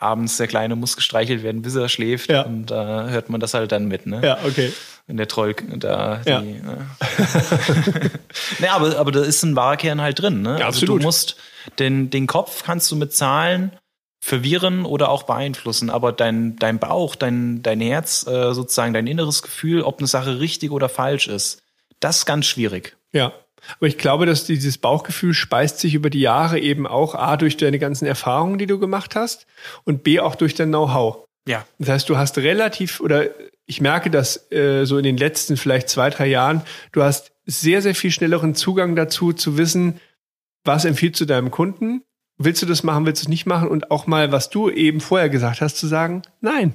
abends 0.00 0.36
der 0.36 0.48
Kleine 0.48 0.76
muss 0.76 0.96
gestreichelt 0.96 1.42
werden, 1.42 1.62
bis 1.62 1.74
er 1.76 1.88
schläft. 1.88 2.30
Ja. 2.30 2.42
Und 2.42 2.66
da 2.66 3.08
hört 3.08 3.30
man 3.30 3.40
das 3.40 3.54
halt 3.54 3.72
dann 3.72 3.86
mit, 3.86 4.06
ne? 4.06 4.20
Ja, 4.22 4.38
okay. 4.44 4.72
Wenn 5.06 5.18
der 5.18 5.28
Troll 5.28 5.54
da 5.76 6.22
Ja. 6.24 6.40
die. 6.40 6.52
Ne? 6.52 6.86
nee, 8.58 8.68
aber, 8.68 8.96
aber 8.98 9.12
da 9.12 9.22
ist 9.22 9.42
ein 9.42 9.54
wahrer 9.54 9.76
Kern 9.76 10.00
halt 10.00 10.20
drin, 10.20 10.42
ne? 10.42 10.58
Ja, 10.58 10.66
also 10.66 10.78
absolut. 10.78 11.00
du 11.00 11.06
musst 11.06 11.36
den, 11.78 12.10
den 12.10 12.26
Kopf 12.26 12.64
kannst 12.64 12.90
du 12.90 12.96
mit 12.96 13.12
Zahlen 13.12 13.72
verwirren 14.20 14.86
oder 14.86 15.10
auch 15.10 15.24
beeinflussen, 15.24 15.90
aber 15.90 16.10
dein, 16.10 16.56
dein 16.56 16.78
Bauch, 16.78 17.14
dein, 17.14 17.62
dein 17.62 17.80
Herz, 17.82 18.26
äh, 18.26 18.54
sozusagen 18.54 18.94
dein 18.94 19.06
inneres 19.06 19.42
Gefühl, 19.42 19.82
ob 19.82 19.98
eine 19.98 20.06
Sache 20.06 20.40
richtig 20.40 20.70
oder 20.70 20.88
falsch 20.88 21.28
ist, 21.28 21.62
das 22.00 22.18
ist 22.18 22.26
ganz 22.26 22.46
schwierig. 22.46 22.96
Ja. 23.12 23.34
Aber 23.76 23.86
ich 23.86 23.98
glaube, 23.98 24.24
dass 24.24 24.44
dieses 24.46 24.78
Bauchgefühl 24.78 25.34
speist 25.34 25.78
sich 25.78 25.94
über 25.94 26.08
die 26.08 26.20
Jahre 26.20 26.58
eben 26.58 26.86
auch 26.86 27.14
A 27.14 27.36
durch 27.36 27.58
deine 27.58 27.78
ganzen 27.78 28.06
Erfahrungen, 28.06 28.58
die 28.58 28.66
du 28.66 28.78
gemacht 28.78 29.14
hast 29.14 29.46
und 29.84 30.02
B 30.04 30.20
auch 30.20 30.34
durch 30.36 30.54
dein 30.54 30.68
Know-how. 30.68 31.26
Ja. 31.46 31.66
Das 31.78 31.90
heißt, 31.90 32.08
du 32.08 32.16
hast 32.16 32.38
relativ, 32.38 33.00
oder 33.00 33.26
ich 33.66 33.80
merke 33.80 34.10
das 34.10 34.50
äh, 34.52 34.84
so 34.84 34.98
in 34.98 35.04
den 35.04 35.16
letzten 35.16 35.56
vielleicht 35.56 35.88
zwei, 35.88 36.10
drei 36.10 36.26
Jahren, 36.26 36.62
du 36.92 37.02
hast 37.02 37.32
sehr, 37.46 37.82
sehr 37.82 37.94
viel 37.94 38.10
schnelleren 38.10 38.54
Zugang 38.54 38.96
dazu, 38.96 39.32
zu 39.32 39.58
wissen, 39.58 40.00
was 40.64 40.84
empfiehlst 40.84 41.20
du 41.20 41.24
deinem 41.24 41.50
Kunden? 41.50 42.02
Willst 42.36 42.62
du 42.62 42.66
das 42.66 42.82
machen, 42.82 43.06
willst 43.06 43.22
du 43.22 43.26
es 43.26 43.28
nicht 43.28 43.46
machen? 43.46 43.68
Und 43.68 43.90
auch 43.90 44.06
mal, 44.06 44.32
was 44.32 44.50
du 44.50 44.70
eben 44.70 45.00
vorher 45.00 45.28
gesagt 45.28 45.60
hast, 45.60 45.76
zu 45.76 45.86
sagen, 45.86 46.22
nein, 46.40 46.74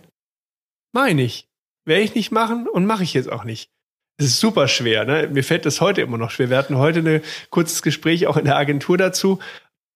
meine 0.91 1.23
ich. 1.23 1.47
Werde 1.86 2.04
ich 2.04 2.15
nicht 2.15 2.32
machen 2.32 2.67
und 2.67 2.86
mache 2.86 3.04
ich 3.04 3.13
jetzt 3.13 3.32
auch 3.32 3.43
nicht. 3.43 3.71
Es 4.17 4.28
ist 4.28 4.39
super 4.39 4.67
schwer. 4.67 5.06
Ne? 5.06 5.30
Mir 5.32 5.43
fällt 5.43 5.65
das 5.65 5.82
heute 5.82 6.02
immer 6.02 6.17
noch 6.17 6.30
schwer. 6.30 6.49
Wir 6.49 6.58
hatten 6.58 6.78
heute 6.78 6.99
ein 6.99 7.21
kurzes 7.49 7.82
Gespräch 7.82 8.28
auch 8.28 8.38
in 8.38 8.45
der 8.45 8.58
Agentur 8.58 8.97
dazu, 8.97 9.39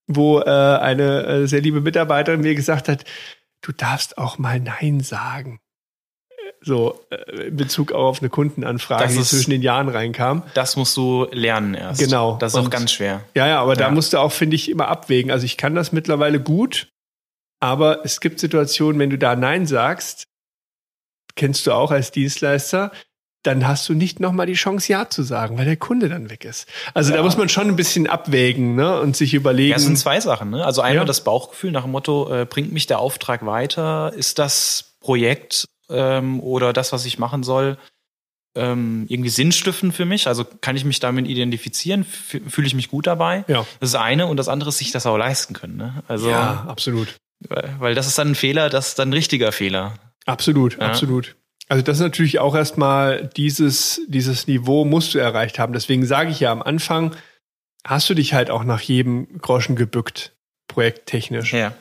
wo 0.07 0.39
äh, 0.39 0.43
eine 0.43 1.25
äh, 1.25 1.47
sehr 1.47 1.61
liebe 1.61 1.81
Mitarbeiterin 1.81 2.41
mir 2.41 2.55
gesagt 2.55 2.87
hat, 2.87 3.05
du 3.61 3.71
darfst 3.73 4.17
auch 4.17 4.37
mal 4.37 4.59
Nein 4.59 5.01
sagen. 5.01 5.59
So 6.65 6.99
äh, 7.09 7.47
in 7.47 7.57
Bezug 7.57 7.91
auch 7.91 8.05
auf 8.07 8.19
eine 8.21 8.29
Kundenanfrage, 8.29 9.03
Das 9.03 9.13
die 9.13 9.19
ist- 9.19 9.29
zwischen 9.31 9.51
den 9.51 9.61
Jahren 9.61 9.89
reinkam. 9.89 10.43
Das 10.53 10.75
musst 10.77 10.95
du 10.97 11.27
lernen 11.31 11.73
erst. 11.73 11.99
Genau. 11.99 12.37
Das 12.37 12.53
ist 12.53 12.59
auch 12.59 12.63
Und- 12.65 12.69
ganz 12.71 12.91
schwer. 12.93 13.21
Ja, 13.35 13.47
ja, 13.47 13.61
aber 13.61 13.75
da 13.75 13.85
Ja. 13.85 13.91
musst 13.91 14.13
du 14.13 14.17
auch, 14.19 14.31
finde 14.31 14.55
ich, 14.55 14.69
immer 14.69 14.87
abwägen. 14.87 15.29
Also 15.31 15.45
ich 15.45 15.57
kann 15.57 15.75
das 15.75 15.91
mittlerweile 15.91 16.39
gut, 16.39 16.87
aber 17.59 18.05
es 18.05 18.19
gibt 18.21 18.39
Situationen, 18.39 18.97
wenn 18.99 19.09
du 19.09 19.17
da 19.17 19.35
Nein 19.35 19.65
sagst, 19.67 20.23
kennst 21.35 21.67
du 21.67 21.71
auch 21.73 21.91
als 21.91 22.11
Dienstleister, 22.11 22.91
dann 23.43 23.67
hast 23.67 23.89
du 23.89 23.93
nicht 23.93 24.21
nochmal 24.21 24.45
die 24.45 24.53
Chance, 24.53 24.89
Ja 24.91 25.09
zu 25.09 25.21
sagen, 25.23 25.57
weil 25.57 25.65
der 25.65 25.75
Kunde 25.75 26.07
dann 26.07 26.29
weg 26.29 26.45
ist. 26.45 26.65
Also 26.93 27.09
da 27.11 27.17
Ja. 27.17 27.23
muss 27.23 27.35
man 27.35 27.49
schon 27.49 27.67
ein 27.67 27.75
bisschen 27.75 28.07
abwägen 28.07 28.75
ne? 28.75 29.01
und 29.01 29.17
sich 29.17 29.33
überlegen. 29.33 29.71
Ja, 29.71 29.75
es 29.75 29.83
sind 29.83 29.97
zwei 29.97 30.21
Sachen. 30.21 30.51
Ne? 30.51 30.63
Also 30.63 30.81
einmal 30.81 30.97
Ja. 31.03 31.05
das 31.05 31.25
Bauchgefühl 31.25 31.71
nach 31.71 31.81
dem 31.81 31.91
Motto, 31.91 32.31
äh, 32.33 32.45
bringt 32.45 32.71
mich 32.71 32.87
der 32.87 32.99
Auftrag 32.99 33.45
weiter? 33.45 34.13
Ist 34.15 34.39
das 34.39 34.93
Projekt 35.01 35.65
ähm, 35.89 36.39
oder 36.39 36.73
das, 36.73 36.91
was 36.93 37.05
ich 37.05 37.19
machen 37.19 37.43
soll, 37.43 37.77
ähm, 38.55 39.05
irgendwie 39.09 39.29
sinnstiftend 39.29 39.93
für 39.93 40.05
mich? 40.05 40.27
Also 40.27 40.45
kann 40.61 40.75
ich 40.75 40.85
mich 40.85 40.99
damit 40.99 41.27
identifizieren? 41.27 42.03
Fühle 42.03 42.67
ich 42.67 42.75
mich 42.75 42.89
gut 42.89 43.07
dabei? 43.07 43.45
ja. 43.47 43.65
Das 43.79 43.89
ist 43.89 43.95
eine 43.95 44.27
und 44.27 44.37
das 44.37 44.47
andere 44.47 44.69
ist, 44.69 44.77
sich 44.77 44.91
das 44.91 45.05
auch 45.05 45.17
leisten 45.17 45.53
können. 45.53 45.77
Ne? 45.77 46.03
Also, 46.07 46.29
ja, 46.29 46.65
absolut. 46.67 47.15
weil 47.47 47.75
weil 47.79 47.95
das 47.95 48.07
ist 48.07 48.17
dann 48.17 48.29
ein 48.29 48.35
Fehler, 48.35 48.69
das 48.69 48.89
ist 48.89 48.99
dann 48.99 49.09
ein 49.09 49.13
richtiger 49.13 49.51
Fehler. 49.51 49.95
Absolut, 50.25 50.77
Ja. 50.79 50.87
absolut. 50.87 51.35
Also 51.69 51.81
das 51.81 51.97
ist 51.97 52.03
natürlich 52.03 52.39
auch 52.39 52.55
erstmal 52.55 53.27
dieses, 53.35 54.01
dieses 54.07 54.47
Niveau 54.47 54.85
musst 54.85 55.13
du 55.13 55.17
erreicht 55.19 55.59
haben. 55.59 55.73
Deswegen 55.73 56.05
sage 56.05 56.29
ich 56.29 56.39
ja 56.41 56.51
am 56.51 56.61
Anfang, 56.61 57.15
hast 57.85 58.09
du 58.09 58.13
dich 58.13 58.33
halt 58.33 58.49
auch 58.51 58.63
nach 58.63 58.81
jedem 58.81 59.39
Groschen 59.39 59.75
gebückt, 59.75 60.35
projekttechnisch. 60.67 61.53
Ja. 61.53 61.73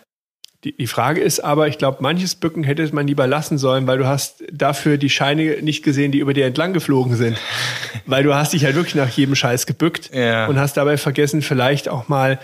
Die, 0.65 0.77
die 0.77 0.87
Frage 0.87 1.21
ist 1.21 1.41
aber, 1.41 1.67
ich 1.67 1.77
glaube, 1.79 1.99
manches 2.03 2.37
Bücken 2.37 2.63
hätte 2.63 2.89
man 2.95 3.07
lieber 3.07 3.27
lassen 3.27 3.59
sollen, 3.59 3.87
weil 3.89 3.99
du 3.99 4.07
hast 4.07 4.45
dafür 4.53 4.97
die 4.97 5.11
Scheine 5.11 5.61
nicht 5.63 5.83
gesehen, 5.83 6.13
die 6.13 6.19
über 6.19 6.35
dir 6.35 6.47
entlang 6.47 6.73
geflogen 6.73 7.17
sind. 7.17 7.37
weil 8.07 8.23
du 8.23 8.35
hast 8.35 8.53
dich 8.53 8.65
halt 8.65 8.75
wirklich 8.77 8.95
nach 8.95 9.09
jedem 9.09 9.35
Scheiß 9.35 9.67
gebückt 9.67 10.11
Ja. 10.15 10.47
und 10.47 10.59
hast 10.61 10.77
dabei 10.77 10.97
vergessen, 10.99 11.43
vielleicht 11.43 11.89
auch 11.89 12.09
mal 12.09 12.39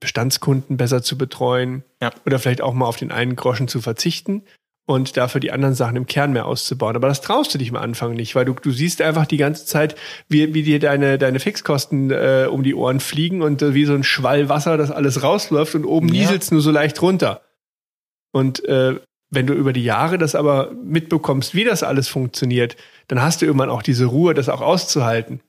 Bestandskunden 0.00 0.76
besser 0.76 1.02
zu 1.02 1.18
betreuen 1.18 1.82
Ja. 2.00 2.10
oder 2.24 2.38
vielleicht 2.38 2.60
auch 2.62 2.72
mal 2.74 2.86
auf 2.86 2.96
den 2.96 3.10
einen 3.10 3.36
Groschen 3.36 3.68
zu 3.68 3.80
verzichten 3.80 4.42
und 4.86 5.16
dafür 5.16 5.40
die 5.40 5.50
anderen 5.52 5.74
Sachen 5.74 5.96
im 5.96 6.06
Kern 6.06 6.32
mehr 6.32 6.46
auszubauen. 6.46 6.96
Aber 6.96 7.08
das 7.08 7.20
traust 7.20 7.52
du 7.52 7.58
dich 7.58 7.68
am 7.70 7.76
Anfang 7.76 8.14
nicht, 8.14 8.34
weil 8.34 8.44
du, 8.46 8.54
du 8.54 8.70
siehst 8.70 9.02
einfach 9.02 9.26
die 9.26 9.36
ganze 9.36 9.66
Zeit, 9.66 9.96
wie, 10.28 10.54
wie 10.54 10.62
dir 10.62 10.78
deine, 10.78 11.18
deine 11.18 11.40
Fixkosten 11.40 12.10
äh, 12.10 12.46
um 12.50 12.62
die 12.62 12.74
Ohren 12.74 13.00
fliegen 13.00 13.42
und 13.42 13.60
äh, 13.60 13.74
wie 13.74 13.84
so 13.84 13.92
ein 13.94 14.04
Schwall 14.04 14.48
Wasser 14.48 14.76
das 14.78 14.90
alles 14.90 15.22
rausläuft 15.22 15.74
und 15.74 15.84
oben 15.84 16.08
Ja. 16.08 16.20
nieselt's 16.22 16.50
nur 16.50 16.60
so 16.62 16.70
leicht 16.70 17.02
runter. 17.02 17.42
Und 18.32 18.64
äh, 18.64 19.00
wenn 19.30 19.46
du 19.46 19.54
über 19.54 19.72
die 19.72 19.84
Jahre 19.84 20.18
das 20.18 20.34
aber 20.34 20.70
mitbekommst, 20.72 21.54
wie 21.54 21.64
das 21.64 21.82
alles 21.82 22.08
funktioniert, 22.08 22.76
dann 23.08 23.20
hast 23.22 23.40
du 23.42 23.46
irgendwann 23.46 23.70
auch 23.70 23.82
diese 23.82 24.06
Ruhe, 24.06 24.34
das 24.34 24.48
auch 24.48 24.60
auszuhalten. 24.60 25.40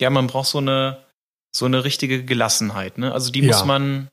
Ja, 0.00 0.10
man 0.10 0.26
braucht 0.26 0.48
so 0.48 0.58
eine, 0.58 1.02
so 1.54 1.64
eine 1.66 1.84
richtige 1.84 2.24
Gelassenheit. 2.24 2.98
Ne? 2.98 3.12
Also 3.12 3.30
die 3.32 3.40
Ja. 3.40 3.48
muss 3.48 3.64
man, 3.64 4.08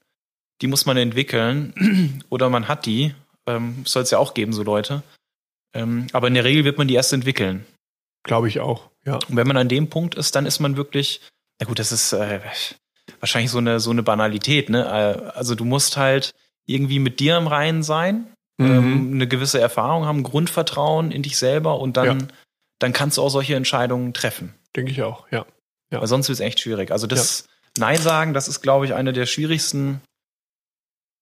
die 0.62 0.68
muss 0.68 0.86
man 0.86 0.98
entwickeln 0.98 2.22
oder 2.30 2.50
man 2.50 2.68
hat 2.68 2.86
die. 2.86 3.14
Ähm, 3.46 3.84
Soll 3.86 4.04
es 4.04 4.12
ja 4.12 4.18
auch 4.20 4.34
geben, 4.34 4.54
so 4.54 4.64
Leute. 4.64 5.04
Ähm, 5.74 6.08
aber 6.14 6.28
in 6.28 6.34
der 6.34 6.44
Regel 6.46 6.64
wird 6.66 6.78
man 6.78 6.88
die 6.88 6.94
erst 6.96 7.12
entwickeln. 7.14 7.66
Glaube 8.24 8.48
ich 8.48 8.60
auch, 8.62 8.90
ja. 9.06 9.16
Und 9.16 9.36
wenn 9.36 9.48
man 9.48 9.58
an 9.58 9.68
dem 9.68 9.90
Punkt 9.90 10.16
ist, 10.16 10.36
dann 10.36 10.46
ist 10.46 10.60
man 10.60 10.78
wirklich, 10.78 11.20
na 11.60 11.66
gut, 11.68 11.80
das 11.80 11.92
ist 11.92 12.14
äh, 12.14 12.40
wahrscheinlich 13.20 13.52
so 13.52 13.58
eine, 13.58 13.80
so 13.82 13.90
eine 13.92 14.04
Banalität. 14.04 14.70
Ne? 14.70 14.86
Äh, 14.86 15.32
Also 15.38 15.56
du 15.56 15.66
musst 15.66 15.98
halt 15.98 16.34
irgendwie 16.66 17.00
mit 17.00 17.20
dir 17.20 17.38
im 17.38 17.48
Reinen 17.48 17.84
sein, 17.84 18.28
Mhm. 18.60 18.66
ähm, 18.72 19.12
eine 19.16 19.28
gewisse 19.28 19.60
Erfahrung 19.60 20.06
haben, 20.06 20.22
Grundvertrauen 20.24 21.12
in 21.12 21.24
dich 21.24 21.38
selber 21.38 21.80
und 21.80 21.98
dann, 21.98 22.20
Ja. 22.22 22.28
dann 22.80 22.94
kannst 22.94 23.18
du 23.18 23.22
auch 23.24 23.30
solche 23.30 23.56
Entscheidungen 23.56 24.14
treffen. 24.14 24.54
Denke 24.76 24.92
ich 24.92 25.02
auch, 25.02 25.26
ja. 25.32 25.46
Ja. 25.92 26.00
Weil 26.02 26.08
sonst 26.08 26.30
wird 26.30 26.36
es 26.40 26.46
echt 26.46 26.60
schwierig. 26.60 26.92
Also 26.92 27.08
das 27.08 27.48
Nein 27.78 27.98
sagen, 28.00 28.34
das 28.36 28.48
ist, 28.48 28.62
glaube 28.62 28.86
ich, 28.86 28.94
eine 28.94 29.14
der 29.14 29.26
schwierigsten 29.26 30.02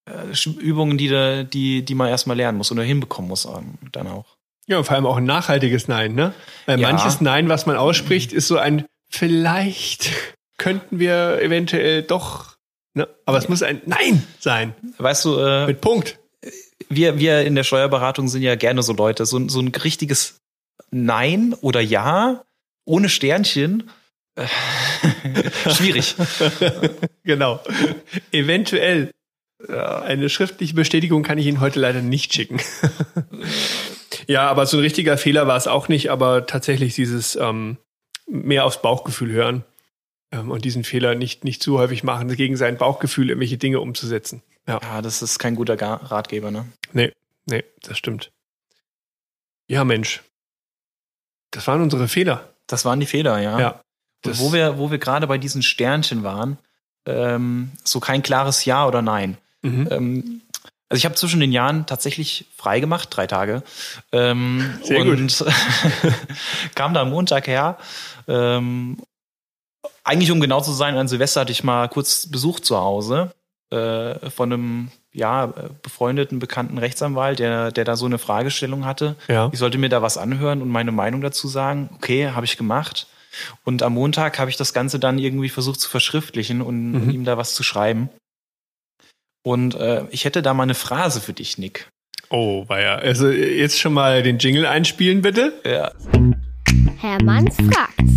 äh, 0.09 0.49
Übungen, 0.59 0.97
die, 0.97 1.07
da- 1.07 1.43
die, 1.43 1.83
die 1.83 1.95
man 1.95 2.09
erstmal 2.09 2.35
lernen 2.37 2.57
muss 2.57 2.71
oder 2.71 2.83
hinbekommen 2.83 3.29
muss 3.29 3.45
ähm, 3.45 3.75
dann 3.91 4.07
auch. 4.07 4.25
Ja, 4.67 4.77
und 4.77 4.83
vor 4.85 4.95
allem 4.95 5.05
auch 5.05 5.17
ein 5.17 5.23
nachhaltiges 5.25 5.87
Nein, 5.87 6.15
ne? 6.15 6.33
Weil 6.65 6.79
Ja. 6.79 6.91
manches 6.91 7.21
Nein, 7.21 7.49
was 7.49 7.65
man 7.65 7.75
ausspricht, 7.77 8.33
ist 8.33 8.47
so 8.47 8.57
ein 8.57 8.85
vielleicht 9.09 10.09
könnten 10.57 10.99
wir 10.99 11.41
eventuell 11.41 12.03
doch, 12.03 12.50
ne? 12.93 13.07
Aber 13.25 13.37
es 13.37 13.49
muss 13.49 13.63
ein 13.63 13.81
Nein 13.85 14.25
sein. 14.39 14.75
Weißt 14.97 15.25
du, 15.25 15.37
äh, 15.37 15.67
Mit 15.67 15.81
Punkt. 15.81 16.19
wir, 16.89 17.19
wir 17.19 17.41
in 17.41 17.55
der 17.55 17.63
Steuerberatung 17.63 18.27
sind 18.27 18.41
ja 18.41 18.55
gerne 18.55 18.83
so 18.83 18.93
Leute, 18.93 19.25
so, 19.25 19.47
so 19.47 19.59
ein 19.59 19.69
richtiges 19.69 20.39
Nein 20.91 21.53
oder 21.61 21.81
Ja 21.81 22.43
ohne 22.85 23.09
Sternchen. 23.09 23.89
äh, 24.35 24.47
Schwierig. 25.69 26.15
genau. 27.23 27.61
Eventuell. 28.31 29.11
Eine 29.67 30.29
schriftliche 30.29 30.73
Bestätigung 30.73 31.21
kann 31.21 31.37
ich 31.37 31.45
Ihnen 31.45 31.59
heute 31.59 31.79
leider 31.79 32.01
nicht 32.01 32.33
schicken. 32.33 32.59
ja, 34.27 34.49
aber 34.49 34.65
so 34.65 34.77
ein 34.77 34.81
richtiger 34.81 35.19
Fehler 35.19 35.45
war 35.45 35.55
es 35.55 35.67
auch 35.67 35.87
nicht, 35.87 36.09
aber 36.09 36.47
tatsächlich 36.47 36.95
dieses 36.95 37.35
ähm, 37.35 37.77
mehr 38.27 38.65
aufs 38.65 38.81
Bauchgefühl 38.81 39.31
hören 39.31 39.63
und 40.39 40.63
diesen 40.65 40.83
Fehler 40.83 41.15
nicht, 41.15 41.43
nicht 41.43 41.61
zu 41.61 41.77
häufig 41.77 42.03
machen, 42.03 42.33
gegen 42.35 42.55
sein 42.55 42.77
Bauchgefühl 42.77 43.29
irgendwelche 43.29 43.57
Dinge 43.57 43.79
umzusetzen. 43.79 44.41
Ja. 44.67 44.79
Ja, 44.81 45.01
das 45.01 45.21
ist 45.21 45.39
kein 45.39 45.55
guter 45.55 45.79
Ratgeber, 45.81 46.51
ne? 46.51 46.65
Nee, 46.93 47.11
nee, 47.45 47.63
das 47.81 47.97
stimmt. 47.97 48.31
Ja, 49.67 49.83
Mensch. 49.83 50.21
Das 51.51 51.67
waren 51.67 51.81
unsere 51.81 52.07
Fehler. 52.07 52.49
Das 52.67 52.85
waren 52.85 52.99
die 52.99 53.05
Fehler, 53.05 53.39
ja. 53.39 53.59
Ja. 53.59 53.81
Und 54.25 54.39
wo 54.39 54.53
wir, 54.53 54.77
wo 54.77 54.91
wir 54.91 54.97
gerade 54.97 55.27
bei 55.27 55.37
diesen 55.37 55.63
Sternchen 55.63 56.23
waren, 56.23 56.57
ähm, 57.05 57.71
so 57.83 57.99
kein 57.99 58.21
klares 58.21 58.65
Ja 58.65 58.85
oder 58.87 59.01
Nein. 59.01 59.37
Mhm. 59.61 59.87
Ähm, 59.91 60.41
also 60.89 60.99
ich 60.99 61.05
habe 61.05 61.15
zwischen 61.15 61.39
den 61.39 61.51
Jahren 61.51 61.85
tatsächlich 61.85 62.45
frei 62.57 62.79
gemacht, 62.81 63.07
drei 63.11 63.25
Tage. 63.25 63.63
Ähm, 64.11 64.77
Sehr 64.83 65.01
und 65.01 65.45
kam 66.75 66.93
da 66.93 67.01
am 67.01 67.09
Montag 67.09 67.47
her. 67.47 67.77
Ähm, 68.27 68.97
eigentlich, 70.03 70.31
um 70.31 70.39
genau 70.39 70.61
zu 70.61 70.71
sein, 70.71 70.97
an 70.97 71.07
Silvester 71.07 71.41
hatte 71.41 71.51
ich 71.51 71.63
mal 71.63 71.87
kurz 71.87 72.27
Besuch 72.27 72.59
zu 72.59 72.77
Hause 72.77 73.33
äh, 73.69 74.29
von 74.29 74.51
einem 74.51 74.91
ja, 75.13 75.53
befreundeten, 75.81 76.39
bekannten 76.39 76.77
Rechtsanwalt, 76.77 77.39
der, 77.39 77.71
der 77.71 77.83
da 77.83 77.95
so 77.95 78.05
eine 78.05 78.17
Fragestellung 78.17 78.85
hatte. 78.85 79.15
Ja. 79.27 79.49
Ich 79.51 79.59
sollte 79.59 79.77
mir 79.77 79.89
da 79.89 80.01
was 80.01 80.17
anhören 80.17 80.61
und 80.61 80.69
meine 80.69 80.91
Meinung 80.91 81.21
dazu 81.21 81.47
sagen. 81.47 81.89
Okay, 81.95 82.29
habe 82.29 82.45
ich 82.45 82.57
gemacht. 82.57 83.07
Und 83.63 83.83
am 83.83 83.93
Montag 83.93 84.39
habe 84.39 84.49
ich 84.49 84.57
das 84.57 84.73
Ganze 84.73 84.99
dann 84.99 85.19
irgendwie 85.19 85.49
versucht 85.49 85.79
zu 85.79 85.89
verschriftlichen 85.89 86.61
und, 86.61 86.91
mhm. 86.91 87.01
und 87.01 87.11
ihm 87.11 87.25
da 87.25 87.37
was 87.37 87.55
zu 87.55 87.63
schreiben. 87.63 88.09
Und 89.43 89.75
äh, 89.75 90.05
ich 90.11 90.25
hätte 90.25 90.41
da 90.41 90.53
mal 90.53 90.63
eine 90.63 90.75
Phrase 90.75 91.19
für 91.19 91.33
dich, 91.33 91.57
Nick. 91.57 91.89
Oh, 92.29 92.67
war 92.67 92.79
ja. 92.79 92.95
Also 92.95 93.29
jetzt 93.29 93.79
schon 93.79 93.93
mal 93.93 94.23
den 94.23 94.37
Jingle 94.37 94.65
einspielen, 94.65 95.21
bitte. 95.21 95.53
Ja. 95.65 95.91
Hermanns 96.99 97.55
fragt. 97.55 98.10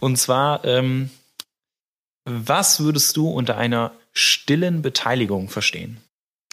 Und 0.00 0.16
zwar, 0.16 0.64
ähm, 0.64 1.10
was 2.24 2.80
würdest 2.80 3.16
du 3.16 3.28
unter 3.28 3.56
einer 3.56 3.92
stillen 4.12 4.82
Beteiligung 4.82 5.48
verstehen? 5.48 6.00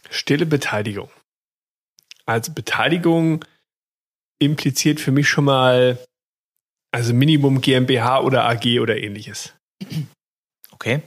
Stille 0.10 0.46
Beteiligung. 0.46 1.10
Also 2.26 2.54
Beteiligung 2.54 3.44
impliziert 4.40 5.00
für 5.00 5.12
mich 5.12 5.28
schon 5.28 5.46
mal, 5.46 5.98
also 6.92 7.14
Minimum 7.14 7.62
GmbH 7.62 8.22
oder 8.22 8.46
AG 8.46 8.80
oder 8.80 8.98
ähnliches. 8.98 9.54
Okay. 10.72 11.02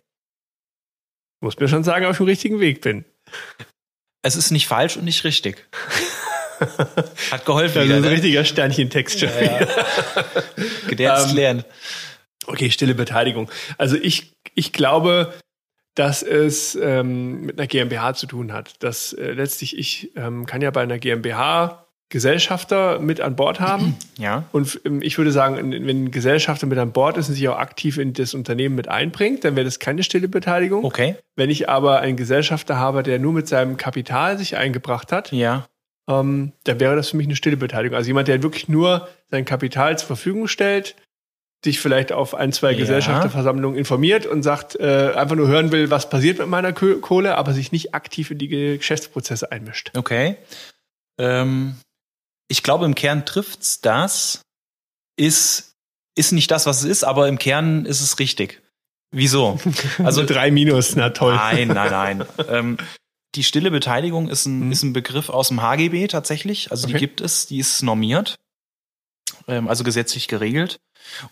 Muss 1.43 1.59
mir 1.59 1.69
schon 1.69 1.85
sagen, 1.85 2.05
ob 2.05 2.11
ich 2.11 2.15
auf 2.15 2.17
dem 2.19 2.27
richtigen 2.27 2.61
Weg 2.61 2.83
bin. 2.83 3.05
Es 4.23 4.37
ist 4.37 4.51
nicht 4.51 4.67
falsch 4.67 4.97
und 4.97 5.05
nicht 5.05 5.25
richtig. 5.25 5.67
Hat 7.31 7.47
geholfen. 7.47 7.75
Das 7.77 7.85
wieder, 7.85 7.97
ist 7.97 8.03
ein 8.03 8.03
ne? 8.03 8.11
richtiger 8.11 8.45
Sternchen-Text 8.45 9.21
schon. 9.21 9.31
Ja, 9.31 9.61
ja. 9.61 9.67
Gedärzt 10.89 11.31
Ähm, 11.31 11.37
lernen. 11.37 11.65
Okay, 12.51 12.71
stille 12.71 12.95
Beteiligung. 12.95 13.51
Also 13.79 13.97
ich, 13.97 14.33
ich 14.55 14.73
glaube, 14.73 15.33
dass 15.95 16.23
es 16.23 16.77
ähm, 16.81 17.43
mit 17.43 17.59
einer 17.59 17.67
GmbH 17.67 18.15
zu 18.15 18.27
tun 18.27 18.53
hat. 18.53 18.83
Dass 18.83 19.13
äh, 19.13 19.33
letztlich 19.33 19.77
ich 19.79 20.11
ähm, 20.17 20.47
kann 20.47 20.63
ja 20.63 20.71
bei 20.71 20.83
einer 20.83 20.99
GmbH 20.99 21.87
Gesellschafter 22.13 22.99
mit 22.99 23.21
an 23.21 23.37
Bord 23.37 23.61
haben. 23.61 23.97
Ja. 24.19 24.45
Und 24.53 24.81
ähm, 24.85 25.01
ich 25.01 25.17
würde 25.17 25.33
sagen, 25.33 25.57
wenn 25.73 25.89
ein 26.05 26.11
Gesellschafter 26.11 26.67
mit 26.67 26.77
an 26.79 26.93
Bord 26.93 27.17
ist 27.17 27.29
und 27.29 27.35
sich 27.35 27.49
auch 27.49 27.57
aktiv 27.59 27.97
in 27.97 28.13
das 28.13 28.35
Unternehmen 28.35 28.75
mit 28.75 28.89
einbringt, 28.89 29.45
dann 29.45 29.57
wäre 29.57 29.65
das 29.65 29.79
keine 29.79 30.03
stille 30.03 30.29
Beteiligung. 30.29 30.85
Okay. 30.85 31.17
Wenn 31.37 31.49
ich 31.49 31.69
aber 31.71 32.01
einen 32.01 32.17
Gesellschafter 32.19 32.77
habe, 32.77 33.03
der 33.03 33.19
nur 33.19 33.33
mit 33.33 33.49
seinem 33.49 33.77
Kapital 33.79 34.37
sich 34.37 34.57
eingebracht 34.57 35.11
hat, 35.13 35.33
Ja. 35.33 35.67
ähm, 36.09 36.53
dann 36.65 36.81
wäre 36.81 36.97
das 36.97 37.11
für 37.11 37.17
mich 37.17 37.27
eine 37.29 37.37
stille 37.37 37.57
Beteiligung. 37.57 37.97
Also 37.97 38.09
jemand, 38.09 38.29
der 38.29 38.43
wirklich 38.43 38.69
nur 38.69 39.09
sein 39.31 39.45
Kapital 39.47 39.97
zur 39.99 40.09
Verfügung 40.09 40.49
stellt, 40.49 40.97
sich 41.65 41.79
vielleicht 41.81 42.13
auf 42.13 42.35
ein, 42.35 42.53
zwei 42.53 42.73
Ja. 42.73 42.79
Gesellschafterversammlungen 42.79 43.79
informiert 43.79 44.27
und 44.27 44.43
sagt, 44.43 44.77
äh, 44.77 45.13
einfach 45.15 45.37
nur 45.37 45.49
hören 45.49 45.73
will, 45.73 45.91
was 45.91 46.09
passiert 46.09 46.39
mit 46.39 46.49
meiner 46.49 46.73
Kohle, 46.73 47.37
aber 47.37 47.53
sich 47.53 47.71
nicht 47.73 47.95
aktiv 47.95 48.31
in 48.31 48.39
die 48.39 48.49
Ge- 48.49 48.79
Geschäftsprozesse 48.79 49.53
einmischt. 49.53 49.91
Okay. 49.97 50.37
Ähm, 51.19 51.77
ich 52.49 52.63
glaube, 52.63 52.85
im 52.87 52.95
Kern 52.95 53.27
trifft's 53.27 53.81
das. 53.81 54.43
Ist, 55.17 55.75
ist 56.17 56.33
nicht 56.33 56.51
das, 56.51 56.65
was 56.67 56.79
es 56.83 56.85
ist, 56.89 57.05
aber 57.05 57.29
im 57.29 57.39
Kern 57.39 57.85
ist 57.85 58.01
es 58.01 58.19
richtig. 58.19 58.63
Wieso? 59.13 59.59
Also 60.03 60.25
drei 60.25 60.51
Minus, 60.51 60.97
na 60.97 61.11
toll. 61.11 61.35
Nein, 61.35 61.69
nein, 61.69 61.91
nein. 61.91 62.25
ähm, 62.49 62.79
die 63.35 63.45
stille 63.45 63.71
Beteiligung 63.71 64.29
ist 64.29 64.47
ein, 64.47 64.67
Mhm. 64.67 64.73
ist 64.73 64.83
ein 64.83 64.93
Begriff 64.95 65.29
aus 65.29 65.49
dem 65.49 65.61
HGB 65.63 66.07
tatsächlich. 66.09 66.71
Also 66.71 66.87
die 66.87 66.95
Okay. 66.95 67.01
gibt 67.01 67.21
es, 67.21 67.47
die 67.47 67.59
ist 67.59 67.83
normiert, 67.83 68.37
also 69.51 69.85
gesetzlich 69.85 70.29
geregelt. 70.29 70.79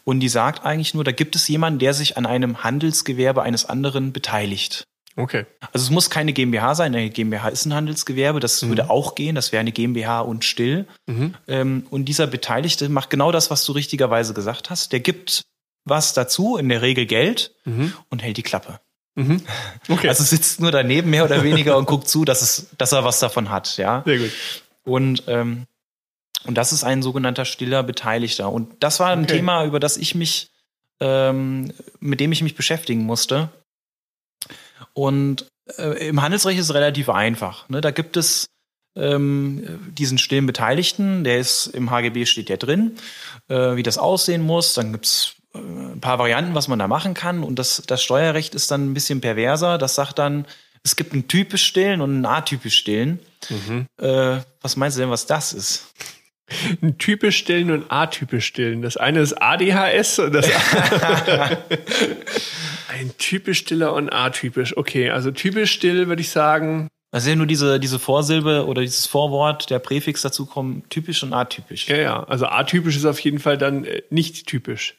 Und 0.04 0.20
die 0.20 0.28
sagt 0.28 0.64
eigentlich 0.64 0.94
nur, 0.94 1.04
da 1.04 1.12
gibt 1.12 1.36
es 1.36 1.46
jemanden, 1.48 1.78
der 1.78 1.94
sich 1.94 2.16
an 2.16 2.26
einem 2.26 2.62
Handelsgewerbe 2.64 3.42
eines 3.42 3.64
anderen 3.66 4.12
beteiligt. 4.12 4.84
Okay. 5.16 5.46
Also 5.72 5.84
es 5.84 5.90
muss 5.90 6.10
keine 6.10 6.32
GmbH 6.32 6.74
sein. 6.76 6.94
Eine 6.94 7.10
GmbH 7.10 7.48
ist 7.48 7.66
ein 7.66 7.74
Handelsgewerbe, 7.74 8.38
das 8.40 8.62
Mhm. 8.62 8.68
würde 8.68 8.88
auch 8.90 9.14
gehen. 9.16 9.34
Das 9.34 9.50
wäre 9.52 9.60
eine 9.60 9.72
GmbH 9.72 10.20
und 10.20 10.44
still. 10.44 10.86
Mhm. 11.06 11.34
Ähm, 11.48 11.86
und 11.90 12.04
dieser 12.06 12.26
Beteiligte 12.28 12.88
macht 12.88 13.10
genau 13.10 13.32
das, 13.32 13.50
was 13.50 13.64
du 13.64 13.72
richtigerweise 13.72 14.32
gesagt 14.34 14.70
hast. 14.70 14.92
Der 14.92 15.00
gibt 15.00 15.42
was 15.84 16.12
dazu, 16.14 16.56
in 16.56 16.68
der 16.68 16.82
Regel 16.82 17.06
Geld, 17.06 17.52
Mhm. 17.64 17.92
und 18.10 18.22
hält 18.22 18.36
die 18.36 18.42
Klappe. 18.42 18.78
Mhm. 19.16 19.42
Okay. 19.88 20.08
Also 20.08 20.22
sitzt 20.22 20.60
nur 20.60 20.70
daneben 20.70 21.10
mehr 21.10 21.24
oder 21.24 21.42
weniger 21.42 21.76
und 21.76 21.86
guckt 21.86 22.08
zu, 22.08 22.24
dass, 22.24 22.42
es, 22.42 22.68
dass 22.78 22.92
er 22.92 23.04
was 23.04 23.18
davon 23.18 23.50
hat, 23.50 23.76
ja. 23.76 24.02
Sehr 24.06 24.18
gut. 24.18 24.30
Und, 24.84 25.24
ähm, 25.26 25.64
und 26.44 26.56
das 26.56 26.72
ist 26.72 26.84
ein 26.84 27.02
sogenannter 27.02 27.44
stiller 27.44 27.82
Beteiligter. 27.82 28.50
Und 28.50 28.82
das 28.82 29.00
war 29.00 29.10
ein 29.10 29.24
Okay. 29.24 29.36
Thema, 29.36 29.64
über 29.64 29.80
das 29.80 29.96
ich 29.96 30.14
mich, 30.14 30.50
ähm, 31.00 31.72
mit 32.00 32.20
dem 32.20 32.32
ich 32.32 32.42
mich 32.42 32.54
beschäftigen 32.54 33.04
musste. 33.04 33.50
Und 34.92 35.46
äh, 35.76 36.08
im 36.08 36.22
Handelsrecht 36.22 36.58
ist 36.58 36.66
es 36.66 36.74
relativ 36.74 37.08
einfach. 37.08 37.68
Ne? 37.68 37.80
Da 37.80 37.90
gibt 37.90 38.16
es 38.16 38.48
ähm, 38.96 39.92
diesen 39.92 40.18
stillen 40.18 40.46
Beteiligten, 40.46 41.24
der 41.24 41.38
ist 41.38 41.66
im 41.68 41.90
HGB 41.90 42.26
steht 42.26 42.48
der 42.48 42.56
drin, 42.56 42.96
äh, 43.48 43.76
wie 43.76 43.82
das 43.82 43.98
aussehen 43.98 44.42
muss. 44.42 44.74
Dann 44.74 44.92
gibt's 44.92 45.34
äh, 45.54 45.58
ein 45.58 46.00
paar 46.00 46.18
Varianten, 46.18 46.54
was 46.54 46.68
man 46.68 46.78
da 46.78 46.88
machen 46.88 47.14
kann. 47.14 47.42
Und 47.42 47.58
das, 47.58 47.82
das 47.86 48.02
Steuerrecht 48.02 48.54
ist 48.54 48.70
dann 48.70 48.90
ein 48.90 48.94
bisschen 48.94 49.20
perverser. 49.20 49.78
Das 49.78 49.94
sagt 49.94 50.18
dann, 50.18 50.46
es 50.82 50.96
gibt 50.96 51.12
einen 51.12 51.28
typisch 51.28 51.64
stillen 51.64 52.00
und 52.00 52.10
einen 52.10 52.26
atypisch 52.26 52.76
stillen. 52.76 53.18
Mhm. 53.50 53.86
Äh, 54.00 54.40
was 54.62 54.76
meinst 54.76 54.96
du 54.96 55.02
denn, 55.02 55.10
was 55.10 55.26
das 55.26 55.52
ist? 55.52 55.92
Ein 56.82 56.96
typisch 56.98 57.36
stillen 57.36 57.70
und 57.70 57.90
atypisch 57.90 58.46
stillen. 58.46 58.82
Das 58.82 58.96
eine 58.96 59.20
ist 59.20 59.34
ADHS 59.34 60.18
und 60.18 60.32
das 60.32 60.48
ein 62.88 63.10
typisch 63.18 63.58
stiller 63.58 63.92
und 63.92 64.10
atypisch. 64.10 64.76
Okay, 64.76 65.10
also 65.10 65.30
typisch 65.30 65.72
still 65.72 66.08
würde 66.08 66.22
ich 66.22 66.30
sagen. 66.30 66.88
Also 67.10 67.34
nur 67.34 67.46
diese, 67.46 67.80
diese 67.80 67.98
Vorsilbe 67.98 68.66
oder 68.66 68.82
dieses 68.82 69.06
Vorwort, 69.06 69.70
der 69.70 69.78
Präfix 69.78 70.22
dazu 70.22 70.44
kommen, 70.44 70.82
typisch 70.90 71.22
und 71.22 71.32
atypisch. 71.32 71.88
Ja, 71.88 71.96
ja. 71.96 72.24
Also 72.24 72.46
atypisch 72.46 72.96
ist 72.96 73.06
auf 73.06 73.20
jeden 73.20 73.38
Fall 73.38 73.56
dann 73.56 73.84
äh, 73.84 74.02
nicht 74.10 74.46
typisch. 74.46 74.98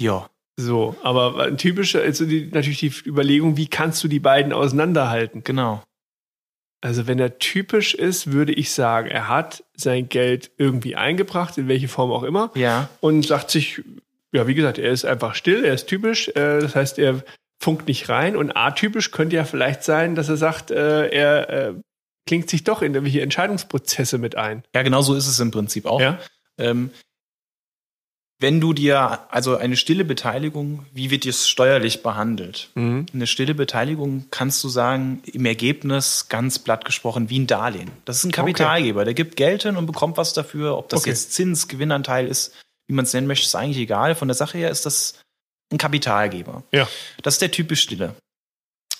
Ja. 0.00 0.28
So, 0.60 0.96
aber 1.02 1.44
ein 1.44 1.56
typischer, 1.56 2.00
also 2.00 2.24
die, 2.26 2.50
natürlich 2.52 2.80
die 2.80 2.92
Überlegung, 3.06 3.56
wie 3.56 3.68
kannst 3.68 4.02
du 4.02 4.08
die 4.08 4.18
beiden 4.18 4.52
auseinanderhalten? 4.52 5.44
Genau. 5.44 5.82
Also 6.80 7.06
wenn 7.06 7.18
er 7.18 7.38
typisch 7.38 7.94
ist, 7.94 8.32
würde 8.32 8.52
ich 8.52 8.70
sagen, 8.72 9.08
er 9.08 9.28
hat 9.28 9.64
sein 9.76 10.08
Geld 10.08 10.50
irgendwie 10.58 10.94
eingebracht, 10.96 11.58
in 11.58 11.66
welche 11.68 11.88
Form 11.88 12.12
auch 12.12 12.22
immer, 12.22 12.50
Ja. 12.54 12.88
und 13.00 13.26
sagt 13.26 13.50
sich, 13.50 13.82
ja, 14.32 14.46
wie 14.46 14.54
gesagt, 14.54 14.78
er 14.78 14.90
ist 14.92 15.04
einfach 15.04 15.34
still, 15.34 15.64
er 15.64 15.74
ist 15.74 15.86
typisch, 15.88 16.28
äh, 16.28 16.60
das 16.60 16.74
heißt, 16.76 16.98
er 16.98 17.22
funkt 17.60 17.88
nicht 17.88 18.08
rein. 18.08 18.36
Und 18.36 18.52
atypisch 18.56 19.10
könnte 19.10 19.34
ja 19.36 19.44
vielleicht 19.44 19.82
sein, 19.82 20.14
dass 20.14 20.28
er 20.28 20.36
sagt, 20.36 20.70
äh, 20.70 21.08
er 21.08 21.50
äh, 21.50 21.74
klingt 22.26 22.48
sich 22.48 22.62
doch 22.62 22.82
in 22.82 22.94
irgendwelche 22.94 23.22
Entscheidungsprozesse 23.22 24.18
mit 24.18 24.36
ein. 24.36 24.62
Ja, 24.74 24.82
genau 24.82 25.02
so 25.02 25.14
ist 25.14 25.26
es 25.26 25.40
im 25.40 25.50
Prinzip 25.50 25.86
auch. 25.86 26.00
Ja? 26.00 26.18
Ähm, 26.58 26.90
wenn 28.40 28.60
du 28.60 28.72
dir, 28.72 29.20
also 29.32 29.56
eine 29.56 29.76
stille 29.76 30.04
Beteiligung, 30.04 30.86
wie 30.92 31.10
wird 31.10 31.26
es 31.26 31.48
steuerlich 31.48 32.02
behandelt? 32.02 32.70
Mhm. 32.74 33.06
Eine 33.12 33.26
stille 33.26 33.54
Beteiligung 33.54 34.26
kannst 34.30 34.62
du 34.62 34.68
sagen, 34.68 35.22
im 35.24 35.44
Ergebnis 35.44 36.28
ganz 36.28 36.58
platt 36.58 36.84
gesprochen 36.84 37.30
wie 37.30 37.40
ein 37.40 37.46
Darlehen. 37.48 37.90
Das 38.04 38.18
ist 38.18 38.24
ein 38.24 38.32
Kapitalgeber, 38.32 39.04
der 39.04 39.14
gibt 39.14 39.36
Geld 39.36 39.64
hin 39.64 39.76
und 39.76 39.86
bekommt 39.86 40.16
was 40.16 40.34
dafür. 40.34 40.78
Ob 40.78 40.88
das 40.88 41.00
Okay. 41.00 41.10
jetzt 41.10 41.32
Zins, 41.32 41.66
Gewinnanteil 41.68 42.26
ist, 42.28 42.54
wie 42.86 42.94
man 42.94 43.04
es 43.04 43.12
nennen 43.12 43.26
möchte, 43.26 43.44
ist 43.46 43.56
eigentlich 43.56 43.78
egal. 43.78 44.14
Von 44.14 44.28
der 44.28 44.36
Sache 44.36 44.56
her 44.58 44.70
ist 44.70 44.86
das 44.86 45.14
ein 45.72 45.78
Kapitalgeber. 45.78 46.62
Ja. 46.72 46.88
Das 47.22 47.34
ist 47.34 47.42
der 47.42 47.50
typisch 47.50 47.80
Stille. 47.82 48.14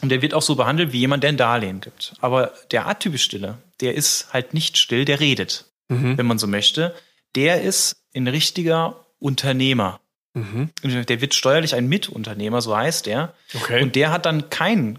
Und 0.03 0.11
der 0.11 0.21
wird 0.23 0.35
auch 0.35 0.43
so 0.43 0.55
behandelt 0.57 0.93
wie 0.93 0.99
jemand, 0.99 1.23
der 1.23 1.31
ein 1.31 1.37
Darlehen 1.37 1.81
gibt. 1.81 2.13
Aber 2.21 2.53
der 2.71 2.87
atypisch 2.89 3.23
Stille, 3.25 3.59
der 3.81 3.95
ist 3.95 4.33
halt 4.33 4.53
nicht 4.53 4.79
still, 4.79 5.05
der 5.05 5.21
redet, 5.21 5.65
Mhm. 5.89 6.19
wenn 6.19 6.27
man 6.27 6.39
so 6.39 6.47
möchte. 6.47 6.95
Der 7.35 7.63
ist 7.63 7.97
ein 8.15 8.27
richtiger 8.29 9.05
Unternehmer. 9.19 10.01
Mhm. 10.35 10.71
Der 10.83 11.21
wird 11.21 11.35
steuerlich 11.35 11.75
ein 11.75 11.89
Mitunternehmer, 11.89 12.61
so 12.63 12.77
heißt 12.77 13.07
der. 13.07 13.35
Okay. 13.55 13.83
Und 13.83 13.97
der 13.97 14.11
hat 14.13 14.27
dann 14.27 14.51
keinen 14.51 14.99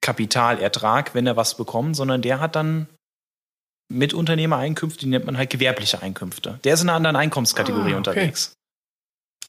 Kapitalertrag, 0.00 1.14
wenn 1.14 1.26
er 1.26 1.36
was 1.36 1.56
bekommt, 1.56 1.96
sondern 1.96 2.22
der 2.22 2.38
hat 2.40 2.54
dann 2.56 2.86
Mitunternehmereinkünfte, 3.88 5.00
die 5.00 5.06
nennt 5.06 5.26
man 5.26 5.36
halt 5.36 5.50
gewerbliche 5.50 6.02
Einkünfte. 6.02 6.58
Der 6.64 6.74
ist 6.74 6.82
in 6.82 6.88
einer 6.88 6.96
anderen 6.96 7.16
Einkommenskategorie 7.16 7.82
Ah, 7.82 7.86
okay. 7.86 7.96
unterwegs. 7.96 8.52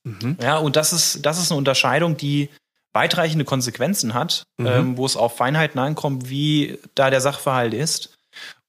mhm. 0.04 0.38
Ja, 0.42 0.58
und 0.58 0.76
das 0.76 0.94
ist, 0.94 1.26
das 1.26 1.40
ist 1.42 1.52
eine 1.52 1.58
Unterscheidung, 1.58 2.18
die 2.18 2.50
weitreichende 2.94 3.46
Konsequenzen 3.46 4.14
hat, 4.14 4.44
Mhm. 4.58 4.68
ähm, 4.68 4.98
wo 4.98 5.06
es 5.06 5.18
auf 5.18 5.36
Feinheiten 5.38 5.80
ankommt, 5.80 6.30
wie 6.30 6.80
da 6.96 7.10
der 7.10 7.22
Sachverhalt 7.22 7.74
ist. 7.74 8.18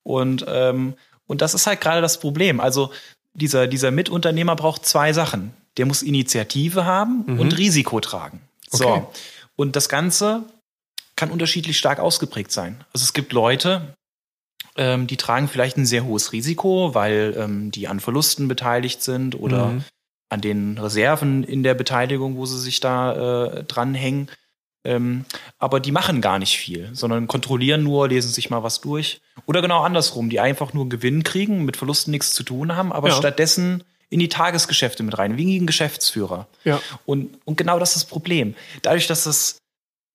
Und, 0.03 0.45
ähm, 0.49 0.95
und 1.27 1.41
das 1.43 1.55
ist 1.55 1.67
halt 1.67 1.81
gerade 1.81 2.01
das 2.01 2.19
Problem. 2.21 2.61
Also 2.61 2.93
dieser, 3.35 3.67
dieser 3.67 3.91
Mitunternehmer 3.91 4.57
braucht 4.57 4.85
zwei 4.87 5.13
Sachen. 5.13 5.53
Der 5.77 5.87
muss 5.87 6.03
Initiative 6.03 6.85
haben 6.85 7.25
Mhm. 7.27 7.41
und 7.41 7.59
Risiko 7.59 8.01
tragen. 8.01 8.41
So. 8.71 8.89
Okay. 8.89 9.03
Und 9.57 9.77
das 9.77 9.89
Ganze 9.89 10.45
kann 11.17 11.31
unterschiedlich 11.31 11.79
stark 11.79 11.99
ausgeprägt 12.01 12.53
sein. 12.53 12.85
Also 12.93 13.05
es 13.05 13.13
gibt 13.13 13.33
Leute, 13.33 13.95
ähm, 14.77 15.07
die 15.07 15.17
tragen 15.17 15.49
vielleicht 15.49 15.77
ein 15.77 15.87
sehr 15.87 16.05
hohes 16.05 16.33
Risiko, 16.33 16.95
weil 16.95 17.35
ähm, 17.37 17.71
die 17.71 17.89
an 17.89 18.01
Verlusten 18.01 18.49
beteiligt 18.49 19.03
sind 19.03 19.35
oder 19.39 19.67
Mhm. 19.67 19.85
an 20.31 20.41
den 20.41 20.79
Reserven 20.79 21.43
in 21.45 21.63
der 21.63 21.75
Beteiligung, 21.75 22.37
wo 22.37 22.47
sie 22.47 22.59
sich 22.61 22.81
da 22.81 23.47
äh, 23.57 23.65
dranhängen. 23.65 24.31
Ähm, 24.89 25.27
aber 25.59 25.81
die 25.81 25.93
machen 25.93 26.23
gar 26.23 26.39
nicht 26.39 26.57
viel, 26.57 26.89
sondern 26.95 27.27
kontrollieren 27.27 27.83
nur, 27.83 28.09
lesen 28.09 28.33
sich 28.33 28.49
mal 28.49 28.63
was 28.63 28.81
durch. 28.81 29.21
Oder 29.45 29.61
genau 29.61 29.83
andersrum, 29.83 30.31
die 30.31 30.41
einfach 30.41 30.73
nur 30.73 30.89
Gewinn 30.89 31.25
kriegen, 31.25 31.67
mit 31.67 31.77
Verlusten 31.77 32.11
nichts 32.11 32.33
zu 32.33 32.43
tun 32.43 32.75
haben, 32.75 32.91
aber 32.93 33.09
Ja. 33.09 33.15
stattdessen 33.15 33.85
in 34.09 34.19
die 34.19 34.31
Tagesgeschäfte 34.31 35.03
mit 35.03 35.19
rein, 35.19 35.37
wie 35.37 35.59
ein 35.59 35.67
Geschäftsführer. 35.67 36.47
Ja. 36.65 36.81
Und, 37.05 37.39
und 37.45 37.59
genau 37.59 37.79
das 37.79 37.91
ist 37.91 38.05
das 38.05 38.09
Problem. 38.09 38.55
Dadurch, 38.81 39.07
dass 39.07 39.25
das 39.25 39.59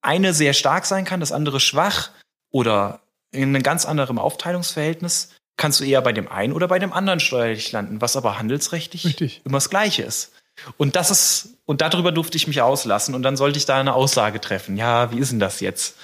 eine 0.02 0.34
sehr 0.34 0.54
stark 0.54 0.86
sein 0.88 1.06
kann, 1.06 1.20
das 1.20 1.32
andere 1.32 1.60
schwach 1.60 2.10
oder 2.52 3.02
in 3.32 3.44
einem 3.50 3.62
ganz 3.62 3.86
anderen 3.86 4.18
Aufteilungsverhältnis, 4.18 5.30
kannst 5.56 5.80
du 5.80 5.84
eher 5.84 6.02
bei 6.02 6.14
dem 6.14 6.28
einen 6.28 6.52
oder 6.54 6.68
bei 6.68 6.80
dem 6.80 6.92
anderen 6.94 7.20
steuerlich 7.20 7.72
landen, 7.72 8.02
was 8.02 8.16
aber 8.16 8.40
handelsrechtlich 8.40 9.06
Richtig. 9.06 9.42
immer 9.46 9.58
das 9.58 9.70
Gleiche 9.70 10.02
ist. 10.02 10.33
Und 10.78 10.96
das 10.96 11.10
ist, 11.12 11.58
und 11.66 11.82
darüber 11.82 12.12
durfte 12.12 12.38
ich 12.38 12.48
mich 12.48 12.62
auslassen 12.62 13.16
und 13.16 13.24
dann 13.24 13.36
sollte 13.38 13.58
ich 13.58 13.66
da 13.66 13.80
eine 13.80 13.94
Aussage 13.94 14.40
treffen. 14.40 14.78
Ja, 14.78 15.12
wie 15.12 15.18
ist 15.20 15.32
denn 15.32 15.40
das 15.40 15.60
jetzt? 15.62 15.98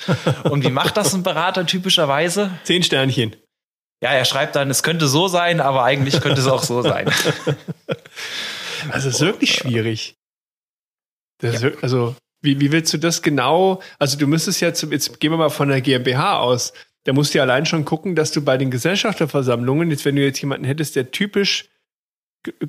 Und 0.46 0.64
wie 0.64 0.72
macht 0.72 0.98
das 0.98 1.14
ein 1.14 1.24
Berater 1.24 1.66
typischerweise? 1.66 2.52
Zehn 2.64 2.82
Sternchen. 2.84 3.36
Ja, 4.02 4.12
er 4.12 4.26
schreibt 4.26 4.56
dann, 4.56 4.70
es 4.70 4.82
könnte 4.82 5.08
so 5.08 5.28
sein, 5.28 5.60
aber 5.62 5.84
eigentlich 5.84 6.20
könnte 6.22 6.42
es 6.42 6.48
auch 6.48 6.64
so 6.64 6.82
sein. 6.82 7.10
Also 8.92 9.10
es 9.10 9.16
ist 9.16 9.22
wirklich 9.22 9.54
schwierig. 9.56 10.16
Das 11.42 11.56
ist, 11.56 11.64
wir- 11.64 11.78
also, 11.82 12.16
wie, 12.42 12.60
wie 12.62 12.72
willst 12.72 12.94
du 12.94 12.98
das 12.98 13.22
genau? 13.22 13.82
Also, 13.98 14.18
du 14.18 14.26
müsstest 14.28 14.62
ja, 14.62 14.74
zum, 14.74 14.92
jetzt 14.94 15.20
gehen 15.20 15.32
wir 15.32 15.38
mal 15.38 15.50
von 15.50 15.68
der 15.68 15.82
GmbH 15.82 16.40
aus. 16.40 16.72
Da 17.04 17.14
musst 17.14 17.34
du 17.34 17.40
ja 17.40 17.44
allein 17.44 17.66
schon 17.66 17.84
gucken, 17.86 18.16
dass 18.16 18.32
du 18.32 18.42
bei 18.42 18.58
den 18.58 18.72
Gesellschafterversammlungen, 18.72 19.90
jetzt 19.92 20.06
wenn 20.06 20.16
du 20.16 20.24
jetzt 20.24 20.40
jemanden 20.40 20.66
hättest, 20.66 20.96
der 20.96 21.12
typisch 21.12 21.68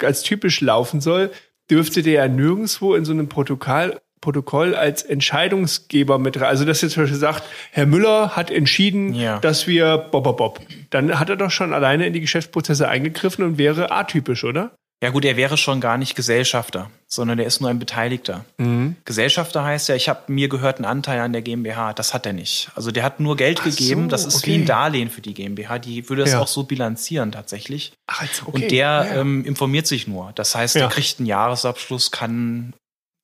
als 0.02 0.22
typisch 0.22 0.60
laufen 0.60 1.00
soll, 1.00 1.30
dürfte 1.70 2.02
der 2.02 2.12
ja 2.24 2.28
nirgendwo 2.28 2.94
in 2.94 3.04
so 3.04 3.12
einem 3.12 3.28
Protokoll, 3.28 4.00
Protokoll 4.20 4.74
als 4.74 5.02
Entscheidungsgeber 5.02 6.18
mit 6.18 6.36
rein. 6.36 6.48
Also, 6.48 6.64
dass 6.66 6.82
jetzt 6.82 6.92
zum 6.92 7.04
Beispiel 7.04 7.18
sagt, 7.18 7.42
Herr 7.70 7.86
Müller 7.86 8.36
hat 8.36 8.50
entschieden, 8.50 9.14
Ja. 9.14 9.38
dass 9.38 9.66
wir 9.66 9.96
Bob, 9.96 10.24
Bob, 10.24 10.36
Bob. 10.36 10.60
Dann 10.90 11.18
hat 11.18 11.30
er 11.30 11.36
doch 11.36 11.50
schon 11.50 11.72
alleine 11.72 12.06
in 12.06 12.12
die 12.12 12.20
Geschäftsprozesse 12.20 12.88
eingegriffen 12.88 13.44
und 13.44 13.56
wäre 13.56 13.90
atypisch, 13.92 14.44
oder? 14.44 14.72
Ja 15.02 15.08
gut, 15.08 15.24
er 15.24 15.36
wäre 15.36 15.56
schon 15.56 15.80
gar 15.80 15.96
nicht 15.96 16.14
Gesellschafter, 16.14 16.90
sondern 17.06 17.38
er 17.38 17.46
ist 17.46 17.60
nur 17.62 17.70
ein 17.70 17.78
Beteiligter. 17.78 18.44
Mhm. 18.58 18.96
Gesellschafter 19.06 19.64
heißt 19.64 19.88
ja, 19.88 19.94
ich 19.94 20.10
habe 20.10 20.30
mir 20.30 20.50
gehört 20.50 20.76
einen 20.76 20.84
Anteil 20.84 21.20
an 21.20 21.32
der 21.32 21.40
GmbH. 21.40 21.94
Das 21.94 22.12
hat 22.12 22.26
er 22.26 22.34
nicht. 22.34 22.70
Also 22.74 22.90
der 22.90 23.02
hat 23.02 23.18
nur 23.18 23.34
Geld 23.36 23.60
Ach 23.60 23.64
gegeben. 23.64 24.02
so, 24.04 24.08
das 24.08 24.26
ist 24.26 24.36
okay. 24.36 24.50
wie 24.50 24.54
ein 24.56 24.66
Darlehen 24.66 25.08
für 25.08 25.22
die 25.22 25.32
GmbH. 25.32 25.78
Die 25.78 26.06
würde 26.10 26.22
das 26.22 26.32
Ja. 26.32 26.40
auch 26.40 26.46
so 26.48 26.64
bilanzieren 26.64 27.32
tatsächlich. 27.32 27.92
Ach, 28.06 28.22
jetzt, 28.22 28.42
okay. 28.42 28.50
Und 28.52 28.70
der 28.70 28.76
Ja, 28.76 29.04
ja. 29.04 29.14
ähm, 29.22 29.44
informiert 29.46 29.86
sich 29.86 30.06
nur. 30.06 30.32
Das 30.34 30.54
heißt, 30.54 30.74
Ja. 30.76 30.82
er 30.82 30.88
kriegt 30.90 31.18
einen 31.18 31.26
Jahresabschluss, 31.26 32.10
kann 32.10 32.74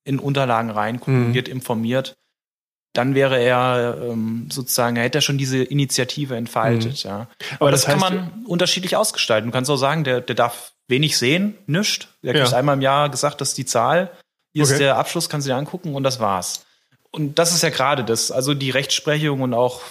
in 0.05 0.19
Unterlagen 0.19 0.71
reingucken, 0.71 1.29
Mhm. 1.31 1.35
wird 1.35 1.49
informiert. 1.49 2.15
Dann 2.95 3.15
wäre 3.15 3.39
er 3.39 3.99
ähm, 4.03 4.49
sozusagen, 4.51 4.97
er 4.97 5.03
hätte 5.03 5.19
er 5.19 5.23
schon 5.23 5.37
diese 5.37 5.63
Initiative 5.63 6.37
entfaltet. 6.37 7.03
Ja. 7.03 7.19
Mhm. 7.19 7.27
Aber 7.61 7.71
das, 7.71 7.83
das 7.83 7.91
kann 7.91 7.99
heißt- 8.01 8.15
man 8.15 8.45
unterschiedlich 8.47 8.97
ausgestalten. 8.97 9.51
Du 9.51 9.53
kannst 9.53 9.71
auch 9.71 9.77
sagen, 9.77 10.05
der, 10.05 10.23
der 10.23 10.35
darf 10.35 10.73
wenig 10.89 11.19
sehen, 11.19 11.57
nischt. 11.67 12.09
Der 12.23 12.35
kriegt 12.35 12.51
Ja. 12.51 12.57
einmal 12.57 12.75
im 12.77 12.83
Jahr 12.83 13.09
gesagt, 13.11 13.41
das 13.41 13.49
ist 13.51 13.59
die 13.59 13.65
Zahl. 13.67 14.11
Hier 14.55 14.65
Okay. 14.65 14.73
ist 14.73 14.79
der 14.81 14.97
Abschluss, 14.97 15.29
kannst 15.29 15.47
du 15.47 15.51
dir 15.51 15.57
angucken 15.57 15.95
und 15.95 16.03
das 16.03 16.21
war's. 16.21 16.65
Und 17.11 17.39
das 17.39 17.53
ist 17.55 17.63
ja 17.63 17.71
gerade 17.71 18.05
das. 18.05 18.31
Also 18.31 18.55
die 18.55 18.71
Rechtsprechung 18.71 19.41
und 19.41 19.55
auch 19.55 19.83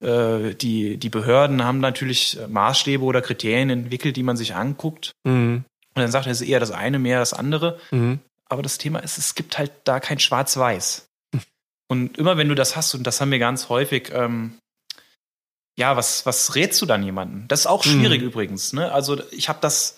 äh, 0.00 0.06
äh, 0.06 0.54
die, 0.54 0.96
die 0.96 1.08
Behörden 1.08 1.64
haben 1.64 1.78
natürlich 1.80 2.38
äh, 2.38 2.46
Maßstäbe 2.48 3.04
oder 3.04 3.22
Kriterien 3.22 3.70
entwickelt, 3.70 4.16
die 4.16 4.22
man 4.22 4.36
sich 4.36 4.54
anguckt. 4.54 5.12
Mhm. 5.24 5.64
Und 5.94 6.00
dann 6.00 6.10
sagt 6.10 6.26
er, 6.26 6.32
es 6.32 6.40
ist 6.40 6.48
eher 6.48 6.60
das 6.60 6.70
eine, 6.70 6.98
mehr 6.98 7.18
das 7.18 7.34
andere. 7.34 7.78
Mhm. 7.90 8.20
Aber 8.48 8.62
das 8.62 8.78
Thema 8.78 8.98
ist, 9.00 9.18
es 9.18 9.34
gibt 9.34 9.58
halt 9.58 9.72
da 9.84 10.00
kein 10.00 10.18
Schwarz-Weiß. 10.18 11.06
Und 11.88 12.18
immer 12.18 12.36
wenn 12.36 12.48
du 12.48 12.54
das 12.54 12.74
hast, 12.76 12.94
und 12.94 13.06
das 13.06 13.20
haben 13.20 13.30
wir 13.30 13.38
ganz 13.38 13.68
häufig, 13.68 14.10
ähm, 14.14 14.58
ja, 15.78 15.96
was, 15.96 16.26
was 16.26 16.54
rätst 16.54 16.80
du 16.82 16.86
dann 16.86 17.02
jemanden? 17.02 17.46
Das 17.48 17.60
ist 17.60 17.66
auch 17.66 17.82
schwierig 17.84 18.20
Mhm. 18.20 18.26
übrigens. 18.28 18.72
Ne? 18.72 18.92
Also 18.92 19.20
ich 19.30 19.48
habe 19.48 19.58
das 19.62 19.96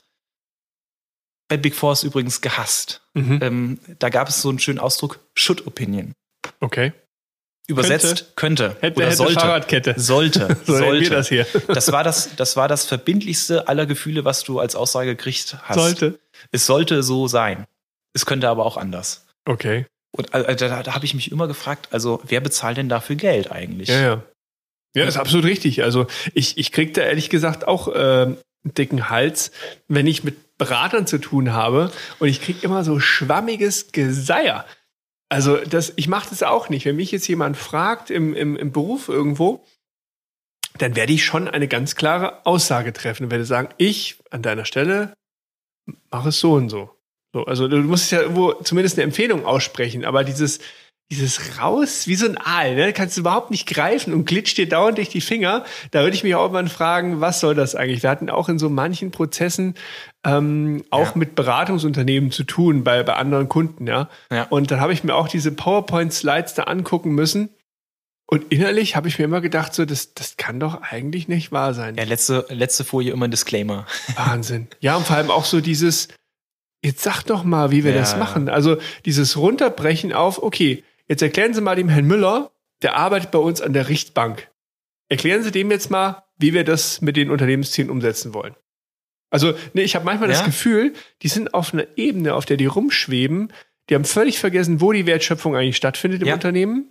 bei 1.49 1.57
Big 1.57 1.75
Force 1.75 2.03
übrigens 2.05 2.41
gehasst. 2.41 3.03
Mhm. 3.15 3.39
Ähm, 3.43 3.79
da 3.99 4.09
gab 4.09 4.29
es 4.29 4.41
so 4.41 4.49
einen 4.49 4.59
schönen 4.59 4.79
Ausdruck, 4.79 5.21
Should 5.35 5.67
Opinion. 5.67 6.13
Okay. 6.61 6.93
Übersetzt 7.67 8.37
könnte, 8.37 8.77
Hätte, 8.81 8.97
oder 8.99 9.07
hätte 9.07 9.17
sollte. 9.17 9.41
Fahrradkette. 9.41 9.95
Sollte, 9.99 10.57
So 10.67 10.77
sollte. 10.77 11.11
das 11.11 11.29
hier. 11.29 11.47
Das 11.69 11.93
war 11.93 12.05
das, 12.05 12.37
das 12.37 12.57
war 12.57 12.69
das 12.69 12.85
verbindlichste 12.85 13.69
aller 13.69 13.87
Gefühle, 13.87 14.25
was 14.27 14.43
du 14.45 14.61
als 14.61 14.75
Aussage 14.77 15.17
gekriegt 15.17 15.57
hast. 15.63 15.77
Sollte. 15.79 16.19
Es 16.51 16.67
sollte 16.67 17.03
so 17.03 17.27
sein. 17.27 17.67
Es 18.13 18.27
könnte 18.27 18.49
aber 18.51 18.67
auch 18.67 18.77
anders. 18.77 19.27
Okay. 19.47 19.87
Und 20.15 20.33
äh, 20.35 20.55
da, 20.57 20.83
da 20.83 20.95
habe 20.95 21.05
ich 21.07 21.15
mich 21.15 21.33
immer 21.33 21.49
gefragt, 21.49 21.89
also 21.91 22.21
wer 22.25 22.41
bezahlt 22.41 22.77
denn 22.77 22.89
dafür 22.91 23.17
Geld 23.17 23.51
eigentlich? 23.51 23.89
Ja, 23.89 24.01
ja. 24.01 24.23
Ja, 24.95 25.05
ist 25.05 25.17
absolut 25.17 25.45
richtig. 25.45 25.83
Also 25.83 26.07
ich, 26.35 26.57
ich 26.57 26.71
krieg 26.71 26.95
da 26.95 27.03
ehrlich 27.03 27.29
gesagt 27.29 27.67
auch 27.67 27.89
ähm, 27.95 28.37
einen 28.65 28.75
dicken 28.75 29.11
Hals, 29.11 29.51
wenn 29.89 30.07
ich 30.07 30.23
mit 30.23 30.57
Beratern 30.57 31.07
zu 31.07 31.19
tun 31.19 31.53
habe 31.53 31.91
und 32.21 32.29
ich 32.29 32.41
krieg 32.41 32.63
immer 32.63 32.85
so 32.85 33.01
schwammiges 33.01 33.91
Geseier. 33.91 34.65
Also 35.29 35.57
das, 35.57 35.93
ich 35.97 36.07
mache 36.07 36.31
das 36.31 36.45
auch 36.45 36.69
nicht. 36.69 36.85
Wenn 36.85 36.97
mich 36.97 37.11
jetzt 37.11 37.27
jemand 37.27 37.57
fragt 37.57 38.11
im, 38.11 38.35
im, 38.35 38.57
im 38.57 38.71
Beruf 38.71 39.09
irgendwo, 39.09 39.65
dann 40.79 40.95
werde 40.95 41.13
ich 41.13 41.25
schon 41.25 41.49
eine 41.49 41.67
ganz 41.67 41.97
klare 41.97 42.47
Aussage 42.47 42.93
treffen 42.93 43.25
und 43.25 43.31
werde 43.31 43.45
sagen, 43.45 43.69
ich 43.79 44.23
an 44.31 44.43
deiner 44.43 44.65
Stelle 44.65 45.15
mache 46.11 46.29
es 46.29 46.39
so 46.39 46.53
und 46.53 46.69
so. 46.69 46.91
so 47.33 47.45
also 47.45 47.67
du 47.67 47.79
musst 47.79 48.13
ja 48.13 48.21
irgendwo 48.21 48.53
zumindest 48.55 48.97
eine 48.97 49.05
Empfehlung 49.05 49.45
aussprechen, 49.45 50.05
aber 50.05 50.23
dieses, 50.23 50.61
dieses 51.15 51.59
raus, 51.61 52.07
wie 52.07 52.15
so 52.17 52.27
ein 52.27 52.37
Aal, 52.37 52.75
ne? 52.75 52.93
kannst 52.93 53.17
du 53.17 53.21
überhaupt 53.23 53.51
nicht 53.51 53.67
greifen 53.67 54.13
und 54.13 54.27
glitscht 54.27 54.59
dir 54.59 54.69
dauernd 54.69 54.99
durch 54.99 55.09
die 55.09 55.21
Finger. 55.21 55.65
Da 55.93 56.03
würde 56.03 56.15
ich 56.17 56.25
mich 56.25 56.35
auch 56.35 56.51
mal 56.51 56.67
fragen, 56.69 57.21
was 57.21 57.41
soll 57.41 57.55
das 57.55 57.75
eigentlich? 57.75 58.03
Wir 58.03 58.11
hatten 58.11 58.29
auch 58.29 58.49
in 58.49 58.59
so 58.59 58.69
manchen 58.69 59.11
Prozessen 59.11 59.75
ähm, 60.27 60.85
auch 60.91 61.13
Ja. 61.13 61.13
mit 61.15 61.35
Beratungsunternehmen 61.35 62.31
zu 62.31 62.45
tun, 62.45 62.85
bei, 62.85 63.03
bei 63.03 63.15
anderen 63.15 63.49
Kunden, 63.49 63.87
ja. 63.87 64.09
Ja. 64.31 64.45
Und 64.45 64.71
dann 64.71 64.81
habe 64.81 64.93
ich 64.93 65.05
mir 65.05 65.15
auch 65.15 65.29
diese 65.29 65.53
PowerPoint-Slides 65.53 66.55
da 66.55 66.65
angucken 66.65 67.11
müssen. 67.13 67.49
Und 68.27 68.51
innerlich 68.53 68.97
habe 68.97 69.07
ich 69.09 69.19
mir 69.19 69.27
immer 69.27 69.43
gedacht, 69.43 69.75
so, 69.75 69.85
das, 69.85 70.15
das 70.15 70.39
kann 70.39 70.59
doch 70.59 70.81
eigentlich 70.81 71.29
nicht 71.29 71.53
wahr 71.53 71.75
sein. 71.75 71.97
Ja, 71.97 72.05
letzte, 72.05 72.47
letzte 72.49 72.83
Folie 72.83 73.13
immer 73.13 73.27
ein 73.27 73.31
Disclaimer. 73.31 73.87
Wahnsinn. 74.17 74.69
Ja, 74.81 74.97
und 74.97 75.07
vor 75.07 75.17
allem 75.17 75.31
auch 75.31 75.45
so 75.45 75.61
dieses, 75.61 76.09
jetzt 76.83 77.03
sag 77.03 77.23
doch 77.25 77.45
mal, 77.45 77.71
wie 77.71 77.85
wir 77.85 77.93
Ja. 77.93 77.99
das 78.01 78.17
machen. 78.17 78.49
Also 78.49 78.79
dieses 79.05 79.37
Runterbrechen 79.37 80.15
auf, 80.15 80.43
okay, 80.43 80.83
jetzt 81.09 81.23
erklären 81.23 81.55
Sie 81.55 81.61
mal 81.61 81.77
dem 81.77 81.89
Herrn 81.89 82.07
Müller, 82.07 82.51
der 82.83 82.97
arbeitet 82.97 83.31
bei 83.31 83.39
uns 83.39 83.61
an 83.61 83.73
der 83.73 83.89
Richtbank. 83.89 84.51
Erklären 85.09 85.43
Sie 85.43 85.51
dem 85.51 85.71
jetzt 85.71 85.91
mal, 85.91 86.25
wie 86.39 86.53
wir 86.55 86.65
das 86.65 87.01
mit 87.01 87.17
den 87.17 87.31
Unternehmenszielen 87.31 87.91
umsetzen 87.91 88.35
wollen. 88.35 88.55
Also, 89.31 89.55
nee, 89.73 89.83
ich 89.83 89.95
habe 89.97 90.05
manchmal 90.05 90.29
das 90.29 90.41
Ja. 90.41 90.47
Gefühl, 90.47 90.93
die 91.23 91.29
sind 91.29 91.55
auf 91.55 91.73
einer 91.75 91.87
Ebene, 91.97 92.35
auf 92.35 92.45
der 92.47 92.57
die 92.57 92.67
rumschweben. 92.67 93.53
Die 93.91 93.95
haben 93.95 94.05
völlig 94.05 94.39
vergessen, 94.39 94.81
wo 94.81 94.93
die 94.93 95.07
Wertschöpfung 95.07 95.57
eigentlich 95.57 95.77
stattfindet 95.77 96.23
im 96.23 96.29
Ja. 96.29 96.35
Unternehmen. 96.35 96.91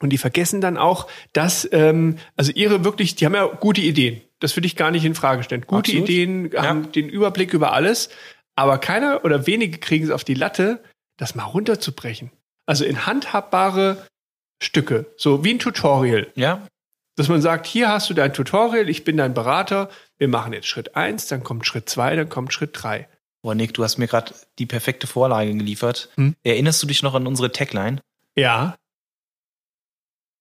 Und 0.00 0.10
die 0.10 0.18
vergessen 0.18 0.60
dann 0.60 0.76
auch, 0.76 1.08
dass, 1.32 1.68
ähm, 1.72 2.18
also 2.36 2.52
ihre 2.52 2.84
wirklich, 2.84 3.16
die 3.16 3.26
haben 3.26 3.34
ja 3.34 3.46
gute 3.46 3.80
Ideen. 3.80 4.20
Das 4.38 4.56
würde 4.56 4.66
ich 4.66 4.76
gar 4.76 4.90
nicht 4.92 5.04
in 5.04 5.14
Frage 5.14 5.42
stellen. 5.42 5.62
Gute 5.62 5.90
Absolut. 5.90 6.08
Ideen, 6.08 6.50
haben 6.56 6.92
den 6.92 7.08
Überblick 7.08 7.52
über 7.52 7.72
alles. 7.72 8.08
Aber 8.54 8.78
keiner 8.78 9.24
oder 9.24 9.46
wenige 9.46 9.78
kriegen 9.78 10.04
es 10.04 10.10
auf 10.10 10.22
die 10.24 10.34
Latte, 10.34 10.82
das 11.16 11.34
mal 11.34 11.44
runterzubrechen. 11.44 12.30
Also 12.68 12.84
in 12.84 13.06
handhabbare 13.06 14.06
Stücke. 14.62 15.06
So 15.16 15.42
wie 15.44 15.54
ein 15.54 15.58
Tutorial. 15.58 16.30
Ja, 16.34 16.66
Dass 17.16 17.28
man 17.28 17.40
sagt, 17.40 17.66
hier 17.66 17.88
hast 17.88 18.10
du 18.10 18.14
dein 18.14 18.34
Tutorial, 18.34 18.88
ich 18.88 19.04
bin 19.04 19.16
dein 19.16 19.32
Berater, 19.34 19.88
wir 20.18 20.28
machen 20.28 20.52
jetzt 20.52 20.66
Schritt 20.66 20.94
eins, 20.94 21.26
dann 21.28 21.42
kommt 21.42 21.66
Schritt 21.66 21.88
zwei, 21.88 22.14
dann 22.14 22.28
kommt 22.28 22.52
Schritt 22.52 22.70
drei. 22.74 23.08
Boah, 23.42 23.54
Nick, 23.54 23.72
du 23.74 23.84
hast 23.84 23.98
mir 23.98 24.06
gerade 24.08 24.34
die 24.58 24.66
perfekte 24.66 25.06
Vorlage 25.06 25.54
geliefert. 25.54 26.10
Hm? 26.16 26.34
Erinnerst 26.42 26.82
du 26.82 26.86
dich 26.86 27.02
noch 27.02 27.14
an 27.14 27.26
unsere 27.26 27.50
Tagline? 27.52 28.00
Ja. 28.36 28.76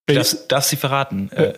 Darfst, 0.07 0.51
darfst 0.51 0.69
sie 0.71 0.77
verraten. 0.77 1.31
Äh, 1.31 1.53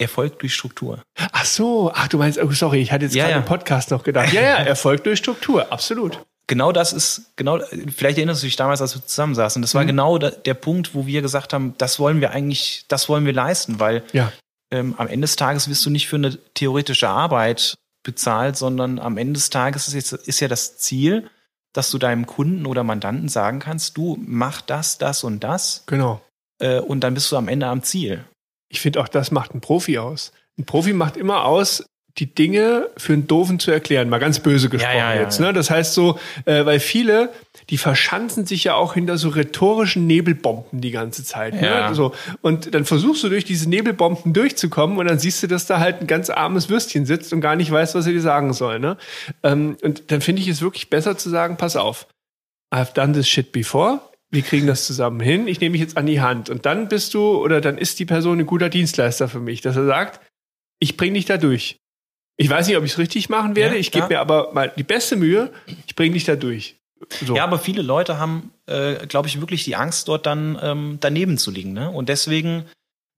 Erfolg 0.00 0.38
durch 0.38 0.54
Struktur. 0.54 1.02
Ach 1.16 1.44
so, 1.44 1.92
ach 1.94 2.08
du 2.08 2.18
meinst, 2.18 2.38
oh 2.38 2.50
sorry, 2.52 2.80
ich 2.80 2.92
hatte 2.92 3.04
jetzt 3.04 3.14
Ja, 3.14 3.24
gerade 3.24 3.34
ja. 3.34 3.38
im 3.40 3.44
Podcast 3.44 3.90
noch 3.90 4.02
gedacht. 4.04 4.32
Ja, 4.32 4.40
ja, 4.42 4.56
Erfolg 4.56 5.04
durch 5.04 5.18
Struktur, 5.18 5.72
absolut. 5.72 6.24
Genau 6.48 6.72
das 6.72 6.92
ist, 6.92 7.30
genau, 7.36 7.60
vielleicht 7.94 8.18
erinnerst 8.18 8.42
du 8.42 8.46
dich 8.46 8.56
damals, 8.56 8.80
als 8.82 8.94
wir 8.96 9.04
zusammensaßen. 9.06 9.62
Das 9.62 9.74
war 9.74 9.82
Mhm. 9.84 9.88
genau 9.88 10.18
da, 10.18 10.30
der 10.30 10.54
Punkt, 10.54 10.94
wo 10.94 11.06
wir 11.06 11.22
gesagt 11.22 11.52
haben, 11.52 11.74
das 11.78 11.98
wollen 12.00 12.20
wir 12.20 12.30
eigentlich, 12.32 12.84
das 12.88 13.08
wollen 13.08 13.24
wir 13.26 13.32
leisten, 13.34 13.78
weil 13.78 14.02
Ja. 14.12 14.32
ähm, 14.72 14.94
am 14.98 15.06
Ende 15.08 15.24
des 15.26 15.36
Tages 15.36 15.68
wirst 15.68 15.84
du 15.86 15.90
nicht 15.90 16.08
für 16.08 16.16
eine 16.16 16.36
theoretische 16.54 17.08
Arbeit 17.08 17.74
bezahlt, 18.02 18.56
sondern 18.56 18.98
am 18.98 19.16
Ende 19.18 19.34
des 19.34 19.50
Tages 19.50 19.88
ist, 19.88 19.94
jetzt, 19.94 20.12
ist 20.12 20.40
ja 20.40 20.48
das 20.48 20.78
Ziel, 20.78 21.30
dass 21.74 21.90
du 21.90 21.98
deinem 21.98 22.26
Kunden 22.26 22.64
oder 22.66 22.82
Mandanten 22.82 23.28
sagen 23.28 23.58
kannst, 23.60 23.96
du 23.98 24.16
mach 24.20 24.62
das, 24.62 24.96
das 24.98 25.24
und 25.24 25.44
das 25.44 25.84
Genau. 25.86 26.22
äh, 26.60 26.80
und 26.80 27.00
dann 27.00 27.12
bist 27.14 27.30
du 27.30 27.36
am 27.36 27.48
Ende 27.48 27.66
am 27.66 27.82
Ziel. 27.82 28.24
Ich 28.70 28.80
finde 28.80 29.00
auch, 29.00 29.08
das 29.08 29.30
macht 29.30 29.54
ein 29.54 29.60
Profi 29.60 29.98
aus. 29.98 30.32
Ein 30.58 30.64
Profi 30.64 30.92
macht 30.94 31.16
immer 31.18 31.44
aus 31.44 31.84
die 32.18 32.34
Dinge 32.34 32.88
für 32.96 33.12
einen 33.12 33.26
Doofen 33.26 33.58
zu 33.58 33.70
erklären, 33.70 34.08
mal 34.08 34.18
ganz 34.18 34.40
böse 34.40 34.68
gesprochen 34.68 34.96
Ja, 34.96 35.14
ja, 35.14 35.20
jetzt. 35.20 35.40
Ne? 35.40 35.52
Das 35.52 35.70
heißt 35.70 35.94
so, 35.94 36.18
äh, 36.44 36.64
weil 36.64 36.80
viele, 36.80 37.30
die 37.70 37.78
verschanzen 37.78 38.44
sich 38.44 38.64
ja 38.64 38.74
auch 38.74 38.94
hinter 38.94 39.18
so 39.18 39.28
rhetorischen 39.28 40.06
Nebelbomben 40.06 40.80
die 40.80 40.90
ganze 40.90 41.22
Zeit. 41.24 41.60
Ja. 41.60 41.88
Ne? 41.88 41.94
So, 41.94 42.12
und 42.40 42.74
dann 42.74 42.84
versuchst 42.84 43.22
du 43.22 43.28
durch 43.28 43.44
diese 43.44 43.68
Nebelbomben 43.68 44.32
durchzukommen 44.32 44.98
und 44.98 45.06
dann 45.06 45.18
siehst 45.18 45.42
du, 45.42 45.46
dass 45.46 45.66
da 45.66 45.78
halt 45.78 46.00
ein 46.00 46.06
ganz 46.06 46.28
armes 46.28 46.68
Würstchen 46.68 47.06
sitzt 47.06 47.32
und 47.32 47.40
gar 47.40 47.56
nicht 47.56 47.70
weiß, 47.70 47.94
was 47.94 48.06
er 48.06 48.12
dir 48.12 48.20
sagen 48.20 48.52
soll. 48.52 48.80
Ne? 48.80 48.96
Ähm, 49.42 49.76
und 49.82 50.10
dann 50.10 50.20
finde 50.20 50.42
ich 50.42 50.48
es 50.48 50.60
wirklich 50.60 50.90
besser 50.90 51.16
zu 51.16 51.30
sagen, 51.30 51.56
pass 51.56 51.76
auf, 51.76 52.08
I've 52.74 52.92
done 52.94 53.12
this 53.12 53.28
shit 53.28 53.52
before. 53.52 54.00
Wir 54.30 54.42
kriegen 54.42 54.66
das 54.66 54.86
zusammen 54.86 55.20
hin. 55.20 55.48
Ich 55.48 55.60
nehme 55.60 55.72
mich 55.72 55.80
jetzt 55.80 55.96
an 55.96 56.04
die 56.04 56.20
Hand. 56.20 56.50
Und 56.50 56.66
dann 56.66 56.88
bist 56.88 57.14
du 57.14 57.42
oder 57.42 57.60
dann 57.60 57.78
ist 57.78 57.98
die 57.98 58.04
Person 58.04 58.40
ein 58.40 58.46
guter 58.46 58.68
Dienstleister 58.68 59.28
für 59.28 59.40
mich, 59.40 59.62
dass 59.62 59.76
er 59.76 59.86
sagt, 59.86 60.20
ich 60.80 60.96
bringe 60.96 61.14
dich 61.14 61.24
da 61.24 61.38
durch. 61.38 61.78
Ich 62.40 62.48
weiß 62.48 62.68
nicht, 62.68 62.76
ob 62.76 62.84
ich 62.84 62.92
es 62.92 62.98
richtig 62.98 63.28
machen 63.28 63.56
werde. 63.56 63.74
Ja, 63.74 63.80
ich 63.80 63.90
gebe 63.90 64.08
mir 64.08 64.20
aber 64.20 64.52
mal 64.52 64.72
die 64.76 64.84
beste 64.84 65.16
Mühe. 65.16 65.50
Ich 65.86 65.94
bringe 65.96 66.14
dich 66.14 66.24
da 66.24 66.36
durch. 66.36 66.76
So. 67.24 67.36
Ja, 67.36 67.44
aber 67.44 67.58
viele 67.58 67.82
Leute 67.82 68.18
haben, 68.18 68.52
äh, 68.66 69.06
glaube 69.06 69.28
ich, 69.28 69.40
wirklich 69.40 69.64
die 69.64 69.76
Angst, 69.76 70.08
dort 70.08 70.24
dann 70.24 70.58
ähm, 70.62 70.98
daneben 71.00 71.36
zu 71.36 71.50
liegen. 71.50 71.72
Ne? 71.72 71.90
Und 71.90 72.08
deswegen 72.08 72.64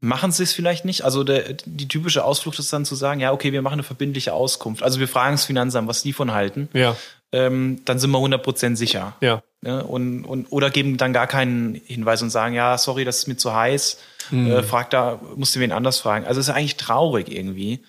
machen 0.01 0.33
sie 0.33 0.43
es 0.43 0.53
vielleicht 0.53 0.85
nicht. 0.87 1.03
Also 1.05 1.23
der, 1.23 1.55
die 1.65 1.87
typische 1.89 2.25
Ausflucht 2.25 2.59
ist 2.59 2.73
dann 2.73 2.85
zu 2.87 2.95
sagen, 2.95 3.21
ja, 3.21 3.33
okay, 3.33 3.53
wir 3.53 3.63
machen 3.63 3.75
eine 3.75 3.83
verbindliche 3.83 4.33
Auskunft. 4.33 4.83
Also 4.83 5.01
wir 5.01 5.09
fragen 5.09 5.35
das 5.35 5.45
Finanzamt, 5.45 5.87
was 5.87 6.03
die 6.03 6.13
von 6.15 6.33
halten. 6.33 6.69
ja, 6.73 6.97
Ähm, 7.33 7.83
dann 7.85 7.99
sind 7.99 8.11
wir 8.11 8.19
100% 8.19 8.77
sicher. 8.77 9.17
ja. 9.21 9.43
Ne? 9.63 9.85
Und, 9.85 10.25
und, 10.25 10.47
oder 10.51 10.71
geben 10.71 10.97
dann 10.97 11.13
gar 11.13 11.27
keinen 11.27 11.75
Hinweis 11.75 12.23
und 12.23 12.31
sagen, 12.31 12.55
ja, 12.55 12.79
sorry, 12.79 13.05
das 13.05 13.19
ist 13.19 13.29
mir 13.29 13.37
zu 13.37 13.55
heiß. 13.55 13.99
Mhm. 14.31 14.51
Äh, 14.51 14.63
frag 14.63 14.89
da, 14.89 15.21
musst 15.37 15.55
du 15.55 15.61
wen 15.61 15.73
anders 15.73 15.99
fragen. 16.01 16.25
Also 16.25 16.41
es 16.41 16.49
ist 16.49 16.55
eigentlich 16.55 16.79
traurig 16.79 17.31
irgendwie. 17.31 17.81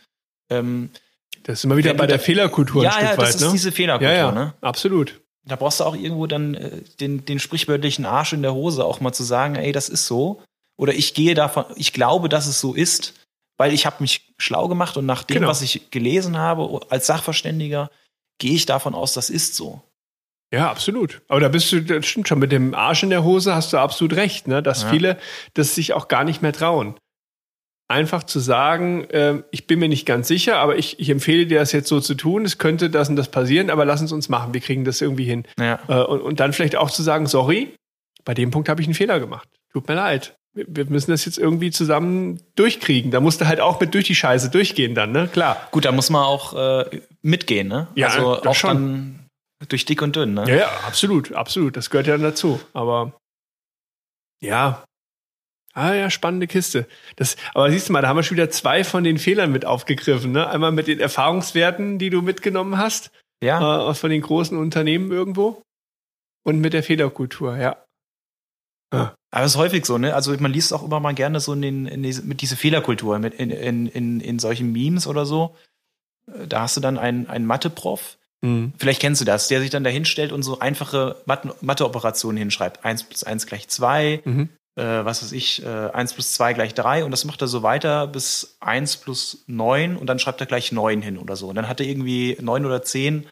Ähm, 0.50 0.90
Das 1.44 1.60
ist 1.60 1.64
immer 1.66 1.78
wieder 1.78 1.92
Wenn 1.92 1.98
bei 1.98 2.08
der 2.08 2.18
da- 2.18 2.24
Fehlerkultur 2.24 2.84
ja, 2.84 2.90
ein 2.92 2.94
Stück 2.96 3.04
ja, 3.12 3.18
weit. 3.18 3.28
das 3.28 3.36
ist 3.36 3.42
ne? 3.42 3.50
diese 3.52 3.72
Fehlerkultur. 3.72 4.12
ja, 4.14 4.18
ja, 4.18 4.32
Ne? 4.32 4.54
absolut. 4.62 5.22
Da 5.44 5.56
brauchst 5.56 5.80
du 5.80 5.86
auch 5.86 5.96
irgendwo 5.96 6.28
dann 6.28 6.54
äh, 6.54 6.82
den, 7.00 7.26
den 7.26 7.40
sprichwörtlichen 7.40 8.06
Arsch 8.06 8.34
in 8.34 8.42
der 8.44 8.54
Hose 8.54 8.86
auch 8.86 9.00
mal 9.00 9.12
zu 9.12 9.24
sagen, 9.24 9.56
ey, 9.56 9.72
das 9.72 9.90
ist 9.90 10.06
so. 10.06 10.42
Oder 10.78 10.94
ich 10.94 11.14
gehe 11.14 11.34
davon, 11.34 11.66
ich 11.76 11.94
glaube, 11.94 12.30
dass 12.30 12.46
es 12.48 12.60
so 12.60 12.74
ist, 12.76 13.14
weil 13.58 13.74
ich 13.74 13.86
habe 13.86 13.98
mich 14.00 14.34
schlau 14.38 14.68
gemacht 14.68 14.98
und 14.98 15.06
nach 15.06 15.24
dem, 15.24 15.36
Genau. 15.36 15.48
was 15.48 15.62
ich 15.64 15.90
gelesen 15.92 16.38
habe, 16.38 16.82
als 16.90 17.08
Sachverständiger, 17.08 17.90
gehe 18.40 18.54
ich 18.54 18.66
davon 18.66 18.94
aus, 18.96 19.14
das 19.14 19.30
ist 19.30 19.56
so. 19.56 19.82
Ja, 20.54 20.70
absolut. 20.70 21.22
Aber 21.28 21.40
da 21.40 21.48
bist 21.48 21.72
du, 21.72 21.82
das 21.82 22.06
stimmt 22.06 22.28
schon, 22.28 22.40
mit 22.40 22.52
dem 22.52 22.74
Arsch 22.76 23.04
in 23.04 23.10
der 23.10 23.24
Hose 23.24 23.56
hast 23.56 23.72
du 23.74 23.78
absolut 23.78 24.16
recht, 24.18 24.48
ne? 24.48 24.62
dass 24.62 24.84
Ja. 24.84 24.90
viele 24.90 25.18
das 25.54 25.76
sich 25.76 25.94
auch 25.94 26.08
gar 26.08 26.24
nicht 26.24 26.42
mehr 26.42 26.54
trauen. 26.54 26.96
Einfach 27.92 28.24
zu 28.24 28.40
sagen, 28.40 29.06
ähm, 29.12 29.44
ich 29.52 29.68
bin 29.68 29.80
mir 29.80 29.90
nicht 29.90 30.06
ganz 30.06 30.28
sicher, 30.28 30.58
aber 30.58 30.78
ich, 30.78 31.00
ich 31.00 31.10
empfehle 31.10 31.46
dir 31.46 31.60
das 31.60 31.72
jetzt 31.72 31.90
so 31.90 32.00
zu 32.00 32.16
tun, 32.16 32.46
es 32.46 32.58
könnte 32.58 32.90
das 32.90 33.10
und 33.10 33.18
das 33.18 33.30
passieren, 33.30 33.70
aber 33.70 33.86
lass 33.86 34.02
uns 34.02 34.12
uns 34.12 34.30
machen, 34.30 34.54
wir 34.54 34.62
kriegen 34.62 34.86
das 34.86 35.02
irgendwie 35.02 35.26
hin. 35.26 35.46
Ja. 35.60 35.80
Äh, 35.88 36.04
und, 36.04 36.22
und 36.22 36.40
dann 36.40 36.54
vielleicht 36.54 36.76
auch 36.76 36.90
zu 36.90 37.04
sagen, 37.04 37.28
sorry, 37.28 37.76
bei 38.24 38.34
dem 38.34 38.52
Punkt 38.52 38.70
habe 38.70 38.82
ich 38.82 38.88
einen 38.88 38.94
Fehler 38.94 39.20
gemacht. 39.20 39.48
Tut 39.74 39.88
mir 39.88 39.96
leid. 39.96 40.36
Wir, 40.54 40.66
wir 40.68 40.86
müssen 40.86 41.12
das 41.12 41.26
jetzt 41.26 41.38
irgendwie 41.38 41.72
zusammen 41.72 42.42
durchkriegen. 42.56 43.12
Da 43.12 43.20
musst 43.20 43.42
du 43.42 43.48
halt 43.48 43.60
auch 43.60 43.80
mit 43.80 43.94
durch 43.94 44.06
die 44.06 44.16
Scheiße 44.16 44.50
durchgehen 44.50 44.96
dann, 44.96 45.12
ne? 45.12 45.30
Klar. 45.32 45.68
Gut, 45.72 45.86
da 45.86 45.92
muss 45.92 46.10
man 46.10 46.24
auch 46.24 46.54
äh, 46.54 47.02
mitgehen, 47.22 47.68
ne? 47.68 47.88
Ja, 47.96 48.08
also 48.08 48.42
auch 48.44 48.56
schon. 48.56 48.70
dann 48.70 49.20
durch 49.70 49.86
dick 49.86 50.02
und 50.02 50.16
dünn, 50.16 50.34
ne? 50.34 50.46
Ja, 50.48 50.56
ja, 50.56 50.70
absolut, 50.88 51.34
absolut. 51.34 51.78
Das 51.78 51.90
gehört 51.90 52.08
ja 52.08 52.14
dann 52.14 52.24
dazu. 52.24 52.60
Aber 52.74 53.14
ja. 54.42 54.84
Ah 55.74 55.94
ja, 55.94 56.10
spannende 56.10 56.48
Kiste. 56.48 56.88
Das, 57.16 57.38
aber 57.54 57.72
siehst 57.72 57.88
du 57.90 57.94
mal, 57.94 58.02
da 58.02 58.10
haben 58.10 58.18
wir 58.18 58.24
schon 58.24 58.36
wieder 58.38 58.50
zwei 58.50 58.84
von 58.84 59.04
den 59.04 59.18
Fehlern 59.18 59.52
mit 59.52 59.66
aufgegriffen. 59.66 60.32
Ne? 60.34 60.50
Einmal 60.50 60.72
mit 60.72 60.88
den 60.88 61.00
Erfahrungswerten, 61.00 61.98
die 61.98 62.10
du 62.10 62.22
mitgenommen 62.22 62.78
hast, 62.78 63.12
Ja. 63.42 63.90
äh, 63.90 63.94
von 63.94 64.10
den 64.10 64.22
großen 64.22 64.58
Unternehmen 64.58 65.12
irgendwo. 65.12 65.62
Und 66.44 66.60
mit 66.60 66.74
der 66.74 66.84
Fehlerkultur, 66.84 67.56
ja. 67.58 67.78
Aber 68.94 69.46
es 69.46 69.52
ist 69.54 69.58
häufig 69.58 69.86
so, 69.86 69.98
ne? 69.98 70.14
Also 70.14 70.36
man 70.40 70.52
liest 70.52 70.74
auch 70.74 70.84
immer 70.84 71.00
mal 71.00 71.14
gerne 71.14 71.40
so 71.40 71.54
in 71.54 71.62
den, 71.62 71.86
in 71.86 72.04
diese, 72.04 72.24
mit 72.24 72.42
diese 72.42 72.58
Fehlerkultur, 72.58 73.18
mit 73.20 73.34
in, 73.36 73.50
in, 73.50 73.88
in, 73.88 74.20
in 74.20 74.40
solchen 74.40 74.74
Memes 74.74 75.08
oder 75.08 75.26
so. 75.26 75.56
Äh, 76.28 76.48
Da 76.48 76.62
hast 76.62 76.76
du 76.76 76.82
dann 76.82 76.98
einen, 76.98 77.28
einen 77.28 77.46
Mathe-Prof, 77.46 78.18
Mhm. 78.44 78.74
vielleicht 78.80 79.00
kennst 79.00 79.22
du 79.22 79.26
das, 79.26 79.48
der 79.50 79.62
sich 79.62 79.70
dann 79.70 79.84
da 79.84 79.92
hinstellt 79.92 80.32
und 80.32 80.42
so 80.42 80.58
einfache 80.60 81.22
Mathe- 81.28 81.54
Mathe-Operationen 81.62 82.38
hinschreibt. 82.40 82.84
Eins 82.84 83.04
plus 83.04 83.24
eins 83.24 83.46
gleich 83.46 83.68
zwei, 83.70 84.20
Mhm. 84.26 84.50
Äh, 84.76 84.84
was 84.84 85.22
weiß 85.24 85.32
ich, 85.34 85.64
äh, 85.64 85.68
eins 85.92 86.14
plus 86.14 86.34
zwei 86.34 86.54
gleich 86.54 86.74
drei 86.74 87.04
und 87.04 87.12
das 87.12 87.26
macht 87.26 87.42
er 87.42 87.48
so 87.48 87.64
weiter 87.64 88.08
bis 88.08 88.58
eins 88.60 88.98
plus 88.98 89.44
neun 89.48 89.98
und 89.98 90.08
dann 90.08 90.20
schreibt 90.20 90.40
er 90.42 90.48
gleich 90.48 90.72
neun 90.72 91.02
hin 91.02 91.18
oder 91.18 91.36
so. 91.36 91.50
Und 91.50 91.56
dann 91.56 91.68
hat 91.68 91.80
er 91.80 91.86
irgendwie 91.86 92.38
neun 92.42 92.66
oder 92.66 92.82
zehn 92.84 93.28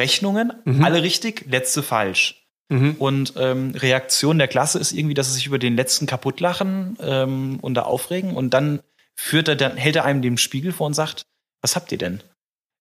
Rechnungen, 0.00 0.52
Mhm. 0.64 0.84
alle 0.84 1.02
richtig, 1.02 1.46
letzte 1.48 1.82
falsch. 1.82 2.46
Mhm. 2.68 2.96
Und 2.98 3.34
ähm, 3.36 3.72
Reaktion 3.76 4.38
der 4.38 4.48
Klasse 4.48 4.78
ist 4.78 4.92
irgendwie, 4.92 5.14
dass 5.14 5.28
sie 5.28 5.34
sich 5.34 5.46
über 5.46 5.58
den 5.58 5.76
letzten 5.76 6.06
kaputt 6.06 6.40
lachen 6.40 6.96
ähm, 7.00 7.58
und 7.60 7.74
da 7.74 7.82
aufregen. 7.82 8.34
Und 8.34 8.50
dann 8.50 8.80
führt 9.14 9.48
er, 9.48 9.56
dann 9.56 9.76
hält 9.76 9.96
er 9.96 10.04
einem 10.04 10.22
den 10.22 10.38
Spiegel 10.38 10.72
vor 10.72 10.86
und 10.86 10.94
sagt, 10.94 11.26
was 11.62 11.76
habt 11.76 11.92
ihr 11.92 11.98
denn? 11.98 12.22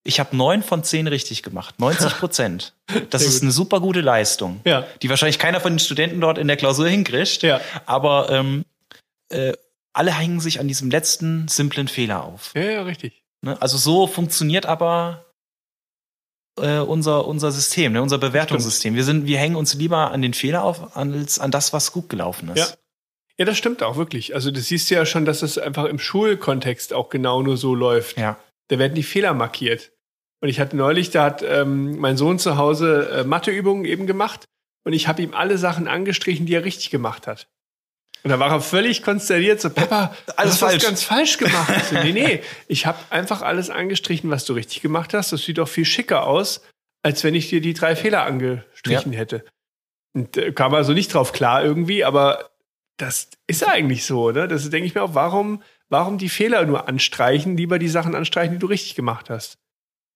Ich 0.05 0.19
habe 0.19 0.35
neun 0.35 0.63
von 0.63 0.83
zehn 0.83 1.07
richtig 1.07 1.43
gemacht, 1.43 1.79
90 1.79 2.13
Prozent. 2.19 2.73
Das 3.09 3.21
Sehr 3.21 3.29
ist 3.29 3.35
gut. 3.35 3.43
eine 3.43 3.51
super 3.51 3.79
gute 3.79 4.01
Leistung, 4.01 4.59
Ja, 4.65 4.85
die 5.01 5.09
wahrscheinlich 5.09 5.39
keiner 5.39 5.61
von 5.61 5.73
den 5.73 5.79
Studenten 5.79 6.19
dort 6.19 6.37
in 6.37 6.47
der 6.47 6.57
Klausur 6.57 6.87
hinkriegt. 6.87 7.41
ja. 7.43 7.61
Aber 7.85 8.29
ähm, 8.29 8.65
äh, 9.29 9.53
alle 9.93 10.11
hängen 10.17 10.39
sich 10.39 10.59
an 10.59 10.67
diesem 10.67 10.89
letzten 10.89 11.47
simplen 11.47 11.87
Fehler 11.87 12.23
auf. 12.25 12.51
Ja, 12.55 12.63
ja, 12.63 12.81
richtig. 12.83 13.23
Ne? 13.41 13.61
Also 13.61 13.77
so 13.77 14.07
funktioniert 14.07 14.65
aber 14.65 15.25
äh, 16.59 16.79
unser, 16.79 17.25
unser 17.27 17.51
System, 17.51 17.93
ne? 17.93 18.01
unser 18.01 18.17
Bewertungssystem. 18.17 18.95
Wir, 18.95 19.03
sind, 19.03 19.25
wir 19.25 19.37
hängen 19.37 19.55
uns 19.55 19.73
lieber 19.73 20.11
an 20.11 20.21
den 20.21 20.33
Fehler 20.33 20.63
auf, 20.63 20.97
als 20.97 21.39
an 21.39 21.51
das, 21.51 21.73
was 21.73 21.91
gut 21.91 22.09
gelaufen 22.09 22.49
ist. 22.49 22.57
Ja. 22.57 22.77
Ja, 23.39 23.45
das 23.45 23.57
stimmt 23.57 23.81
auch 23.81 23.95
wirklich. 23.97 24.35
Also 24.35 24.51
das 24.51 24.65
siehst 24.67 24.91
du 24.91 24.95
ja 24.95 25.07
schon, 25.07 25.25
dass 25.25 25.41
es 25.41 25.57
einfach 25.57 25.85
im 25.85 25.97
Schulkontext 25.97 26.93
auch 26.93 27.09
genau 27.09 27.41
nur 27.41 27.57
so 27.57 27.73
läuft. 27.73 28.17
Ja. 28.17 28.37
Da 28.67 28.77
werden 28.77 28.93
die 28.93 29.01
Fehler 29.01 29.33
markiert. 29.33 29.91
Und 30.43 30.49
ich 30.49 30.59
hatte 30.59 30.75
neulich, 30.75 31.09
da 31.09 31.23
hat 31.23 31.41
ähm, 31.41 31.97
mein 31.99 32.17
Sohn 32.17 32.37
zu 32.37 32.57
Hause 32.57 33.09
äh, 33.09 33.23
Matheübungen 33.23 33.85
eben 33.85 34.07
gemacht 34.07 34.43
und 34.83 34.91
ich 34.91 35.07
habe 35.07 35.21
ihm 35.21 35.33
alle 35.33 35.57
Sachen 35.57 35.87
angestrichen, 35.87 36.45
die 36.45 36.53
er 36.53 36.65
richtig 36.65 36.89
gemacht 36.89 37.27
hat. 37.27 37.47
Und 38.23 38.29
da 38.29 38.39
war 38.39 38.51
er 38.51 38.59
völlig 38.59 39.03
konsterniert, 39.03 39.61
so, 39.61 39.69
Papa, 39.69 40.13
Alles 40.35 40.59
du 40.59 40.65
hast 40.65 40.71
falsch. 40.71 40.83
ganz 40.83 41.03
falsch 41.03 41.37
gemacht. 41.37 41.85
So, 41.85 41.95
nee, 41.95 42.11
nee, 42.11 42.43
ich 42.67 42.85
habe 42.85 42.97
einfach 43.09 43.41
alles 43.41 43.69
angestrichen, 43.69 44.29
was 44.31 44.43
du 44.43 44.51
richtig 44.51 44.81
gemacht 44.81 45.13
hast. 45.13 45.31
Das 45.31 45.45
sieht 45.45 45.59
doch 45.59 45.69
viel 45.69 45.85
schicker 45.85 46.27
aus, 46.27 46.61
als 47.03 47.23
wenn 47.23 47.35
ich 47.35 47.47
dir 47.47 47.61
die 47.61 47.73
drei 47.73 47.95
Fehler 47.95 48.25
angestrichen 48.25 49.13
hätte. 49.13 49.45
Und 50.13 50.35
äh, 50.35 50.51
kam 50.51 50.73
also 50.73 50.91
nicht 50.91 51.13
drauf 51.13 51.31
klar 51.31 51.63
irgendwie, 51.63 52.03
aber 52.03 52.49
das 52.97 53.29
ist 53.47 53.65
eigentlich 53.65 54.03
so, 54.03 54.31
ne? 54.31 54.49
Das 54.49 54.69
denke 54.69 54.87
ich 54.87 54.93
mir 54.93 55.03
auch, 55.03 55.15
warum, 55.15 55.63
warum 55.87 56.17
die 56.17 56.27
Fehler 56.27 56.65
nur 56.65 56.89
anstreichen, 56.89 57.55
lieber 57.55 57.79
die 57.79 57.87
Sachen 57.87 58.13
anstreichen, 58.13 58.55
die 58.55 58.59
du 58.59 58.67
richtig 58.67 58.95
gemacht 58.95 59.29
hast. 59.29 59.57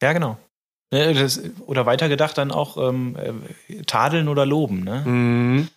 Ja, 0.01 0.13
genau. 0.13 0.37
Ne, 0.91 1.13
das, 1.13 1.41
oder 1.65 1.85
weitergedacht 1.85 2.37
dann 2.37 2.51
auch 2.51 2.77
ähm, 2.77 3.17
äh, 3.67 3.81
tadeln 3.83 4.29
oder 4.29 4.45
loben. 4.45 4.83
Ne? 4.83 5.03
Mhm. 5.05 5.67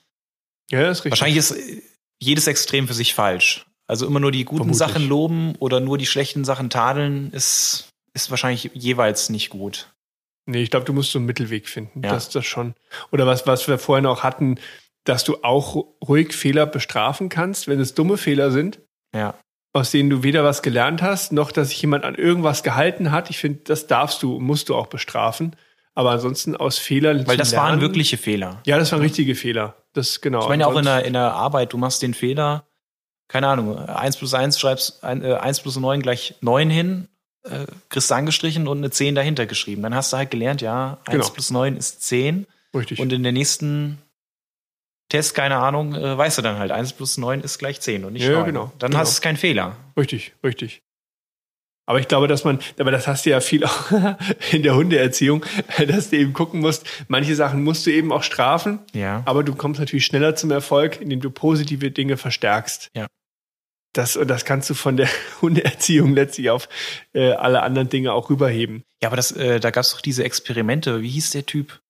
Ja, 0.70 0.82
das 0.82 0.98
ist 0.98 1.04
richtig. 1.04 1.10
Wahrscheinlich 1.12 1.38
ist 1.38 1.50
äh, 1.50 1.82
jedes 2.20 2.46
Extrem 2.46 2.86
für 2.86 2.94
sich 2.94 3.14
falsch. 3.14 3.66
Also 3.88 4.06
immer 4.06 4.20
nur 4.20 4.30
die 4.30 4.44
guten 4.44 4.58
Vermutlich. 4.58 4.78
Sachen 4.78 5.08
loben 5.08 5.56
oder 5.56 5.80
nur 5.80 5.98
die 5.98 6.06
schlechten 6.06 6.44
Sachen 6.44 6.70
tadeln, 6.70 7.32
ist, 7.32 7.88
ist 8.14 8.30
wahrscheinlich 8.30 8.70
jeweils 8.72 9.30
nicht 9.30 9.50
gut. 9.50 9.92
Nee, 10.46 10.62
ich 10.62 10.70
glaube, 10.70 10.86
du 10.86 10.92
musst 10.92 11.10
so 11.10 11.18
einen 11.18 11.26
Mittelweg 11.26 11.68
finden. 11.68 12.02
Ja. 12.04 12.10
Das 12.10 12.24
ist 12.28 12.34
das 12.36 12.46
schon. 12.46 12.74
Oder 13.10 13.26
was, 13.26 13.48
was 13.48 13.66
wir 13.66 13.78
vorhin 13.78 14.06
auch 14.06 14.22
hatten, 14.22 14.60
dass 15.04 15.24
du 15.24 15.42
auch 15.42 15.86
ruhig 16.06 16.34
Fehler 16.34 16.66
bestrafen 16.66 17.28
kannst, 17.28 17.66
wenn 17.66 17.80
es 17.80 17.94
dumme 17.94 18.16
Fehler 18.16 18.52
sind, 18.52 18.78
Ja. 19.14 19.34
Aus 19.72 19.90
denen 19.90 20.10
du 20.10 20.22
weder 20.22 20.42
was 20.44 20.62
gelernt 20.62 21.00
hast, 21.02 21.32
noch 21.32 21.52
dass 21.52 21.68
sich 21.68 21.80
jemand 21.80 22.04
an 22.04 22.14
irgendwas 22.16 22.62
gehalten 22.62 23.10
hat. 23.12 23.30
Ich 23.30 23.38
finde, 23.38 23.60
das 23.64 23.86
darfst 23.86 24.22
du, 24.22 24.40
musst 24.40 24.68
du 24.68 24.74
auch 24.76 24.88
bestrafen. 24.88 25.54
Aber 25.94 26.10
ansonsten 26.12 26.56
aus 26.56 26.78
Fehlern. 26.78 27.26
Weil 27.26 27.36
das 27.36 27.54
waren 27.54 27.66
lernen- 27.66 27.80
wirkliche 27.82 28.16
Fehler. 28.16 28.60
Ja, 28.64 28.78
das 28.78 28.92
waren 28.92 29.00
richtige 29.00 29.34
Fehler. 29.34 29.74
Das 29.92 30.20
genau. 30.20 30.42
Ich 30.42 30.48
meine 30.48 30.62
ja 30.62 30.66
auch 30.68 30.76
in 30.76 30.84
der, 30.84 31.04
in 31.04 31.12
der 31.14 31.32
Arbeit, 31.34 31.72
du 31.72 31.78
machst 31.78 32.02
den 32.02 32.14
Fehler, 32.14 32.64
keine 33.28 33.48
Ahnung, 33.48 33.76
1 33.76 34.16
plus 34.16 34.32
1 34.34 34.58
schreibst 34.58 35.02
ein, 35.04 35.22
äh, 35.24 35.34
1 35.34 35.60
plus 35.60 35.76
9 35.76 36.00
gleich 36.00 36.34
9 36.40 36.70
hin, 36.70 37.08
äh, 37.44 37.66
kriegst 37.88 38.10
du 38.10 38.14
angestrichen 38.14 38.66
und 38.68 38.78
eine 38.78 38.90
10 38.90 39.14
dahinter 39.16 39.46
geschrieben. 39.46 39.82
Dann 39.82 39.94
hast 39.94 40.12
du 40.12 40.16
halt 40.16 40.30
gelernt, 40.30 40.60
ja, 40.62 40.98
1 41.06 41.12
Genau. 41.12 41.28
plus 41.30 41.50
9 41.50 41.76
ist 41.76 42.02
10 42.02 42.46
Richtig. 42.74 43.00
und 43.00 43.12
in 43.12 43.22
der 43.24 43.32
nächsten 43.32 43.98
Test, 45.10 45.34
keine 45.34 45.56
Ahnung, 45.58 45.94
äh, 45.94 46.16
weißt 46.16 46.38
du 46.38 46.42
dann 46.42 46.58
halt, 46.58 46.70
1 46.70 46.94
plus 46.94 47.18
9 47.18 47.40
ist 47.42 47.58
gleich 47.58 47.80
10 47.82 48.04
und 48.06 48.14
nicht 48.14 48.24
Ja, 48.24 48.30
9. 48.32 48.46
genau, 48.46 48.72
Dann 48.78 48.90
genau. 48.92 49.00
hast 49.02 49.18
du 49.18 49.22
keinen 49.22 49.36
Fehler. 49.36 49.76
Richtig, 49.98 50.32
richtig. 50.42 50.80
Aber 51.86 51.98
ich 51.98 52.06
glaube, 52.08 52.28
dass 52.28 52.44
man, 52.44 52.60
aber 52.78 52.92
das 52.92 53.08
hast 53.08 53.26
du 53.26 53.30
ja 53.30 53.40
viel 53.40 53.64
auch 53.64 53.90
in 54.52 54.62
der 54.62 54.76
Hundeerziehung, 54.76 55.44
dass 55.88 56.10
du 56.10 56.16
eben 56.16 56.32
gucken 56.32 56.60
musst, 56.60 56.86
manche 57.08 57.34
Sachen 57.34 57.64
musst 57.64 57.84
du 57.84 57.90
eben 57.90 58.12
auch 58.12 58.22
strafen, 58.22 58.78
Ja. 58.92 59.22
aber 59.26 59.42
du 59.42 59.54
kommst 59.56 59.80
natürlich 59.80 60.06
schneller 60.06 60.36
zum 60.36 60.52
Erfolg, 60.52 61.00
indem 61.00 61.20
du 61.20 61.30
positive 61.30 61.90
Dinge 61.90 62.16
verstärkst. 62.16 62.90
Ja. 62.94 63.06
Das, 63.92 64.16
und 64.16 64.28
das 64.28 64.44
kannst 64.44 64.70
du 64.70 64.74
von 64.74 64.96
der 64.96 65.08
Hundeerziehung 65.42 66.14
letztlich 66.14 66.50
auf 66.50 66.68
äh, 67.12 67.32
alle 67.32 67.62
anderen 67.62 67.88
Dinge 67.88 68.12
auch 68.12 68.30
rüberheben. 68.30 68.84
Ja, 69.02 69.08
aber 69.08 69.16
das, 69.16 69.32
äh, 69.32 69.58
da 69.58 69.72
gab 69.72 69.82
es 69.82 69.90
doch 69.90 70.00
diese 70.00 70.22
Experimente. 70.22 71.02
Wie 71.02 71.08
hieß 71.08 71.30
der 71.32 71.44
Typ? 71.44 71.80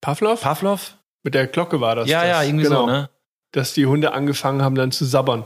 Pavlov? 0.00 0.40
Pavlov? 0.42 0.96
Mit 1.26 1.34
der 1.34 1.48
Glocke 1.48 1.80
war 1.80 1.96
das. 1.96 2.08
Ja, 2.08 2.20
das, 2.20 2.28
ja, 2.28 2.42
irgendwie 2.44 2.66
genau, 2.66 2.82
so, 2.82 2.86
ne? 2.86 3.10
Dass 3.50 3.74
die 3.74 3.86
Hunde 3.86 4.12
angefangen 4.12 4.62
haben 4.62 4.76
dann 4.76 4.92
zu 4.92 5.04
sabbern. 5.04 5.44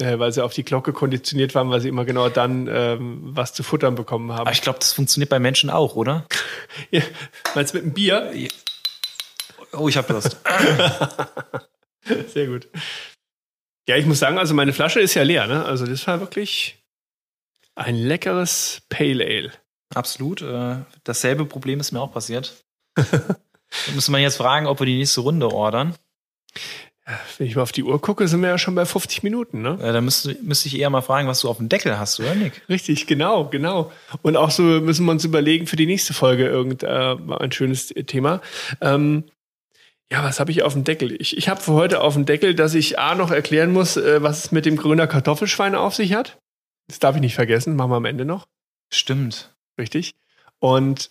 Äh, 0.00 0.20
weil 0.20 0.30
sie 0.30 0.44
auf 0.44 0.54
die 0.54 0.62
Glocke 0.62 0.92
konditioniert 0.92 1.56
waren, 1.56 1.70
weil 1.70 1.80
sie 1.80 1.88
immer 1.88 2.04
genau 2.04 2.28
dann 2.28 2.68
ähm, 2.68 3.18
was 3.22 3.52
zu 3.52 3.64
futtern 3.64 3.96
bekommen 3.96 4.30
haben. 4.30 4.42
Aber 4.42 4.52
ich 4.52 4.62
glaube, 4.62 4.78
das 4.78 4.92
funktioniert 4.92 5.28
bei 5.28 5.40
Menschen 5.40 5.70
auch, 5.70 5.96
oder? 5.96 6.24
ja, 6.92 7.02
meinst 7.56 7.74
du 7.74 7.78
mit 7.78 7.84
einem 7.84 7.94
Bier? 7.94 8.32
Oh, 9.72 9.88
ich 9.88 9.96
habe 9.96 10.06
Durst. 10.06 10.36
Sehr 12.28 12.46
gut. 12.46 12.68
Ja, 13.88 13.96
ich 13.96 14.06
muss 14.06 14.20
sagen, 14.20 14.38
also 14.38 14.54
meine 14.54 14.72
Flasche 14.72 15.00
ist 15.00 15.14
ja 15.14 15.24
leer, 15.24 15.48
ne? 15.48 15.64
Also 15.64 15.84
das 15.84 16.06
war 16.06 16.20
wirklich 16.20 16.78
ein 17.74 17.96
leckeres 17.96 18.82
Pale 18.88 19.24
Ale. 19.24 19.52
Absolut. 19.92 20.42
Äh, 20.42 20.76
dasselbe 21.02 21.44
Problem 21.44 21.80
ist 21.80 21.90
mir 21.90 22.00
auch 22.00 22.12
passiert. 22.12 22.62
da 23.86 23.92
müsste 23.92 24.12
man 24.12 24.20
jetzt 24.20 24.36
fragen, 24.36 24.66
ob 24.66 24.80
wir 24.80 24.86
die 24.86 24.98
nächste 24.98 25.20
Runde 25.20 25.52
ordern. 25.52 25.94
Wenn 27.38 27.46
ich 27.46 27.56
mal 27.56 27.62
auf 27.62 27.72
die 27.72 27.84
Uhr 27.84 28.00
gucke, 28.02 28.28
sind 28.28 28.42
wir 28.42 28.50
ja 28.50 28.58
schon 28.58 28.74
bei 28.74 28.84
50 28.84 29.22
Minuten, 29.22 29.62
ne? 29.62 29.78
Äh, 29.80 29.92
da 29.94 30.00
müsste, 30.02 30.36
müsste 30.42 30.68
ich 30.68 30.78
eher 30.78 30.90
mal 30.90 31.00
fragen, 31.00 31.26
was 31.26 31.40
du 31.40 31.48
auf 31.48 31.56
dem 31.56 31.70
Deckel 31.70 31.98
hast, 31.98 32.20
oder 32.20 32.34
Nick? 32.34 32.62
Richtig, 32.68 33.06
genau, 33.06 33.46
genau. 33.46 33.90
Und 34.20 34.36
auch 34.36 34.50
so 34.50 34.62
müssen 34.62 35.06
wir 35.06 35.12
uns 35.12 35.24
überlegen 35.24 35.66
für 35.66 35.76
die 35.76 35.86
nächste 35.86 36.12
Folge 36.12 36.46
irgendein 36.46 37.30
äh, 37.30 37.52
schönes 37.52 37.88
Thema. 37.88 38.42
Ähm, 38.82 39.24
ja, 40.10 40.22
was 40.22 40.38
habe 40.38 40.50
ich 40.50 40.62
auf 40.62 40.74
dem 40.74 40.84
Deckel? 40.84 41.12
Ich, 41.20 41.36
ich 41.36 41.48
habe 41.48 41.60
für 41.60 41.72
heute 41.72 42.02
auf 42.02 42.14
dem 42.14 42.26
Deckel, 42.26 42.54
dass 42.54 42.74
ich 42.74 42.98
A 42.98 43.14
noch 43.14 43.30
erklären 43.30 43.72
muss, 43.72 43.96
äh, 43.96 44.22
was 44.22 44.44
es 44.44 44.52
mit 44.52 44.66
dem 44.66 44.76
grüner 44.76 45.06
Kartoffelschwein 45.06 45.74
auf 45.74 45.94
sich 45.94 46.12
hat. 46.12 46.38
Das 46.88 46.98
darf 46.98 47.14
ich 47.14 47.22
nicht 47.22 47.34
vergessen, 47.34 47.76
machen 47.76 47.90
wir 47.90 47.96
am 47.96 48.06
Ende 48.06 48.26
noch. 48.26 48.46
Stimmt. 48.90 49.54
Richtig. 49.78 50.14
Und 50.58 51.10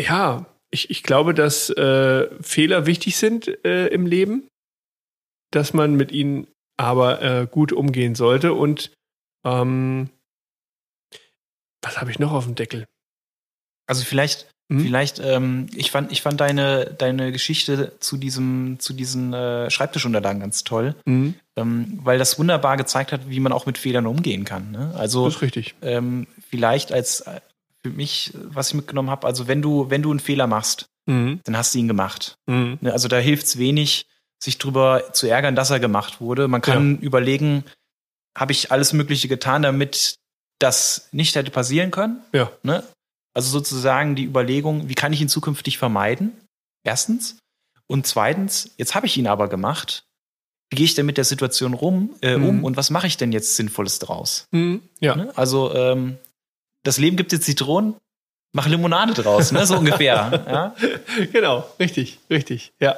ja, 0.00 0.46
ich, 0.70 0.90
ich 0.90 1.02
glaube, 1.02 1.34
dass 1.34 1.70
äh, 1.70 2.28
Fehler 2.42 2.86
wichtig 2.86 3.16
sind 3.16 3.48
äh, 3.64 3.86
im 3.88 4.06
Leben, 4.06 4.48
dass 5.50 5.72
man 5.72 5.94
mit 5.94 6.12
ihnen 6.12 6.46
aber 6.76 7.22
äh, 7.22 7.46
gut 7.50 7.72
umgehen 7.72 8.14
sollte. 8.14 8.52
Und 8.52 8.92
ähm, 9.44 10.10
was 11.82 11.98
habe 12.00 12.10
ich 12.10 12.18
noch 12.18 12.32
auf 12.32 12.44
dem 12.44 12.54
Deckel? 12.54 12.86
Also 13.86 14.04
vielleicht, 14.04 14.48
Hm? 14.70 14.80
vielleicht, 14.80 15.18
ähm, 15.20 15.66
ich 15.74 15.90
fand, 15.90 16.12
ich 16.12 16.20
fand 16.20 16.40
deine, 16.42 16.84
deine 16.98 17.32
Geschichte 17.32 17.98
zu 18.00 18.18
diesem, 18.18 18.76
zu 18.78 18.92
diesen 18.92 19.32
äh, 19.32 19.70
Schreibtischunterlagen 19.70 20.40
ganz 20.40 20.62
toll, 20.64 20.94
Mhm. 21.06 21.34
ähm, 21.56 21.98
weil 22.02 22.18
das 22.18 22.38
wunderbar 22.38 22.76
gezeigt 22.76 23.12
hat, 23.12 23.30
wie 23.30 23.40
man 23.40 23.52
auch 23.52 23.64
mit 23.64 23.78
Fehlern 23.78 24.06
umgehen 24.06 24.44
kann. 24.44 24.70
Ne? 24.70 24.92
Also 24.94 25.24
Das 25.24 25.36
ist 25.36 25.42
richtig. 25.42 25.74
ähm, 25.80 26.26
vielleicht 26.50 26.92
als 26.92 27.24
für 27.82 27.90
mich, 27.90 28.32
was 28.34 28.68
ich 28.68 28.74
mitgenommen 28.74 29.10
habe, 29.10 29.26
also 29.26 29.46
wenn 29.48 29.62
du, 29.62 29.88
wenn 29.90 30.02
du 30.02 30.10
einen 30.10 30.20
Fehler 30.20 30.46
machst, 30.46 30.86
Mhm. 31.06 31.40
dann 31.44 31.56
hast 31.56 31.74
du 31.74 31.78
ihn 31.78 31.88
gemacht. 31.88 32.36
Mhm. 32.46 32.78
Ne, 32.82 32.92
Also 32.92 33.08
da 33.08 33.16
hilft's 33.18 33.56
wenig, 33.58 34.06
sich 34.42 34.58
drüber 34.58 35.12
zu 35.14 35.26
ärgern, 35.26 35.56
dass 35.56 35.70
er 35.70 35.80
gemacht 35.80 36.20
wurde. 36.20 36.48
Man 36.48 36.60
kann 36.60 36.98
überlegen, 36.98 37.64
habe 38.36 38.52
ich 38.52 38.70
alles 38.72 38.92
Mögliche 38.92 39.26
getan, 39.26 39.62
damit 39.62 40.16
das 40.60 41.08
nicht 41.12 41.34
hätte 41.34 41.50
passieren 41.50 41.90
können? 41.90 42.20
Ja. 42.32 42.50
Ne? 42.62 42.84
Also 43.34 43.50
sozusagen 43.50 44.16
die 44.16 44.24
Überlegung, 44.24 44.88
wie 44.88 44.94
kann 44.94 45.12
ich 45.12 45.20
ihn 45.20 45.28
zukünftig 45.28 45.78
vermeiden? 45.78 46.32
Erstens. 46.84 47.38
Und 47.86 48.06
zweitens, 48.06 48.70
jetzt 48.76 48.94
habe 48.94 49.06
ich 49.06 49.16
ihn 49.16 49.26
aber 49.28 49.48
gemacht. 49.48 50.04
Wie 50.70 50.76
gehe 50.76 50.84
ich 50.84 50.94
denn 50.94 51.06
mit 51.06 51.16
der 51.16 51.24
Situation 51.24 51.72
rum, 51.72 52.10
äh, 52.20 52.34
um 52.34 52.58
Mhm. 52.58 52.64
und 52.64 52.76
was 52.76 52.90
mache 52.90 53.06
ich 53.06 53.16
denn 53.16 53.32
jetzt 53.32 53.56
Sinnvolles 53.56 53.98
draus? 53.98 54.46
Mhm. 54.52 54.82
Ja. 55.00 55.16
Ne? 55.16 55.32
Also 55.36 55.74
ähm, 55.74 56.18
das 56.84 56.98
Leben 56.98 57.16
gibt 57.16 57.32
dir 57.32 57.40
Zitronen, 57.40 57.94
mach 58.52 58.66
Limonade 58.66 59.14
draus, 59.14 59.52
ne? 59.52 59.66
so 59.66 59.76
ungefähr. 59.76 60.44
Ja? 60.48 60.74
Genau, 61.32 61.66
richtig, 61.78 62.18
richtig, 62.30 62.72
ja. 62.80 62.96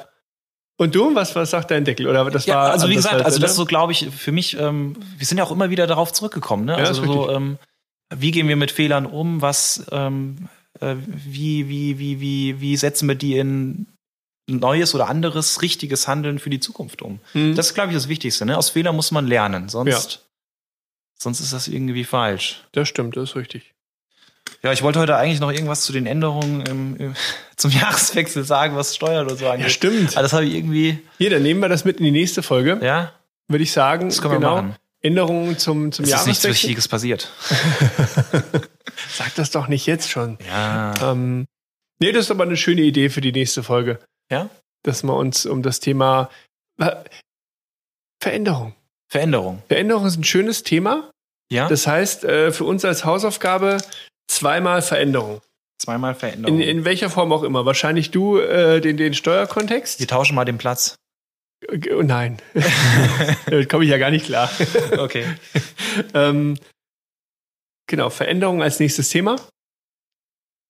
Und 0.77 0.95
du, 0.95 1.13
was, 1.13 1.35
was 1.35 1.51
sagt 1.51 1.69
dein 1.69 1.85
Deckel? 1.85 2.07
Oder 2.07 2.29
das 2.31 2.47
ja, 2.47 2.55
war 2.55 2.71
also 2.71 2.89
wie 2.89 2.95
gesagt, 2.95 3.13
als- 3.15 3.25
also 3.25 3.39
das 3.39 3.49
ne? 3.49 3.51
ist 3.51 3.55
so, 3.57 3.65
glaube 3.65 3.91
ich, 3.91 4.09
für 4.09 4.31
mich, 4.31 4.57
ähm, 4.57 4.95
wir 5.17 5.27
sind 5.27 5.37
ja 5.37 5.43
auch 5.43 5.51
immer 5.51 5.69
wieder 5.69 5.85
darauf 5.85 6.11
zurückgekommen. 6.11 6.65
Ne? 6.65 6.71
Ja, 6.71 6.85
also 6.85 7.05
so, 7.05 7.29
ähm, 7.29 7.59
wie 8.13 8.31
gehen 8.31 8.47
wir 8.47 8.55
mit 8.55 8.71
Fehlern 8.71 9.05
um? 9.05 9.41
Was, 9.43 9.85
ähm, 9.91 10.47
äh, 10.79 10.95
wie, 11.05 11.69
wie, 11.69 11.99
wie, 11.99 12.19
wie, 12.19 12.61
wie 12.61 12.77
setzen 12.77 13.07
wir 13.07 13.15
die 13.15 13.37
in 13.37 13.85
neues 14.49 14.95
oder 14.95 15.07
anderes, 15.07 15.61
richtiges 15.61 16.07
Handeln 16.07 16.39
für 16.39 16.49
die 16.49 16.59
Zukunft 16.59 17.03
um? 17.03 17.19
Mhm. 17.35 17.55
Das 17.55 17.67
ist, 17.67 17.73
glaube 17.75 17.89
ich, 17.91 17.95
das 17.95 18.07
Wichtigste. 18.07 18.45
Ne? 18.45 18.57
Aus 18.57 18.71
Fehlern 18.71 18.95
muss 18.95 19.11
man 19.11 19.27
lernen, 19.27 19.69
sonst, 19.69 20.25
sonst 21.21 21.39
ist 21.39 21.53
das 21.53 21.67
irgendwie 21.67 22.03
falsch. 22.03 22.63
das 22.71 22.87
stimmt, 22.87 23.15
das 23.15 23.31
ist 23.31 23.35
richtig. 23.35 23.73
Ja, 24.63 24.71
ich 24.71 24.81
wollte 24.81 24.99
heute 24.99 25.15
eigentlich 25.15 25.39
noch 25.39 25.51
irgendwas 25.51 25.83
zu 25.83 25.93
den 25.93 26.05
Änderungen 26.05 26.61
im, 26.65 26.95
im, 26.97 27.15
zum 27.55 27.71
Jahreswechsel 27.71 28.43
sagen, 28.43 28.75
was 28.75 28.95
Steuern 28.95 29.25
oder 29.25 29.35
so 29.35 29.47
angeht. 29.47 29.67
Ja, 29.67 29.69
stimmt. 29.69 30.13
Aber 30.13 30.23
das 30.23 30.33
habe 30.33 30.45
ich 30.45 30.55
irgendwie, 30.55 30.99
Hier, 31.17 31.29
dann 31.29 31.43
nehmen 31.43 31.59
wir 31.61 31.69
das 31.69 31.85
mit 31.85 31.97
in 31.97 32.05
die 32.05 32.11
nächste 32.11 32.43
Folge. 32.43 32.79
ja, 32.81 33.13
Würde 33.47 33.63
ich 33.63 33.71
sagen, 33.71 34.09
das 34.09 34.21
können 34.21 34.33
wir 34.33 34.39
genau. 34.39 34.55
machen. 34.57 34.75
Änderungen 35.03 35.57
zum, 35.57 35.91
zum 35.91 36.05
Es 36.05 36.11
ist 36.11 36.27
nichts 36.27 36.43
Jahreswechsel. 36.43 36.51
Wichtiges 36.51 36.87
passiert. 36.87 37.31
Sag 39.09 39.33
das 39.35 39.49
doch 39.49 39.67
nicht 39.67 39.87
jetzt 39.87 40.11
schon. 40.11 40.37
Ja. 40.47 40.93
Ähm, 41.11 41.47
nee, 41.99 42.11
das 42.11 42.25
ist 42.25 42.31
aber 42.31 42.43
eine 42.43 42.57
schöne 42.57 42.81
Idee 42.81 43.09
für 43.09 43.21
die 43.21 43.31
nächste 43.31 43.63
Folge. 43.63 43.99
Ja? 44.29 44.49
Dass 44.83 45.03
wir 45.03 45.15
uns 45.15 45.47
um 45.47 45.63
das 45.63 45.79
Thema 45.79 46.29
Veränderung. 48.19 48.75
Veränderung. 49.11 49.61
Veränderung 49.67 50.05
ist 50.05 50.17
ein 50.17 50.23
schönes 50.23 50.63
Thema. 50.63 51.11
Ja? 51.51 51.67
Das 51.67 51.85
heißt, 51.85 52.23
äh, 52.23 52.51
für 52.51 52.63
uns 52.63 52.85
als 52.85 53.03
Hausaufgabe 53.03 53.79
zweimal 54.27 54.81
Veränderung. 54.81 55.41
Zweimal 55.77 56.15
Veränderung. 56.15 56.61
In, 56.61 56.67
in 56.67 56.85
welcher 56.85 57.09
Form 57.09 57.33
auch 57.33 57.43
immer. 57.43 57.65
Wahrscheinlich 57.65 58.11
du 58.11 58.39
äh, 58.39 58.79
den, 58.79 58.95
den 58.95 59.13
Steuerkontext. 59.13 59.99
Wir 59.99 60.07
tauschen 60.07 60.35
mal 60.35 60.45
den 60.45 60.57
Platz. 60.57 60.95
Oh 61.93 62.01
nein. 62.01 62.37
Damit 63.47 63.67
komme 63.67 63.83
ich 63.83 63.89
ja 63.89 63.97
gar 63.97 64.11
nicht 64.11 64.27
klar. 64.27 64.49
Okay. 64.97 65.25
ähm, 66.13 66.57
genau, 67.87 68.09
Veränderung 68.09 68.63
als 68.63 68.79
nächstes 68.79 69.09
Thema. 69.09 69.35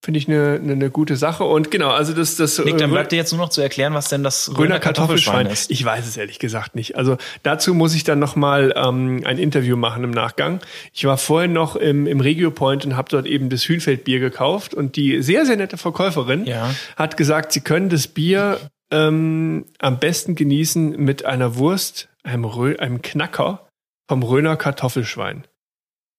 Finde 0.03 0.17
ich 0.17 0.27
eine, 0.27 0.59
eine, 0.61 0.71
eine 0.71 0.89
gute 0.89 1.15
Sache. 1.15 1.43
Und 1.43 1.69
genau, 1.69 1.89
also 1.89 2.13
das, 2.13 2.35
das 2.35 2.57
Nick, 2.57 2.79
dann 2.79 2.89
äh, 2.89 2.93
bleibt 2.93 3.11
dir 3.11 3.17
jetzt 3.17 3.31
nur 3.33 3.39
noch 3.39 3.49
zu 3.49 3.61
erklären, 3.61 3.93
was 3.93 4.09
denn 4.09 4.23
das 4.23 4.51
Grüner 4.51 4.79
Kartoffelschwein 4.79 5.45
ist. 5.45 5.69
Ich 5.69 5.85
weiß 5.85 6.07
es 6.07 6.17
ehrlich 6.17 6.39
gesagt 6.39 6.73
nicht. 6.73 6.95
Also 6.95 7.17
dazu 7.43 7.75
muss 7.75 7.93
ich 7.93 8.03
dann 8.03 8.17
noch 8.17 8.35
mal 8.35 8.73
ähm, 8.75 9.21
ein 9.25 9.37
Interview 9.37 9.77
machen 9.77 10.03
im 10.03 10.09
Nachgang. 10.09 10.59
Ich 10.91 11.05
war 11.05 11.19
vorhin 11.19 11.53
noch 11.53 11.75
im, 11.75 12.07
im 12.07 12.19
Regio 12.19 12.49
Point 12.49 12.83
und 12.83 12.97
habe 12.97 13.09
dort 13.09 13.27
eben 13.27 13.49
das 13.49 13.63
Hühnfeldbier 13.63 14.19
gekauft 14.19 14.73
und 14.73 14.95
die 14.95 15.21
sehr, 15.21 15.45
sehr 15.45 15.55
nette 15.57 15.77
Verkäuferin 15.77 16.45
Ja. 16.45 16.73
hat 16.95 17.15
gesagt, 17.15 17.51
sie 17.51 17.61
können 17.61 17.89
das 17.89 18.07
Bier 18.07 18.59
ähm, 18.89 19.65
am 19.77 19.99
besten 19.99 20.33
genießen 20.33 20.97
mit 20.97 21.25
einer 21.25 21.57
Wurst, 21.57 22.09
einem, 22.23 22.45
Rö 22.45 22.75
einem 22.77 23.03
Knacker 23.03 23.67
vom 24.09 24.23
Röner 24.23 24.57
Kartoffelschwein. 24.57 25.45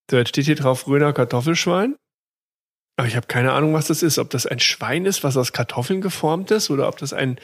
So, 0.09 0.19
jetzt 0.19 0.29
steht 0.29 0.47
hier 0.47 0.55
drauf 0.55 0.87
Röner 0.87 1.13
Kartoffelschwein. 1.13 1.97
Aber 3.03 3.09
ich 3.09 3.17
habe 3.17 3.27
keine 3.27 3.51
Ahnung, 3.51 3.75
was 3.75 3.89
das 3.89 4.05
ist. 4.05 4.21
Ob 4.21 4.31
das 4.31 4.47
ein 4.47 4.61
Schwein 4.61 5.07
ist, 5.07 5.25
was 5.25 5.37
aus 5.37 5.53
Kartoffeln 5.53 6.01
geformt 6.01 6.53
ist, 6.53 6.71
oder 6.71 6.87
ob 6.87 6.99
das 6.99 7.13
ein 7.13 7.37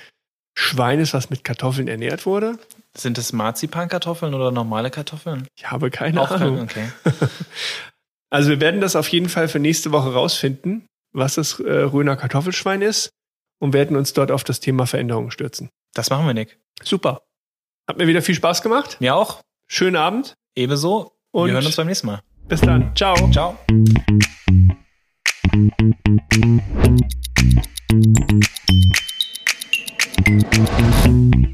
Schwein 0.56 1.00
ist, 1.00 1.14
was 1.14 1.30
mit 1.30 1.42
Kartoffeln 1.42 1.88
ernährt 1.88 2.26
wurde. 2.26 2.60
Sind 2.96 3.18
es 3.18 3.32
Marzipankartoffeln 3.32 4.34
oder 4.34 4.52
normale 4.52 4.92
Kartoffeln? 4.92 5.48
Ich 5.56 5.68
habe 5.68 5.90
keine 5.90 6.20
Auch 6.20 6.30
Ahnung. 6.30 6.60
Okay. 6.60 6.88
Also 8.30 8.50
wir 8.50 8.60
werden 8.60 8.80
das 8.80 8.94
auf 8.94 9.08
jeden 9.08 9.28
Fall 9.28 9.48
für 9.48 9.58
nächste 9.58 9.90
Woche 9.90 10.12
rausfinden, 10.12 10.86
was 11.12 11.36
das 11.36 11.58
äh, 11.60 11.72
Röner 11.72 12.14
Kartoffelschwein 12.14 12.82
ist 12.82 13.08
und 13.58 13.72
werden 13.72 13.96
uns 13.96 14.12
dort 14.12 14.30
auf 14.30 14.44
das 14.44 14.60
Thema 14.60 14.86
Veränderungen 14.86 15.30
stürzen. 15.30 15.70
Das 15.94 16.10
machen 16.10 16.26
wir, 16.26 16.34
Nick. 16.34 16.58
Super. 16.84 17.22
Hat 17.88 17.96
mir 17.96 18.06
wieder 18.06 18.20
viel 18.22 18.34
Spaß 18.34 18.62
gemacht. 18.62 18.98
Mir 19.00 19.16
auch. 19.16 19.40
Schönen 19.66 19.96
Abend 19.96 20.34
Ebenso. 20.54 21.16
und 21.32 21.46
wir 21.46 21.54
hören 21.54 21.66
uns 21.66 21.76
beim 21.76 21.86
nächsten 21.88 22.06
Mal. 22.06 22.20
bis 22.46 22.60
dann. 22.60 22.94
Ciao. 22.94 23.16
Ciao. 23.32 23.58
Thank 25.58 25.96
you. 31.06 31.47